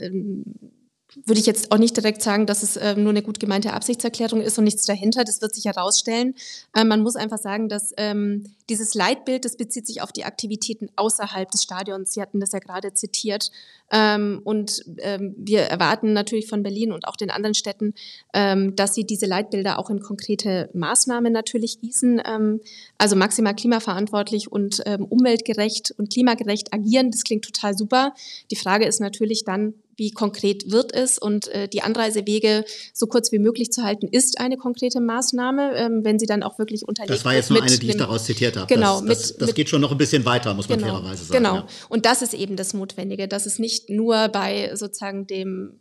würde 1.24 1.40
ich 1.40 1.46
jetzt 1.46 1.72
auch 1.72 1.78
nicht 1.78 1.96
direkt 1.96 2.22
sagen, 2.22 2.46
dass 2.46 2.62
es 2.62 2.76
äh, 2.76 2.94
nur 2.94 3.10
eine 3.10 3.22
gut 3.22 3.40
gemeinte 3.40 3.72
Absichtserklärung 3.72 4.42
ist 4.42 4.58
und 4.58 4.64
nichts 4.64 4.84
dahinter. 4.84 5.24
Das 5.24 5.40
wird 5.40 5.54
sich 5.54 5.64
herausstellen. 5.64 6.34
Äh, 6.74 6.84
man 6.84 7.02
muss 7.02 7.16
einfach 7.16 7.38
sagen, 7.38 7.68
dass 7.68 7.92
ähm, 7.96 8.44
dieses 8.68 8.94
Leitbild, 8.94 9.44
das 9.44 9.56
bezieht 9.56 9.86
sich 9.86 10.02
auf 10.02 10.12
die 10.12 10.24
Aktivitäten 10.24 10.90
außerhalb 10.96 11.50
des 11.50 11.62
Stadions. 11.62 12.12
Sie 12.12 12.20
hatten 12.20 12.40
das 12.40 12.52
ja 12.52 12.58
gerade 12.58 12.92
zitiert. 12.92 13.50
Ähm, 13.90 14.42
und 14.44 14.84
ähm, 14.98 15.34
wir 15.38 15.62
erwarten 15.62 16.12
natürlich 16.12 16.46
von 16.46 16.62
Berlin 16.62 16.92
und 16.92 17.08
auch 17.08 17.16
den 17.16 17.30
anderen 17.30 17.54
Städten, 17.54 17.94
ähm, 18.34 18.76
dass 18.76 18.94
sie 18.94 19.04
diese 19.04 19.24
Leitbilder 19.24 19.78
auch 19.78 19.88
in 19.88 20.00
konkrete 20.00 20.68
Maßnahmen 20.74 21.32
natürlich 21.32 21.80
gießen. 21.80 22.20
Ähm, 22.24 22.60
also 22.98 23.16
maximal 23.16 23.54
klimaverantwortlich 23.54 24.52
und 24.52 24.82
ähm, 24.84 25.06
umweltgerecht 25.06 25.94
und 25.96 26.12
klimagerecht 26.12 26.74
agieren. 26.74 27.10
Das 27.10 27.24
klingt 27.24 27.46
total 27.46 27.76
super. 27.76 28.12
Die 28.50 28.56
Frage 28.56 28.84
ist 28.84 29.00
natürlich 29.00 29.44
dann, 29.44 29.72
wie 29.98 30.12
konkret 30.12 30.70
wird 30.70 30.94
es 30.94 31.18
und 31.18 31.48
äh, 31.48 31.68
die 31.68 31.82
Anreisewege 31.82 32.64
so 32.94 33.06
kurz 33.06 33.32
wie 33.32 33.38
möglich 33.38 33.70
zu 33.72 33.82
halten, 33.82 34.08
ist 34.08 34.40
eine 34.40 34.56
konkrete 34.56 35.00
Maßnahme, 35.00 35.76
ähm, 35.76 36.04
wenn 36.04 36.18
sie 36.18 36.26
dann 36.26 36.42
auch 36.42 36.58
wirklich 36.58 36.86
unterlegt 36.86 37.14
Das 37.14 37.24
war 37.24 37.34
jetzt 37.34 37.50
nur 37.50 37.62
eine, 37.62 37.76
die 37.76 37.88
ich 37.88 37.96
daraus 37.96 38.24
zitiert 38.24 38.56
habe. 38.56 38.72
Genau, 38.72 39.00
das, 39.00 39.18
das, 39.18 39.36
das 39.36 39.46
mit, 39.48 39.56
geht 39.56 39.68
schon 39.68 39.80
noch 39.80 39.90
ein 39.90 39.98
bisschen 39.98 40.24
weiter, 40.24 40.54
muss 40.54 40.68
man 40.68 40.78
genau, 40.78 40.94
fairerweise 40.94 41.24
sagen. 41.24 41.44
Genau, 41.44 41.54
ja. 41.56 41.66
und 41.88 42.06
das 42.06 42.22
ist 42.22 42.32
eben 42.32 42.56
das 42.56 42.72
Notwendige, 42.72 43.28
dass 43.28 43.44
es 43.44 43.58
nicht 43.58 43.90
nur 43.90 44.28
bei 44.28 44.74
sozusagen 44.74 45.26
dem 45.26 45.80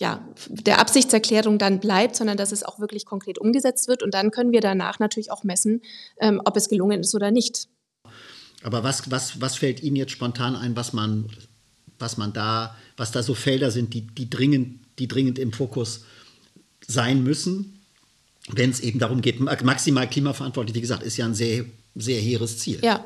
ja, 0.00 0.24
der 0.48 0.78
Absichtserklärung 0.78 1.58
dann 1.58 1.80
bleibt, 1.80 2.14
sondern 2.14 2.36
dass 2.36 2.52
es 2.52 2.62
auch 2.62 2.78
wirklich 2.78 3.04
konkret 3.04 3.38
umgesetzt 3.38 3.88
wird. 3.88 4.02
Und 4.02 4.14
dann 4.14 4.30
können 4.30 4.52
wir 4.52 4.60
danach 4.60 5.00
natürlich 5.00 5.32
auch 5.32 5.42
messen, 5.42 5.82
ähm, 6.20 6.40
ob 6.44 6.56
es 6.56 6.68
gelungen 6.68 7.00
ist 7.00 7.14
oder 7.16 7.32
nicht. 7.32 7.68
Aber 8.62 8.84
was, 8.84 9.10
was, 9.10 9.40
was 9.40 9.56
fällt 9.56 9.82
Ihnen 9.82 9.96
jetzt 9.96 10.12
spontan 10.12 10.56
ein, 10.56 10.76
was 10.76 10.92
man, 10.92 11.28
was 11.98 12.16
man 12.16 12.32
da 12.32 12.76
was 12.98 13.12
da 13.12 13.22
so 13.22 13.34
Felder 13.34 13.70
sind, 13.70 13.94
die, 13.94 14.02
die, 14.02 14.28
dringend, 14.28 14.80
die 14.98 15.08
dringend 15.08 15.38
im 15.38 15.52
Fokus 15.52 16.04
sein 16.86 17.22
müssen, 17.22 17.80
wenn 18.50 18.70
es 18.70 18.80
eben 18.80 18.98
darum 18.98 19.20
geht, 19.20 19.40
maximal 19.40 20.08
klimaverantwortlich, 20.08 20.74
wie 20.74 20.80
gesagt, 20.80 21.02
ist 21.02 21.16
ja 21.16 21.26
ein 21.26 21.34
sehr, 21.34 21.64
sehr 21.94 22.20
hehres 22.20 22.58
Ziel. 22.58 22.80
Ja, 22.82 23.04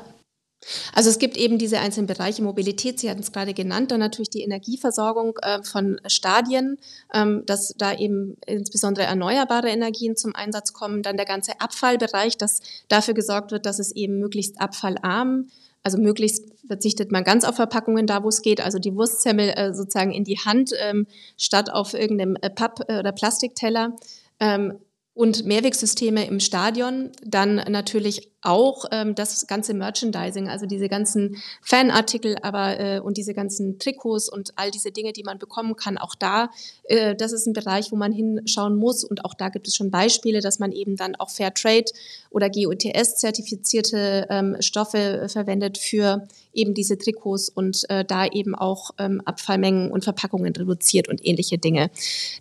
also 0.93 1.09
es 1.09 1.19
gibt 1.19 1.35
eben 1.35 1.57
diese 1.57 1.79
einzelnen 1.79 2.07
Bereiche. 2.07 2.41
Mobilität, 2.41 2.97
Sie 2.97 3.09
hatten 3.09 3.19
es 3.19 3.33
gerade 3.33 3.53
genannt, 3.53 3.91
dann 3.91 3.99
natürlich 3.99 4.29
die 4.29 4.43
Energieversorgung 4.43 5.37
äh, 5.41 5.61
von 5.61 5.99
Stadien, 6.07 6.77
ähm, 7.13 7.43
dass 7.45 7.73
da 7.77 7.93
eben 7.93 8.37
insbesondere 8.47 9.05
erneuerbare 9.05 9.69
Energien 9.69 10.15
zum 10.15 10.33
Einsatz 10.33 10.71
kommen, 10.71 11.03
dann 11.03 11.17
der 11.17 11.25
ganze 11.25 11.59
Abfallbereich, 11.59 12.37
dass 12.37 12.61
dafür 12.87 13.13
gesorgt 13.13 13.51
wird, 13.51 13.65
dass 13.65 13.79
es 13.79 13.91
eben 13.91 14.19
möglichst 14.19 14.61
abfallarm 14.61 15.49
also 15.83 15.97
möglichst 15.97 16.45
verzichtet 16.65 17.11
man 17.11 17.23
ganz 17.23 17.43
auf 17.43 17.55
Verpackungen 17.55 18.07
da, 18.07 18.23
wo 18.23 18.29
es 18.29 18.41
geht, 18.41 18.61
also 18.61 18.79
die 18.79 18.95
Wurstsemmel 18.95 19.49
äh, 19.49 19.73
sozusagen 19.73 20.11
in 20.11 20.23
die 20.23 20.39
Hand 20.39 20.71
ähm, 20.79 21.07
statt 21.37 21.71
auf 21.71 21.93
irgendeinem 21.93 22.37
äh, 22.41 22.49
Papp- 22.49 22.89
äh, 22.89 22.99
oder 22.99 23.11
Plastikteller. 23.11 23.95
Ähm, 24.39 24.79
und 25.13 25.45
Mehrwegsysteme 25.45 26.25
im 26.25 26.39
Stadion, 26.39 27.11
dann 27.23 27.55
natürlich 27.69 28.32
auch 28.43 28.85
ähm, 28.91 29.15
das 29.15 29.47
ganze 29.47 29.73
Merchandising, 29.73 30.49
also 30.49 30.65
diese 30.65 30.89
ganzen 30.89 31.37
Fanartikel, 31.61 32.35
aber 32.41 32.79
äh, 32.79 32.99
und 32.99 33.17
diese 33.17 33.33
ganzen 33.33 33.79
Trikots 33.79 34.29
und 34.29 34.53
all 34.55 34.71
diese 34.71 34.91
Dinge, 34.91 35.13
die 35.13 35.23
man 35.23 35.39
bekommen 35.39 35.75
kann, 35.75 35.97
auch 35.97 36.15
da, 36.15 36.49
äh, 36.85 37.15
das 37.15 37.31
ist 37.31 37.47
ein 37.47 37.53
Bereich, 37.53 37.91
wo 37.91 37.95
man 37.95 38.11
hinschauen 38.11 38.75
muss 38.75 39.03
und 39.03 39.25
auch 39.25 39.33
da 39.33 39.49
gibt 39.49 39.67
es 39.67 39.75
schon 39.75 39.91
Beispiele, 39.91 40.41
dass 40.41 40.59
man 40.59 40.71
eben 40.71 40.95
dann 40.95 41.15
auch 41.15 41.29
Fair 41.29 41.53
Trade 41.53 41.85
oder 42.29 42.49
GOTS 42.49 43.17
zertifizierte 43.17 44.27
ähm, 44.29 44.57
Stoffe 44.59 45.27
verwendet 45.29 45.77
für 45.77 46.27
eben 46.53 46.73
diese 46.73 46.97
Trikots 46.97 47.49
und 47.49 47.89
äh, 47.89 48.05
da 48.05 48.25
eben 48.27 48.55
auch 48.55 48.91
ähm, 48.97 49.21
Abfallmengen 49.25 49.91
und 49.91 50.03
Verpackungen 50.03 50.55
reduziert 50.55 51.07
und 51.07 51.25
ähnliche 51.25 51.57
Dinge. 51.57 51.89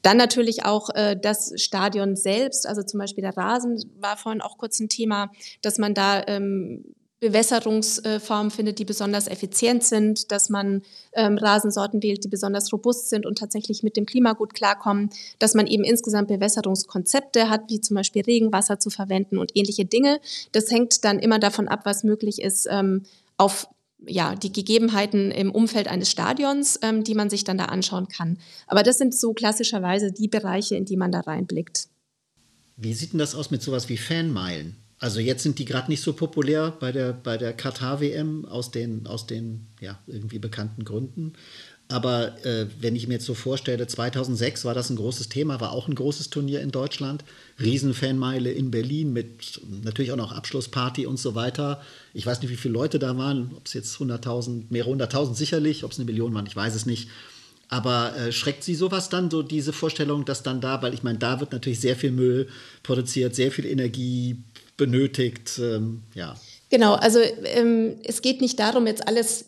Dann 0.03 0.17
natürlich 0.17 0.65
auch 0.65 0.91
äh, 0.91 1.17
das 1.21 1.53
Stadion 1.57 2.17
selbst, 2.17 2.67
also 2.67 2.83
zum 2.83 3.01
Beispiel 3.01 3.23
der 3.23 3.37
Rasen 3.37 3.85
war 4.01 4.17
vorhin 4.17 4.41
auch 4.41 4.59
kurz 4.59 4.81
ein 4.81 4.89
Thema, 4.89 5.31
dass 5.63 5.79
man 5.79 5.92
da 5.95 6.23
ähm, 6.27 6.85
Bewässerungsformen 7.23 8.51
findet, 8.51 8.81
die 8.81 8.85
besonders 8.85 9.29
effizient 9.29 9.85
sind, 9.85 10.33
dass 10.33 10.49
man 10.49 10.83
ähm, 11.13 11.39
Rasensorten 11.39 12.03
wählt, 12.03 12.25
die 12.25 12.29
besonders 12.29 12.73
robust 12.73 13.11
sind 13.11 13.27
und 13.27 13.39
tatsächlich 13.39 13.85
mit 13.85 13.97
dem 13.97 14.07
Klima 14.07 14.33
gut 14.33 14.55
klarkommen, 14.55 15.09
dass 15.39 15.55
man 15.55 15.69
eben 15.69 15.85
insgesamt 15.85 16.27
Bewässerungskonzepte 16.27 17.49
hat, 17.49 17.71
wie 17.71 17.81
zum 17.81 17.95
Beispiel 17.95 18.23
Regenwasser 18.23 18.81
zu 18.81 18.91
verwenden 18.91 19.39
und 19.39 19.53
ähnliche 19.55 19.85
Dinge. 19.85 20.21
Das 20.51 20.69
hängt 20.73 21.05
dann 21.05 21.21
immer 21.21 21.39
davon 21.39 21.69
ab, 21.69 21.83
was 21.85 22.03
möglich 22.03 22.43
ist 22.43 22.67
ähm, 22.69 23.05
auf 23.37 23.69
ja, 24.05 24.35
die 24.35 24.53
Gegebenheiten 24.53 25.31
im 25.31 25.53
Umfeld 25.53 25.87
eines 25.87 26.11
Stadions, 26.11 26.81
ähm, 26.83 27.05
die 27.05 27.15
man 27.15 27.31
sich 27.31 27.45
dann 27.45 27.57
da 27.57 27.67
anschauen 27.67 28.09
kann. 28.09 28.39
Aber 28.67 28.83
das 28.83 28.99
sind 28.99 29.15
so 29.15 29.33
klassischerweise 29.33 30.11
die 30.11 30.27
Bereiche, 30.27 30.75
in 30.75 30.87
die 30.87 30.97
man 30.97 31.13
da 31.13 31.21
reinblickt. 31.21 31.87
Wie 32.77 32.95
sieht 32.95 33.13
denn 33.13 33.21
das 33.21 33.37
aus 33.37 33.53
mit 33.53 33.63
sowas 33.63 33.89
wie 33.89 33.97
Fanmeilen? 33.97 34.82
Also 35.03 35.19
jetzt 35.19 35.43
sind 35.43 35.59
die 35.59 35.65
gerade 35.65 35.91
nicht 35.91 36.01
so 36.01 36.13
populär 36.13 36.77
bei 36.79 36.93
der, 36.93 37.13
bei 37.13 37.37
der 37.37 37.53
Katar-WM 37.55 38.45
aus 38.45 38.71
den, 38.71 39.09
aus 39.09 39.27
den 39.27 39.67
ja, 39.81 39.99
irgendwie 40.07 40.39
bekannten 40.39 40.85
Gründen. 40.85 41.33
Aber 41.89 42.47
äh, 42.47 42.69
wenn 42.79 42.95
ich 42.95 43.09
mir 43.09 43.15
jetzt 43.15 43.27
so 43.27 43.35
vorstelle, 43.35 43.89
2006 43.89 44.65
war 44.65 44.75
das 44.75 44.91
ein 44.91 44.97
großes 44.97 45.29
Thema, 45.29 45.61
war 45.61 45.73
auch 45.73 45.89
ein 45.89 45.97
großes 45.97 46.31
Turnier 46.31 46.61
in 46.61 46.71
Deutschland. 46.71 47.25
Riesenfanmeile 47.61 48.53
in 48.53 48.71
Berlin 48.71 49.13
mit 49.13 49.61
natürlich 49.83 50.13
auch 50.13 50.17
noch 50.17 50.31
Abschlussparty 50.31 51.05
und 51.07 51.19
so 51.19 51.35
weiter. 51.35 51.83
Ich 52.15 52.25
weiß 52.25 52.41
nicht, 52.41 52.53
wie 52.53 52.57
viele 52.57 52.75
Leute 52.75 53.01
da 53.01 53.19
waren, 53.19 53.51
ob 53.57 53.67
es 53.67 53.75
jetzt 53.75 53.97
100.000, 53.97 54.67
mehrere 54.71 54.91
hunderttausend 54.91 55.37
sicherlich, 55.37 55.83
ob 55.83 55.91
es 55.91 55.99
eine 55.99 56.07
Million 56.07 56.33
waren, 56.33 56.47
ich 56.47 56.55
weiß 56.55 56.77
es 56.77 56.87
nicht. 56.87 57.09
Aber 57.73 58.15
äh, 58.17 58.33
schreckt 58.33 58.63
Sie 58.63 58.75
sowas 58.75 59.09
dann, 59.09 59.31
so 59.31 59.43
diese 59.43 59.73
Vorstellung, 59.73 60.27
dass 60.27 60.43
dann 60.43 60.61
da, 60.61 60.81
weil 60.83 60.95
ich 60.95 61.03
meine, 61.03 61.19
da 61.19 61.41
wird 61.41 61.53
natürlich 61.53 61.81
sehr 61.81 61.97
viel 61.97 62.13
Müll 62.13 62.49
produziert, 62.83 63.35
sehr 63.35 63.51
viel 63.51 63.65
Energie, 63.65 64.37
benötigt. 64.77 65.59
Ähm, 65.59 66.03
ja. 66.15 66.37
Genau, 66.71 66.95
also 66.95 67.19
ähm, 67.45 67.97
es 68.05 68.23
geht 68.23 68.41
nicht 68.41 68.59
darum, 68.59 68.87
jetzt 68.87 69.07
alles 69.07 69.47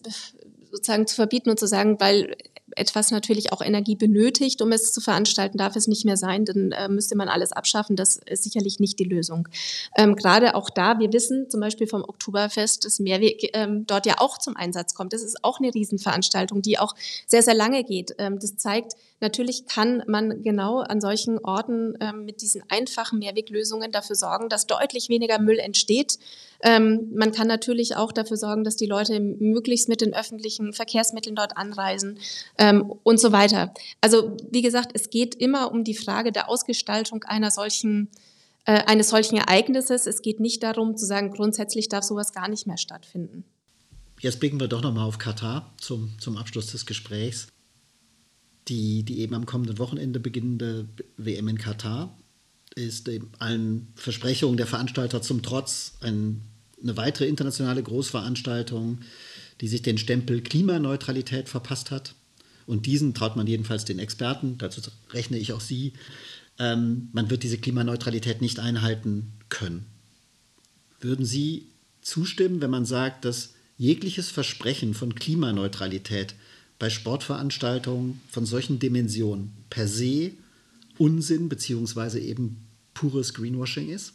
sozusagen 0.71 1.07
zu 1.07 1.15
verbieten 1.15 1.51
und 1.51 1.59
zu 1.59 1.67
sagen, 1.67 1.99
weil 2.01 2.37
etwas 2.77 3.11
natürlich 3.11 3.53
auch 3.53 3.61
Energie 3.61 3.97
benötigt, 3.97 4.61
um 4.63 4.73
es 4.73 4.93
zu 4.93 5.01
veranstalten, 5.01 5.59
darf 5.59 5.77
es 5.77 5.87
nicht 5.87 6.05
mehr 6.05 6.17
sein, 6.17 6.45
dann 6.45 6.73
äh, 6.73 6.89
müsste 6.89 7.17
man 7.17 7.29
alles 7.29 7.53
abschaffen. 7.53 7.97
Das 7.97 8.17
ist 8.17 8.45
sicherlich 8.45 8.81
nicht 8.81 8.99
die 8.99 9.05
Lösung. 9.05 9.49
Ähm, 9.97 10.17
Gerade 10.17 10.55
auch 10.55 10.71
da, 10.71 10.99
wir 10.99 11.13
wissen 11.13 11.51
zum 11.51 11.61
Beispiel 11.61 11.87
vom 11.87 12.03
Oktoberfest, 12.03 12.85
dass 12.85 12.99
Mehrweg 12.99 13.51
ähm, 13.55 13.87
dort 13.87 14.07
ja 14.07 14.15
auch 14.19 14.39
zum 14.39 14.57
Einsatz 14.57 14.95
kommt. 14.95 15.13
Das 15.13 15.23
ist 15.23 15.45
auch 15.45 15.61
eine 15.61 15.73
Riesenveranstaltung, 15.75 16.63
die 16.63 16.79
auch 16.79 16.95
sehr, 17.27 17.43
sehr 17.43 17.55
lange 17.55 17.85
geht. 17.85 18.15
Ähm, 18.19 18.39
das 18.39 18.57
zeigt, 18.57 18.95
Natürlich 19.25 19.65
kann 19.65 20.03
man 20.07 20.43
genau 20.43 20.81
an 20.81 21.01
solchen 21.01 21.39
Orten 21.39 21.95
ähm, 21.99 22.27
mit 22.27 22.43
diesen 22.43 22.63
einfachen 22.69 23.21
Mehrweglösungen 23.21 23.91
dafür 23.91 24.17
sorgen, 24.17 24.51
dass 24.51 24.67
deutlich 24.67 25.09
weniger 25.09 25.39
Müll 25.39 25.59
entsteht. 25.59 26.19
Ähm, 26.63 27.11
man 27.15 27.33
kann 27.33 27.49
natürlich 27.49 27.97
auch 27.97 28.13
dafür 28.13 28.37
sorgen, 28.37 28.65
dass 28.65 28.77
die 28.77 28.85
Leute 28.85 29.19
möglichst 29.21 29.89
mit 29.89 30.03
den 30.03 30.13
öffentlichen 30.13 30.75
Verkehrsmitteln 30.75 31.35
dort 31.35 31.57
anreisen 31.57 32.19
ähm, 32.59 32.93
und 33.03 33.19
so 33.19 33.33
weiter. 33.33 33.73
Also 34.03 34.37
wie 34.51 34.61
gesagt, 34.61 34.91
es 34.93 35.09
geht 35.09 35.35
immer 35.35 35.73
um 35.73 35.85
die 35.85 35.95
Frage 35.95 36.31
der 36.31 36.51
Ausgestaltung 36.51 37.25
einer 37.25 37.51
solchen 37.51 38.11
äh, 38.67 38.83
eines 38.85 39.09
solchen 39.09 39.39
Ereignisses. 39.39 40.07
Es 40.07 40.21
geht 40.21 40.39
nicht 40.39 40.63
darum 40.63 40.99
zu 40.99 41.07
sagen, 41.07 41.31
grundsätzlich 41.31 41.89
darf 41.89 42.05
sowas 42.05 42.35
gar 42.35 42.49
nicht 42.49 42.67
mehr 42.67 42.77
stattfinden. 42.77 43.45
Jetzt 44.21 44.39
blicken 44.39 44.61
wir 44.61 44.69
doch 44.69 44.83
nochmal 44.83 45.07
auf 45.07 45.17
Katar 45.17 45.73
zum, 45.81 46.15
zum 46.19 46.37
Abschluss 46.37 46.67
des 46.67 46.85
Gesprächs 46.85 47.49
die, 48.69 49.03
die 49.03 49.21
eben 49.21 49.35
am 49.35 49.47
kommenden 49.47 49.79
Wochenende 49.79 50.21
beginnende 50.21 50.89
WM 51.17 51.49
in 51.49 51.59
Katar 51.59 52.17
ist 52.75 53.09
allen 53.39 53.89
Versprechungen 53.95 54.57
der 54.57 54.67
Veranstalter 54.67 55.23
zum 55.23 55.43
Trotz 55.43 55.95
ein, 56.01 56.43
eine 56.83 56.97
weitere 56.97 57.27
internationale 57.27 57.83
Großveranstaltung, 57.83 58.99
die 59.61 59.69
sich 59.69 59.83
den 59.83 59.99
Stempel 59.99 60.43
Klimaneutralität 60.43 61.49
verpasst 61.49 61.91
hat. 61.91 62.15
Und 62.67 62.87
diesen 62.87 63.15
traut 63.15 63.37
man 63.37 63.47
jedenfalls 63.47 63.85
den 63.85 63.99
Experten, 63.99 64.59
dazu 64.59 64.81
rechne 65.11 65.39
ich 65.39 65.53
auch 65.53 65.61
Sie, 65.61 65.93
ähm, 66.59 67.09
man 67.13 67.31
wird 67.31 67.43
diese 67.43 67.59
Klimaneutralität 67.59 68.41
nicht 68.41 68.59
einhalten 68.59 69.33
können. 69.49 69.87
Würden 71.01 71.27
Sie 71.27 71.69
zustimmen, 72.01 72.61
wenn 72.61 72.71
man 72.71 72.87
sagt, 72.87 73.25
dass 73.25 73.55
jegliches 73.77 74.31
Versprechen 74.31 74.95
von 74.95 75.15
Klimaneutralität 75.15 76.35
bei 76.79 76.91
Sportveranstaltungen 76.91 78.21
von 78.31 78.47
solchen 78.47 78.79
Dimensionen 78.79 79.53
per 79.71 79.89
se 79.89 80.33
Unsinn 80.99 81.49
beziehungsweise 81.49 82.21
eben 82.21 82.67
pures 82.95 83.35
Greenwashing 83.35 83.91
ist? 83.91 84.15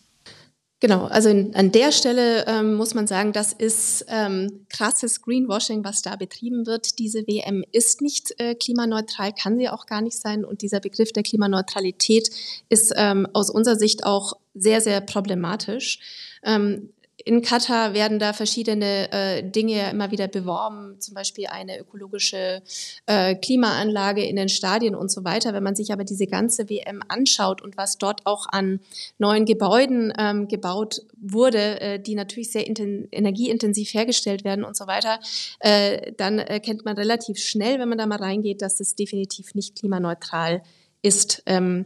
Genau, 0.81 1.05
also 1.07 1.27
in, 1.27 1.53
an 1.55 1.73
der 1.73 1.91
Stelle 1.91 2.45
ähm, 2.47 2.75
muss 2.75 2.93
man 2.93 3.05
sagen, 3.05 3.33
das 3.33 3.51
ist 3.51 4.05
ähm, 4.07 4.65
krasses 4.69 5.21
Greenwashing, 5.21 5.83
was 5.83 6.01
da 6.01 6.15
betrieben 6.15 6.65
wird. 6.65 6.99
Diese 6.99 7.27
WM 7.27 7.65
ist 7.73 8.01
nicht 8.01 8.33
äh, 8.37 8.55
klimaneutral, 8.55 9.33
kann 9.33 9.57
sie 9.57 9.67
auch 9.67 9.87
gar 9.87 10.01
nicht 10.01 10.17
sein. 10.17 10.45
Und 10.45 10.61
dieser 10.61 10.79
Begriff 10.79 11.11
der 11.11 11.23
Klimaneutralität 11.23 12.29
ist 12.69 12.93
ähm, 12.95 13.27
aus 13.33 13.49
unserer 13.49 13.75
Sicht 13.75 14.05
auch 14.05 14.37
sehr, 14.53 14.79
sehr 14.79 15.01
problematisch. 15.01 15.99
Ähm, 16.43 16.93
in 17.29 17.43
Katar 17.43 17.93
werden 17.93 18.17
da 18.17 18.33
verschiedene 18.33 19.11
äh, 19.11 19.43
Dinge 19.43 19.91
immer 19.91 20.09
wieder 20.09 20.27
beworben, 20.27 20.99
zum 20.99 21.13
Beispiel 21.13 21.45
eine 21.45 21.77
ökologische 21.77 22.63
äh, 23.05 23.35
Klimaanlage 23.35 24.25
in 24.25 24.35
den 24.35 24.49
Stadien 24.49 24.95
und 24.95 25.11
so 25.11 25.23
weiter. 25.23 25.53
Wenn 25.53 25.61
man 25.61 25.75
sich 25.75 25.93
aber 25.93 26.03
diese 26.03 26.25
ganze 26.25 26.71
WM 26.71 27.03
anschaut 27.07 27.61
und 27.61 27.77
was 27.77 27.99
dort 27.99 28.25
auch 28.25 28.47
an 28.49 28.79
neuen 29.19 29.45
Gebäuden 29.45 30.11
ähm, 30.17 30.47
gebaut 30.47 31.03
wurde, 31.21 31.79
äh, 31.79 31.99
die 31.99 32.15
natürlich 32.15 32.51
sehr 32.51 32.67
energieintensiv 32.67 33.93
hergestellt 33.93 34.43
werden 34.43 34.65
und 34.65 34.75
so 34.75 34.87
weiter, 34.87 35.19
äh, 35.59 36.13
dann 36.13 36.39
erkennt 36.39 36.83
man 36.83 36.97
relativ 36.97 37.37
schnell, 37.37 37.77
wenn 37.77 37.89
man 37.89 37.99
da 37.99 38.07
mal 38.07 38.17
reingeht, 38.17 38.63
dass 38.63 38.77
das 38.77 38.95
definitiv 38.95 39.53
nicht 39.53 39.77
klimaneutral 39.77 40.63
ist. 41.03 41.43
Ähm, 41.45 41.85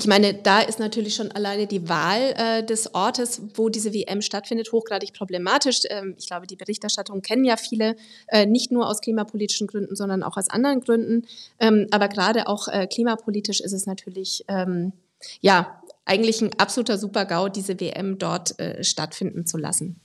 ich 0.00 0.06
meine, 0.06 0.32
da 0.32 0.60
ist 0.60 0.78
natürlich 0.78 1.16
schon 1.16 1.32
alleine 1.32 1.66
die 1.66 1.88
Wahl 1.88 2.32
äh, 2.36 2.64
des 2.64 2.94
Ortes, 2.94 3.42
wo 3.54 3.68
diese 3.68 3.92
WM 3.92 4.22
stattfindet, 4.22 4.70
hochgradig 4.70 5.12
problematisch. 5.12 5.80
Ähm, 5.90 6.14
ich 6.16 6.28
glaube, 6.28 6.46
die 6.46 6.54
Berichterstattung 6.54 7.20
kennen 7.20 7.44
ja 7.44 7.56
viele, 7.56 7.96
äh, 8.28 8.46
nicht 8.46 8.70
nur 8.70 8.88
aus 8.88 9.00
klimapolitischen 9.00 9.66
Gründen, 9.66 9.96
sondern 9.96 10.22
auch 10.22 10.36
aus 10.36 10.50
anderen 10.50 10.82
Gründen. 10.82 11.26
Ähm, 11.58 11.88
aber 11.90 12.06
gerade 12.06 12.46
auch 12.46 12.68
äh, 12.68 12.86
klimapolitisch 12.86 13.60
ist 13.60 13.72
es 13.72 13.86
natürlich, 13.86 14.44
ähm, 14.46 14.92
ja, 15.40 15.82
eigentlich 16.04 16.40
ein 16.42 16.52
absoluter 16.58 16.96
Super-GAU, 16.96 17.48
diese 17.48 17.80
WM 17.80 18.18
dort 18.18 18.56
äh, 18.60 18.84
stattfinden 18.84 19.46
zu 19.46 19.58
lassen. 19.58 19.98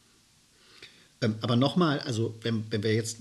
Ähm, 1.21 1.35
aber 1.41 1.55
nochmal, 1.55 1.99
also 1.99 2.33
wenn, 2.41 2.65
wenn 2.71 2.81
wir 2.81 2.95
jetzt 2.95 3.17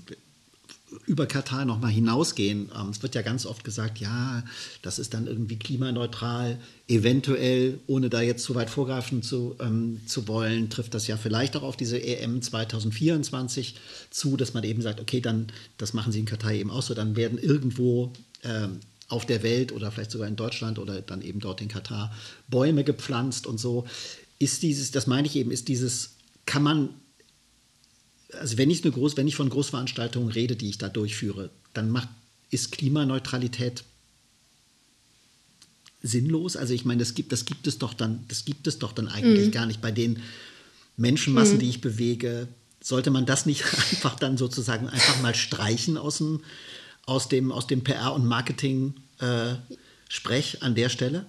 über 1.06 1.26
Katar 1.26 1.64
nochmal 1.64 1.90
hinausgehen. 1.90 2.70
Ähm, 2.78 2.90
es 2.90 3.02
wird 3.02 3.14
ja 3.14 3.22
ganz 3.22 3.46
oft 3.46 3.64
gesagt, 3.64 3.98
ja, 3.98 4.44
das 4.82 4.98
ist 4.98 5.14
dann 5.14 5.26
irgendwie 5.26 5.58
klimaneutral. 5.58 6.58
Eventuell, 6.88 7.80
ohne 7.86 8.10
da 8.10 8.20
jetzt 8.20 8.44
zu 8.44 8.54
weit 8.54 8.70
vorgreifen 8.70 9.22
zu, 9.22 9.56
ähm, 9.60 10.00
zu 10.06 10.28
wollen, 10.28 10.70
trifft 10.70 10.94
das 10.94 11.06
ja 11.06 11.16
vielleicht 11.16 11.56
auch 11.56 11.62
auf 11.62 11.76
diese 11.76 12.02
EM 12.02 12.42
2024 12.42 13.76
zu, 14.10 14.36
dass 14.36 14.54
man 14.54 14.64
eben 14.64 14.82
sagt, 14.82 15.00
okay, 15.00 15.20
dann, 15.20 15.46
das 15.78 15.92
machen 15.92 16.12
sie 16.12 16.20
in 16.20 16.26
Katar 16.26 16.52
eben 16.52 16.70
auch 16.70 16.82
so, 16.82 16.94
dann 16.94 17.16
werden 17.16 17.38
irgendwo 17.38 18.12
ähm, 18.42 18.80
auf 19.08 19.26
der 19.26 19.42
Welt 19.42 19.72
oder 19.72 19.90
vielleicht 19.90 20.10
sogar 20.10 20.28
in 20.28 20.36
Deutschland 20.36 20.78
oder 20.78 21.02
dann 21.02 21.22
eben 21.22 21.40
dort 21.40 21.60
in 21.60 21.68
Katar 21.68 22.14
Bäume 22.48 22.82
gepflanzt 22.82 23.46
und 23.46 23.58
so. 23.58 23.86
Ist 24.38 24.62
dieses, 24.62 24.90
das 24.90 25.06
meine 25.06 25.26
ich 25.26 25.36
eben, 25.36 25.50
ist 25.50 25.68
dieses, 25.68 26.16
kann 26.46 26.62
man 26.62 26.88
also 28.38 28.58
wenn 28.58 28.70
ich, 28.70 28.84
eine 28.84 28.92
Groß, 28.92 29.16
wenn 29.16 29.28
ich 29.28 29.36
von 29.36 29.48
Großveranstaltungen 29.48 30.30
rede, 30.30 30.56
die 30.56 30.68
ich 30.68 30.78
da 30.78 30.88
durchführe, 30.88 31.50
dann 31.74 31.90
macht, 31.90 32.08
ist 32.50 32.72
Klimaneutralität 32.72 33.84
sinnlos. 36.02 36.56
Also 36.56 36.74
ich 36.74 36.84
meine, 36.84 37.00
das 37.00 37.14
gibt, 37.14 37.32
das 37.32 37.44
gibt 37.44 37.66
es 37.66 37.78
doch 37.78 37.94
dann, 37.94 38.24
das 38.28 38.44
gibt 38.44 38.66
es 38.66 38.78
doch 38.78 38.92
dann 38.92 39.08
eigentlich 39.08 39.46
mhm. 39.46 39.52
gar 39.52 39.66
nicht. 39.66 39.80
Bei 39.80 39.90
den 39.90 40.22
Menschenmassen, 40.96 41.56
mhm. 41.56 41.60
die 41.60 41.70
ich 41.70 41.80
bewege, 41.80 42.48
sollte 42.82 43.10
man 43.10 43.26
das 43.26 43.46
nicht 43.46 43.64
einfach 43.90 44.16
dann 44.16 44.36
sozusagen 44.36 44.88
einfach 44.88 45.20
mal 45.22 45.34
streichen 45.34 45.96
aus 45.96 46.18
dem, 46.18 46.40
aus 47.06 47.28
dem, 47.28 47.52
aus 47.52 47.66
dem 47.66 47.82
PR- 47.82 48.14
und 48.14 48.26
Marketing-Sprech 48.26 50.54
äh, 50.54 50.58
an 50.60 50.74
der 50.74 50.88
Stelle? 50.88 51.26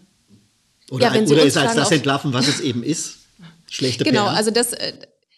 Oder, 0.90 1.16
ja, 1.16 1.22
oder 1.22 1.44
ist 1.44 1.58
als 1.58 1.76
das 1.76 1.92
entlarven, 1.92 2.34
was 2.34 2.48
es 2.48 2.60
eben 2.60 2.84
ist? 2.84 3.20
Schlechte 3.70 4.04
genau, 4.04 4.24
PR? 4.24 4.30
Genau, 4.30 4.38
also 4.38 4.52
das, 4.52 4.74
äh, 4.74 4.94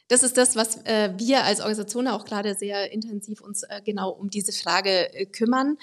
das 0.07 0.21
ist 0.21 0.37
das, 0.37 0.55
was 0.55 0.77
äh, 0.85 1.11
wir 1.17 1.43
als 1.43 1.59
Organisation 1.59 2.07
auch 2.07 2.25
gerade 2.25 2.53
sehr 2.53 2.91
intensiv 2.91 3.41
uns 3.41 3.63
äh, 3.63 3.81
genau 3.83 4.11
um 4.11 4.29
diese 4.29 4.51
Frage 4.51 5.13
äh, 5.13 5.25
kümmern. 5.25 5.77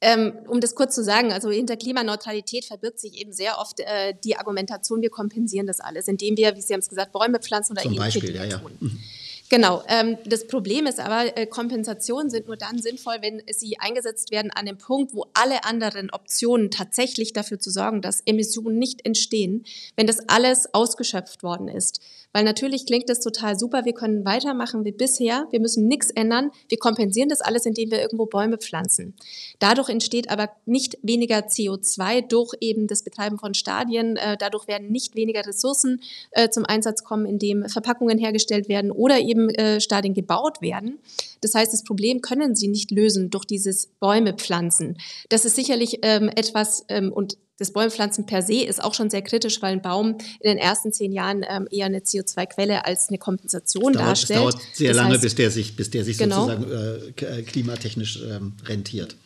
Ähm, 0.00 0.32
um 0.46 0.60
das 0.60 0.74
kurz 0.74 0.94
zu 0.94 1.02
sagen, 1.02 1.32
also 1.32 1.50
hinter 1.50 1.76
Klimaneutralität 1.76 2.64
verbirgt 2.64 3.00
sich 3.00 3.20
eben 3.20 3.32
sehr 3.32 3.58
oft 3.58 3.80
äh, 3.80 4.14
die 4.24 4.36
Argumentation, 4.36 5.02
wir 5.02 5.10
kompensieren 5.10 5.66
das 5.66 5.80
alles, 5.80 6.06
indem 6.06 6.36
wir, 6.36 6.56
wie 6.56 6.60
Sie 6.60 6.72
haben 6.72 6.80
es 6.80 6.88
gesagt, 6.88 7.12
Bäume 7.12 7.40
pflanzen 7.40 7.72
oder 7.72 7.82
Zum 7.82 7.96
Beispiel, 7.96 8.34
ja, 8.34 8.44
ja. 8.44 8.60
Mhm. 8.80 9.00
Genau. 9.48 9.82
Ähm, 9.88 10.18
das 10.26 10.46
Problem 10.46 10.86
ist 10.86 11.00
aber, 11.00 11.36
äh, 11.36 11.46
Kompensationen 11.46 12.30
sind 12.30 12.46
nur 12.46 12.56
dann 12.56 12.80
sinnvoll, 12.80 13.16
wenn 13.22 13.42
sie 13.50 13.78
eingesetzt 13.78 14.30
werden 14.30 14.50
an 14.50 14.66
dem 14.66 14.76
Punkt, 14.76 15.14
wo 15.14 15.24
alle 15.34 15.64
anderen 15.64 16.10
Optionen 16.10 16.70
tatsächlich 16.70 17.32
dafür 17.32 17.58
zu 17.58 17.70
sorgen, 17.70 18.02
dass 18.02 18.20
Emissionen 18.26 18.78
nicht 18.78 19.06
entstehen, 19.06 19.64
wenn 19.96 20.06
das 20.06 20.28
alles 20.28 20.74
ausgeschöpft 20.74 21.42
worden 21.42 21.68
ist. 21.68 22.00
Weil 22.32 22.44
natürlich 22.44 22.86
klingt 22.86 23.08
das 23.08 23.20
total 23.20 23.58
super, 23.58 23.84
wir 23.84 23.94
können 23.94 24.24
weitermachen 24.24 24.84
wie 24.84 24.92
bisher, 24.92 25.46
wir 25.50 25.60
müssen 25.60 25.88
nichts 25.88 26.10
ändern, 26.10 26.50
wir 26.68 26.78
kompensieren 26.78 27.28
das 27.28 27.40
alles, 27.40 27.64
indem 27.64 27.90
wir 27.90 28.00
irgendwo 28.00 28.26
Bäume 28.26 28.58
pflanzen. 28.58 29.14
Dadurch 29.58 29.88
entsteht 29.88 30.30
aber 30.30 30.50
nicht 30.66 30.98
weniger 31.02 31.38
CO2 31.38 32.28
durch 32.28 32.54
eben 32.60 32.86
das 32.86 33.02
Betreiben 33.02 33.38
von 33.38 33.54
Stadien, 33.54 34.16
äh, 34.16 34.36
dadurch 34.38 34.68
werden 34.68 34.90
nicht 34.90 35.14
weniger 35.14 35.46
Ressourcen 35.46 36.02
äh, 36.32 36.50
zum 36.50 36.64
Einsatz 36.66 37.02
kommen, 37.02 37.24
indem 37.24 37.68
Verpackungen 37.68 38.18
hergestellt 38.18 38.68
werden 38.68 38.90
oder 38.90 39.18
eben 39.20 39.48
äh, 39.50 39.80
Stadien 39.80 40.14
gebaut 40.14 40.60
werden. 40.60 40.98
Das 41.40 41.54
heißt, 41.54 41.72
das 41.72 41.84
Problem 41.84 42.20
können 42.20 42.54
sie 42.54 42.68
nicht 42.68 42.90
lösen 42.90 43.30
durch 43.30 43.46
dieses 43.46 43.86
Bäume 43.86 44.34
pflanzen. 44.34 44.98
Das 45.28 45.44
ist 45.44 45.56
sicherlich 45.56 46.00
ähm, 46.02 46.28
etwas, 46.28 46.84
ähm, 46.88 47.12
und 47.12 47.38
das 47.58 47.72
Bäumpflanzen 47.72 48.24
per 48.24 48.42
se 48.42 48.62
ist 48.62 48.82
auch 48.82 48.94
schon 48.94 49.10
sehr 49.10 49.22
kritisch, 49.22 49.60
weil 49.60 49.72
ein 49.72 49.82
Baum 49.82 50.18
in 50.40 50.50
den 50.50 50.58
ersten 50.58 50.92
zehn 50.92 51.12
Jahren 51.12 51.44
ähm, 51.48 51.66
eher 51.70 51.86
eine 51.86 51.98
CO2-Quelle 51.98 52.84
als 52.84 53.08
eine 53.08 53.18
Kompensation 53.18 53.92
dauert, 53.92 54.08
darstellt. 54.08 54.38
Es 54.38 54.54
dauert 54.54 54.62
sehr 54.72 54.88
das 54.88 54.96
lange, 54.96 55.14
heißt, 55.14 55.22
bis 55.22 55.34
der 55.34 55.50
sich, 55.50 55.76
bis 55.76 55.90
der 55.90 56.04
sich 56.04 56.18
genau. 56.18 56.46
sozusagen 56.46 57.12
äh, 57.18 57.42
klimatechnisch 57.42 58.20
ähm, 58.22 58.54
rentiert. 58.64 59.16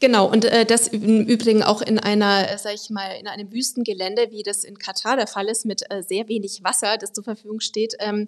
Genau, 0.00 0.28
und 0.28 0.44
äh, 0.44 0.66
das 0.66 0.88
im 0.88 1.26
Übrigen 1.26 1.62
auch 1.62 1.80
in 1.80 2.00
einer, 2.00 2.50
äh, 2.50 2.58
sag 2.58 2.74
ich 2.74 2.90
mal, 2.90 3.16
in 3.20 3.28
einem 3.28 3.52
Wüstengelände, 3.52 4.32
wie 4.32 4.42
das 4.42 4.64
in 4.64 4.76
Katar 4.76 5.16
der 5.16 5.28
Fall 5.28 5.46
ist, 5.46 5.64
mit 5.64 5.82
äh, 5.90 6.02
sehr 6.02 6.26
wenig 6.26 6.64
Wasser, 6.64 6.98
das 6.98 7.12
zur 7.12 7.22
Verfügung 7.22 7.60
steht, 7.60 7.94
ähm, 8.00 8.26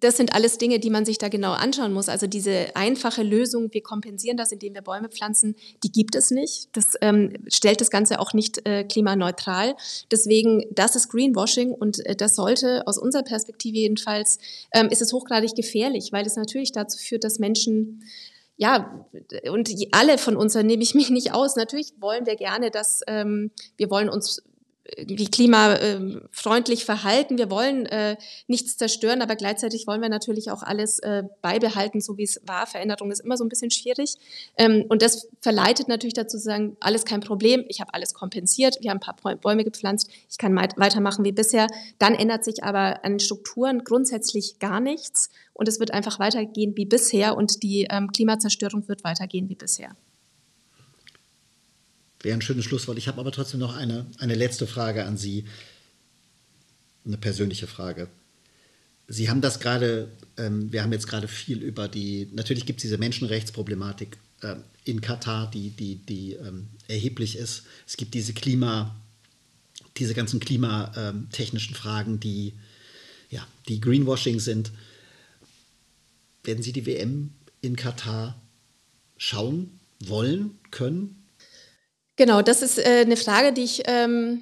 das 0.00 0.16
sind 0.16 0.34
alles 0.34 0.58
Dinge, 0.58 0.78
die 0.78 0.90
man 0.90 1.04
sich 1.04 1.18
da 1.18 1.28
genau 1.28 1.52
anschauen 1.52 1.92
muss. 1.92 2.08
Also 2.08 2.26
diese 2.26 2.74
einfache 2.74 3.22
Lösung, 3.22 3.72
wir 3.72 3.82
kompensieren 3.82 4.36
das, 4.36 4.52
indem 4.52 4.74
wir 4.74 4.82
Bäume 4.82 5.08
pflanzen, 5.08 5.56
die 5.82 5.90
gibt 5.90 6.14
es 6.14 6.30
nicht. 6.30 6.68
Das 6.72 6.94
ähm, 7.00 7.32
stellt 7.48 7.80
das 7.80 7.90
Ganze 7.90 8.20
auch 8.20 8.32
nicht 8.32 8.66
äh, 8.66 8.84
klimaneutral. 8.84 9.74
Deswegen, 10.10 10.64
das 10.70 10.96
ist 10.96 11.08
Greenwashing 11.08 11.72
und 11.72 12.04
äh, 12.06 12.16
das 12.16 12.36
sollte 12.36 12.86
aus 12.86 12.98
unserer 12.98 13.22
Perspektive 13.22 13.78
jedenfalls, 13.78 14.38
ähm, 14.72 14.88
ist 14.88 15.02
es 15.02 15.12
hochgradig 15.12 15.54
gefährlich, 15.54 16.12
weil 16.12 16.26
es 16.26 16.36
natürlich 16.36 16.72
dazu 16.72 16.98
führt, 16.98 17.24
dass 17.24 17.38
Menschen 17.38 18.02
ja, 18.60 19.06
und 19.52 19.70
alle 19.92 20.18
von 20.18 20.36
uns, 20.36 20.54
da 20.54 20.64
nehme 20.64 20.82
ich 20.82 20.96
mich 20.96 21.10
nicht 21.10 21.32
aus. 21.32 21.54
Natürlich 21.54 21.92
wollen 22.00 22.26
wir 22.26 22.34
gerne, 22.34 22.72
dass 22.72 23.02
ähm, 23.06 23.52
wir 23.76 23.88
wollen 23.88 24.08
uns 24.08 24.42
irgendwie 24.96 25.26
klimafreundlich 25.26 26.84
verhalten. 26.84 27.36
Wir 27.36 27.50
wollen 27.50 27.86
äh, 27.86 28.16
nichts 28.46 28.76
zerstören, 28.76 29.20
aber 29.20 29.36
gleichzeitig 29.36 29.86
wollen 29.86 30.00
wir 30.00 30.08
natürlich 30.08 30.50
auch 30.50 30.62
alles 30.62 30.98
äh, 31.00 31.24
beibehalten, 31.42 32.00
so 32.00 32.16
wie 32.16 32.24
es 32.24 32.40
war. 32.46 32.66
Veränderung 32.66 33.10
ist 33.10 33.20
immer 33.20 33.36
so 33.36 33.44
ein 33.44 33.48
bisschen 33.48 33.70
schwierig. 33.70 34.14
Ähm, 34.56 34.84
und 34.88 35.02
das 35.02 35.28
verleitet 35.40 35.88
natürlich 35.88 36.14
dazu 36.14 36.38
zu 36.38 36.44
sagen, 36.44 36.76
alles 36.80 37.04
kein 37.04 37.20
Problem, 37.20 37.64
ich 37.68 37.80
habe 37.80 37.92
alles 37.94 38.14
kompensiert, 38.14 38.78
wir 38.80 38.90
haben 38.90 38.98
ein 38.98 39.14
paar 39.14 39.36
Bäume 39.36 39.64
gepflanzt, 39.64 40.10
ich 40.30 40.38
kann 40.38 40.54
weitermachen 40.56 41.24
wie 41.24 41.32
bisher. 41.32 41.66
Dann 41.98 42.14
ändert 42.14 42.44
sich 42.44 42.64
aber 42.64 43.04
an 43.04 43.12
den 43.12 43.20
Strukturen 43.20 43.84
grundsätzlich 43.84 44.58
gar 44.58 44.80
nichts 44.80 45.30
und 45.52 45.68
es 45.68 45.80
wird 45.80 45.92
einfach 45.92 46.18
weitergehen 46.18 46.76
wie 46.76 46.86
bisher 46.86 47.36
und 47.36 47.62
die 47.62 47.86
ähm, 47.90 48.10
Klimazerstörung 48.12 48.88
wird 48.88 49.04
weitergehen 49.04 49.48
wie 49.48 49.56
bisher. 49.56 49.90
Wäre 52.28 52.36
ein 52.36 52.42
schönes 52.42 52.66
Schlusswort. 52.66 52.98
Ich 52.98 53.08
habe 53.08 53.20
aber 53.20 53.32
trotzdem 53.32 53.58
noch 53.58 53.74
eine, 53.74 54.04
eine 54.18 54.34
letzte 54.34 54.66
Frage 54.66 55.06
an 55.06 55.16
Sie. 55.16 55.46
Eine 57.06 57.16
persönliche 57.16 57.66
Frage. 57.66 58.06
Sie 59.06 59.30
haben 59.30 59.40
das 59.40 59.60
gerade, 59.60 60.10
ähm, 60.36 60.70
wir 60.70 60.82
haben 60.82 60.92
jetzt 60.92 61.08
gerade 61.08 61.26
viel 61.26 61.62
über 61.62 61.88
die, 61.88 62.28
natürlich 62.34 62.66
gibt 62.66 62.80
es 62.80 62.82
diese 62.82 62.98
Menschenrechtsproblematik 62.98 64.18
äh, 64.42 64.56
in 64.84 65.00
Katar, 65.00 65.50
die, 65.50 65.70
die, 65.70 65.94
die 65.94 66.34
ähm, 66.34 66.68
erheblich 66.86 67.38
ist. 67.38 67.62
Es 67.86 67.96
gibt 67.96 68.12
diese 68.12 68.34
Klima, 68.34 68.94
diese 69.96 70.12
ganzen 70.12 70.38
klimatechnischen 70.38 71.74
Fragen, 71.74 72.20
die, 72.20 72.52
ja, 73.30 73.48
die 73.68 73.80
Greenwashing 73.80 74.38
sind. 74.38 74.70
Werden 76.44 76.62
Sie 76.62 76.74
die 76.74 76.84
WM 76.84 77.30
in 77.62 77.74
Katar 77.74 78.38
schauen 79.16 79.80
wollen, 80.00 80.58
können? 80.70 81.17
Genau, 82.18 82.42
das 82.42 82.62
ist 82.62 82.78
äh, 82.78 83.02
eine 83.06 83.16
Frage, 83.16 83.52
die 83.52 83.62
ich, 83.62 83.84
ähm, 83.86 84.40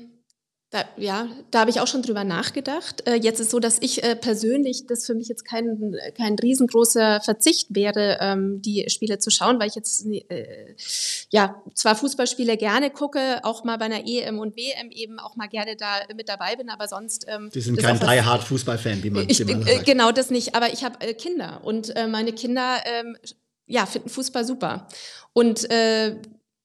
da, 0.71 0.85
ja, 0.97 1.29
da 1.51 1.61
habe 1.61 1.71
ich 1.71 1.79
auch 1.79 1.87
schon 1.87 2.01
drüber 2.01 2.25
nachgedacht. 2.25 3.07
Äh, 3.07 3.17
jetzt 3.17 3.39
ist 3.39 3.51
so, 3.51 3.61
dass 3.61 3.77
ich 3.83 4.03
äh, 4.03 4.17
persönlich, 4.17 4.87
das 4.87 5.05
für 5.05 5.15
mich 5.15 5.29
jetzt 5.29 5.45
kein, 5.45 5.95
kein 6.17 6.37
riesengroßer 6.37 7.21
Verzicht 7.21 7.75
wäre, 7.75 8.17
ähm, 8.23 8.63
die 8.63 8.87
Spiele 8.89 9.19
zu 9.19 9.31
schauen, 9.31 9.61
weil 9.61 9.69
ich 9.69 9.75
jetzt, 9.75 10.07
äh, 10.07 10.75
ja, 11.29 11.63
zwar 11.75 11.97
Fußballspiele 11.97 12.57
gerne 12.57 12.91
gucke, 12.91 13.45
auch 13.45 13.63
mal 13.63 13.77
bei 13.77 13.85
einer 13.85 14.07
EM 14.07 14.39
und 14.39 14.57
WM 14.57 14.91
eben 14.91 15.19
auch 15.19 15.37
mal 15.37 15.49
gerne 15.49 15.77
da 15.77 16.01
mit 16.17 16.31
dabei 16.31 16.57
bin, 16.57 16.71
aber 16.71 16.89
sonst. 16.89 17.27
Ähm, 17.29 17.51
Sie 17.53 17.61
sind 17.61 17.79
kein 17.79 18.01
die 18.01 18.47
Fußballfan, 18.47 19.03
wie 19.03 19.11
man, 19.11 19.29
ich, 19.29 19.47
wie 19.47 19.55
man 19.55 19.65
sagt. 19.65 19.85
Genau, 19.85 20.13
das 20.13 20.31
nicht. 20.31 20.55
Aber 20.55 20.73
ich 20.73 20.83
habe 20.83 20.99
äh, 21.07 21.13
Kinder 21.13 21.61
und 21.63 21.95
äh, 21.95 22.07
meine 22.07 22.33
Kinder, 22.33 22.79
ähm, 22.87 23.19
ja, 23.67 23.85
finden 23.85 24.09
Fußball 24.09 24.47
super. 24.47 24.89
Und 25.35 25.71
äh, 25.71 26.17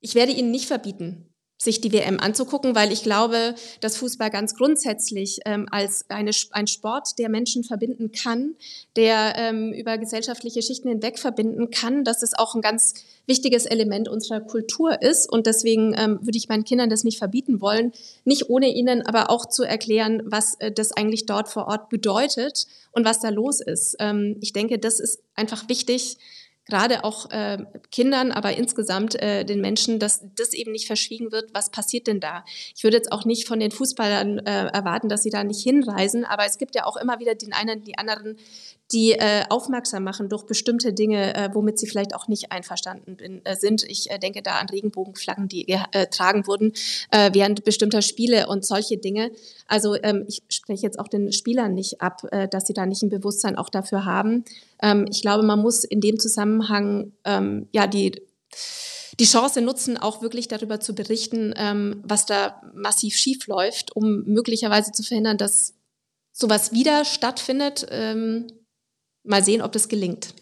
ich 0.01 0.15
werde 0.15 0.31
ihnen 0.31 0.51
nicht 0.51 0.67
verbieten, 0.67 1.31
sich 1.61 1.79
die 1.79 1.93
WM 1.93 2.19
anzugucken, 2.19 2.73
weil 2.73 2.91
ich 2.91 3.03
glaube, 3.03 3.53
dass 3.81 3.97
Fußball 3.97 4.31
ganz 4.31 4.55
grundsätzlich 4.55 5.39
ähm, 5.45 5.67
als 5.69 6.09
eine, 6.09 6.31
ein 6.51 6.65
Sport, 6.65 7.19
der 7.19 7.29
Menschen 7.29 7.63
verbinden 7.63 8.11
kann, 8.11 8.55
der 8.95 9.35
ähm, 9.37 9.71
über 9.71 9.99
gesellschaftliche 9.99 10.63
Schichten 10.63 10.89
hinweg 10.89 11.19
verbinden 11.19 11.69
kann, 11.69 12.03
dass 12.03 12.23
es 12.23 12.33
auch 12.33 12.55
ein 12.55 12.61
ganz 12.61 12.95
wichtiges 13.27 13.67
Element 13.67 14.09
unserer 14.09 14.41
Kultur 14.41 15.03
ist. 15.03 15.31
Und 15.31 15.45
deswegen 15.45 15.93
ähm, 15.95 16.19
würde 16.23 16.39
ich 16.39 16.49
meinen 16.49 16.63
Kindern 16.63 16.89
das 16.89 17.03
nicht 17.03 17.19
verbieten 17.19 17.61
wollen, 17.61 17.91
nicht 18.25 18.49
ohne 18.49 18.73
ihnen 18.73 19.03
aber 19.03 19.29
auch 19.29 19.45
zu 19.45 19.61
erklären, 19.63 20.23
was 20.25 20.55
äh, 20.55 20.71
das 20.71 20.91
eigentlich 20.91 21.27
dort 21.27 21.47
vor 21.47 21.67
Ort 21.67 21.89
bedeutet 21.89 22.65
und 22.91 23.05
was 23.05 23.19
da 23.19 23.29
los 23.29 23.61
ist. 23.61 23.97
Ähm, 23.99 24.35
ich 24.41 24.51
denke, 24.51 24.79
das 24.79 24.99
ist 24.99 25.21
einfach 25.35 25.69
wichtig, 25.69 26.17
gerade 26.71 27.03
auch 27.03 27.29
äh, 27.31 27.57
Kindern, 27.91 28.31
aber 28.31 28.55
insgesamt 28.55 29.21
äh, 29.21 29.43
den 29.43 29.59
Menschen, 29.59 29.99
dass 29.99 30.23
das 30.35 30.53
eben 30.53 30.71
nicht 30.71 30.87
verschwiegen 30.87 31.33
wird, 31.33 31.53
was 31.53 31.69
passiert 31.69 32.07
denn 32.07 32.21
da? 32.21 32.45
Ich 32.73 32.85
würde 32.85 32.95
jetzt 32.95 33.11
auch 33.11 33.25
nicht 33.25 33.45
von 33.45 33.59
den 33.59 33.71
Fußballern 33.71 34.39
äh, 34.39 34.67
erwarten, 34.67 35.09
dass 35.09 35.21
sie 35.21 35.29
da 35.29 35.43
nicht 35.43 35.61
hinreisen, 35.61 36.23
aber 36.23 36.45
es 36.45 36.57
gibt 36.57 36.73
ja 36.75 36.85
auch 36.85 36.95
immer 36.95 37.19
wieder 37.19 37.35
den 37.35 37.51
einen, 37.51 37.83
die 37.83 37.97
anderen, 37.97 38.37
die 38.91 39.13
äh, 39.13 39.43
aufmerksam 39.49 40.03
machen 40.03 40.29
durch 40.29 40.43
bestimmte 40.43 40.93
Dinge, 40.93 41.35
äh, 41.35 41.49
womit 41.53 41.79
sie 41.79 41.87
vielleicht 41.87 42.13
auch 42.15 42.27
nicht 42.27 42.51
einverstanden 42.51 43.15
bin, 43.15 43.45
äh, 43.45 43.55
sind. 43.55 43.83
Ich 43.83 44.11
äh, 44.11 44.19
denke 44.19 44.41
da 44.41 44.57
an 44.57 44.69
Regenbogenflaggen, 44.69 45.47
die 45.47 45.65
getragen 45.65 46.47
wurden 46.47 46.73
äh, 47.11 47.31
während 47.33 47.63
bestimmter 47.63 48.01
Spiele 48.01 48.47
und 48.47 48.65
solche 48.65 48.97
Dinge. 48.97 49.31
Also 49.67 49.95
ähm, 50.03 50.25
ich 50.27 50.43
spreche 50.49 50.83
jetzt 50.83 50.99
auch 50.99 51.07
den 51.07 51.31
Spielern 51.31 51.73
nicht 51.73 52.01
ab, 52.01 52.21
äh, 52.31 52.47
dass 52.47 52.67
sie 52.67 52.73
da 52.73 52.85
nicht 52.85 53.03
ein 53.03 53.09
Bewusstsein 53.09 53.57
auch 53.57 53.69
dafür 53.69 54.05
haben. 54.05 54.43
Ähm, 54.81 55.05
ich 55.09 55.21
glaube, 55.21 55.43
man 55.43 55.59
muss 55.59 55.83
in 55.83 56.01
dem 56.01 56.19
Zusammenhang 56.19 57.13
ähm, 57.25 57.67
ja 57.71 57.87
die 57.87 58.21
die 59.19 59.25
Chance 59.25 59.61
nutzen, 59.61 59.97
auch 59.97 60.21
wirklich 60.21 60.47
darüber 60.47 60.79
zu 60.79 60.95
berichten, 60.95 61.53
ähm, 61.55 62.01
was 62.03 62.25
da 62.25 62.61
massiv 62.73 63.15
schief 63.15 63.45
läuft, 63.45 63.95
um 63.95 64.23
möglicherweise 64.23 64.91
zu 64.93 65.03
verhindern, 65.03 65.37
dass 65.37 65.75
sowas 66.31 66.71
wieder 66.71 67.05
stattfindet. 67.05 67.85
Ähm, 67.91 68.47
mal 69.23 69.43
sehen, 69.43 69.61
ob 69.61 69.71
das 69.71 69.87
gelingt. 69.87 70.33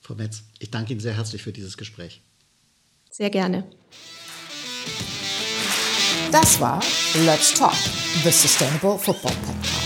Frau 0.00 0.14
Metz, 0.14 0.42
ich 0.58 0.70
danke 0.70 0.92
Ihnen 0.92 1.00
sehr 1.00 1.16
herzlich 1.16 1.42
für 1.42 1.52
dieses 1.52 1.76
Gespräch. 1.76 2.22
Sehr 3.10 3.30
gerne. 3.30 3.64
Das 6.30 6.60
war 6.60 6.82
Let's 7.24 7.54
Talk, 7.54 7.74
the 8.22 8.30
Sustainable 8.30 8.98
Football 8.98 9.32
Podcast. 9.32 9.77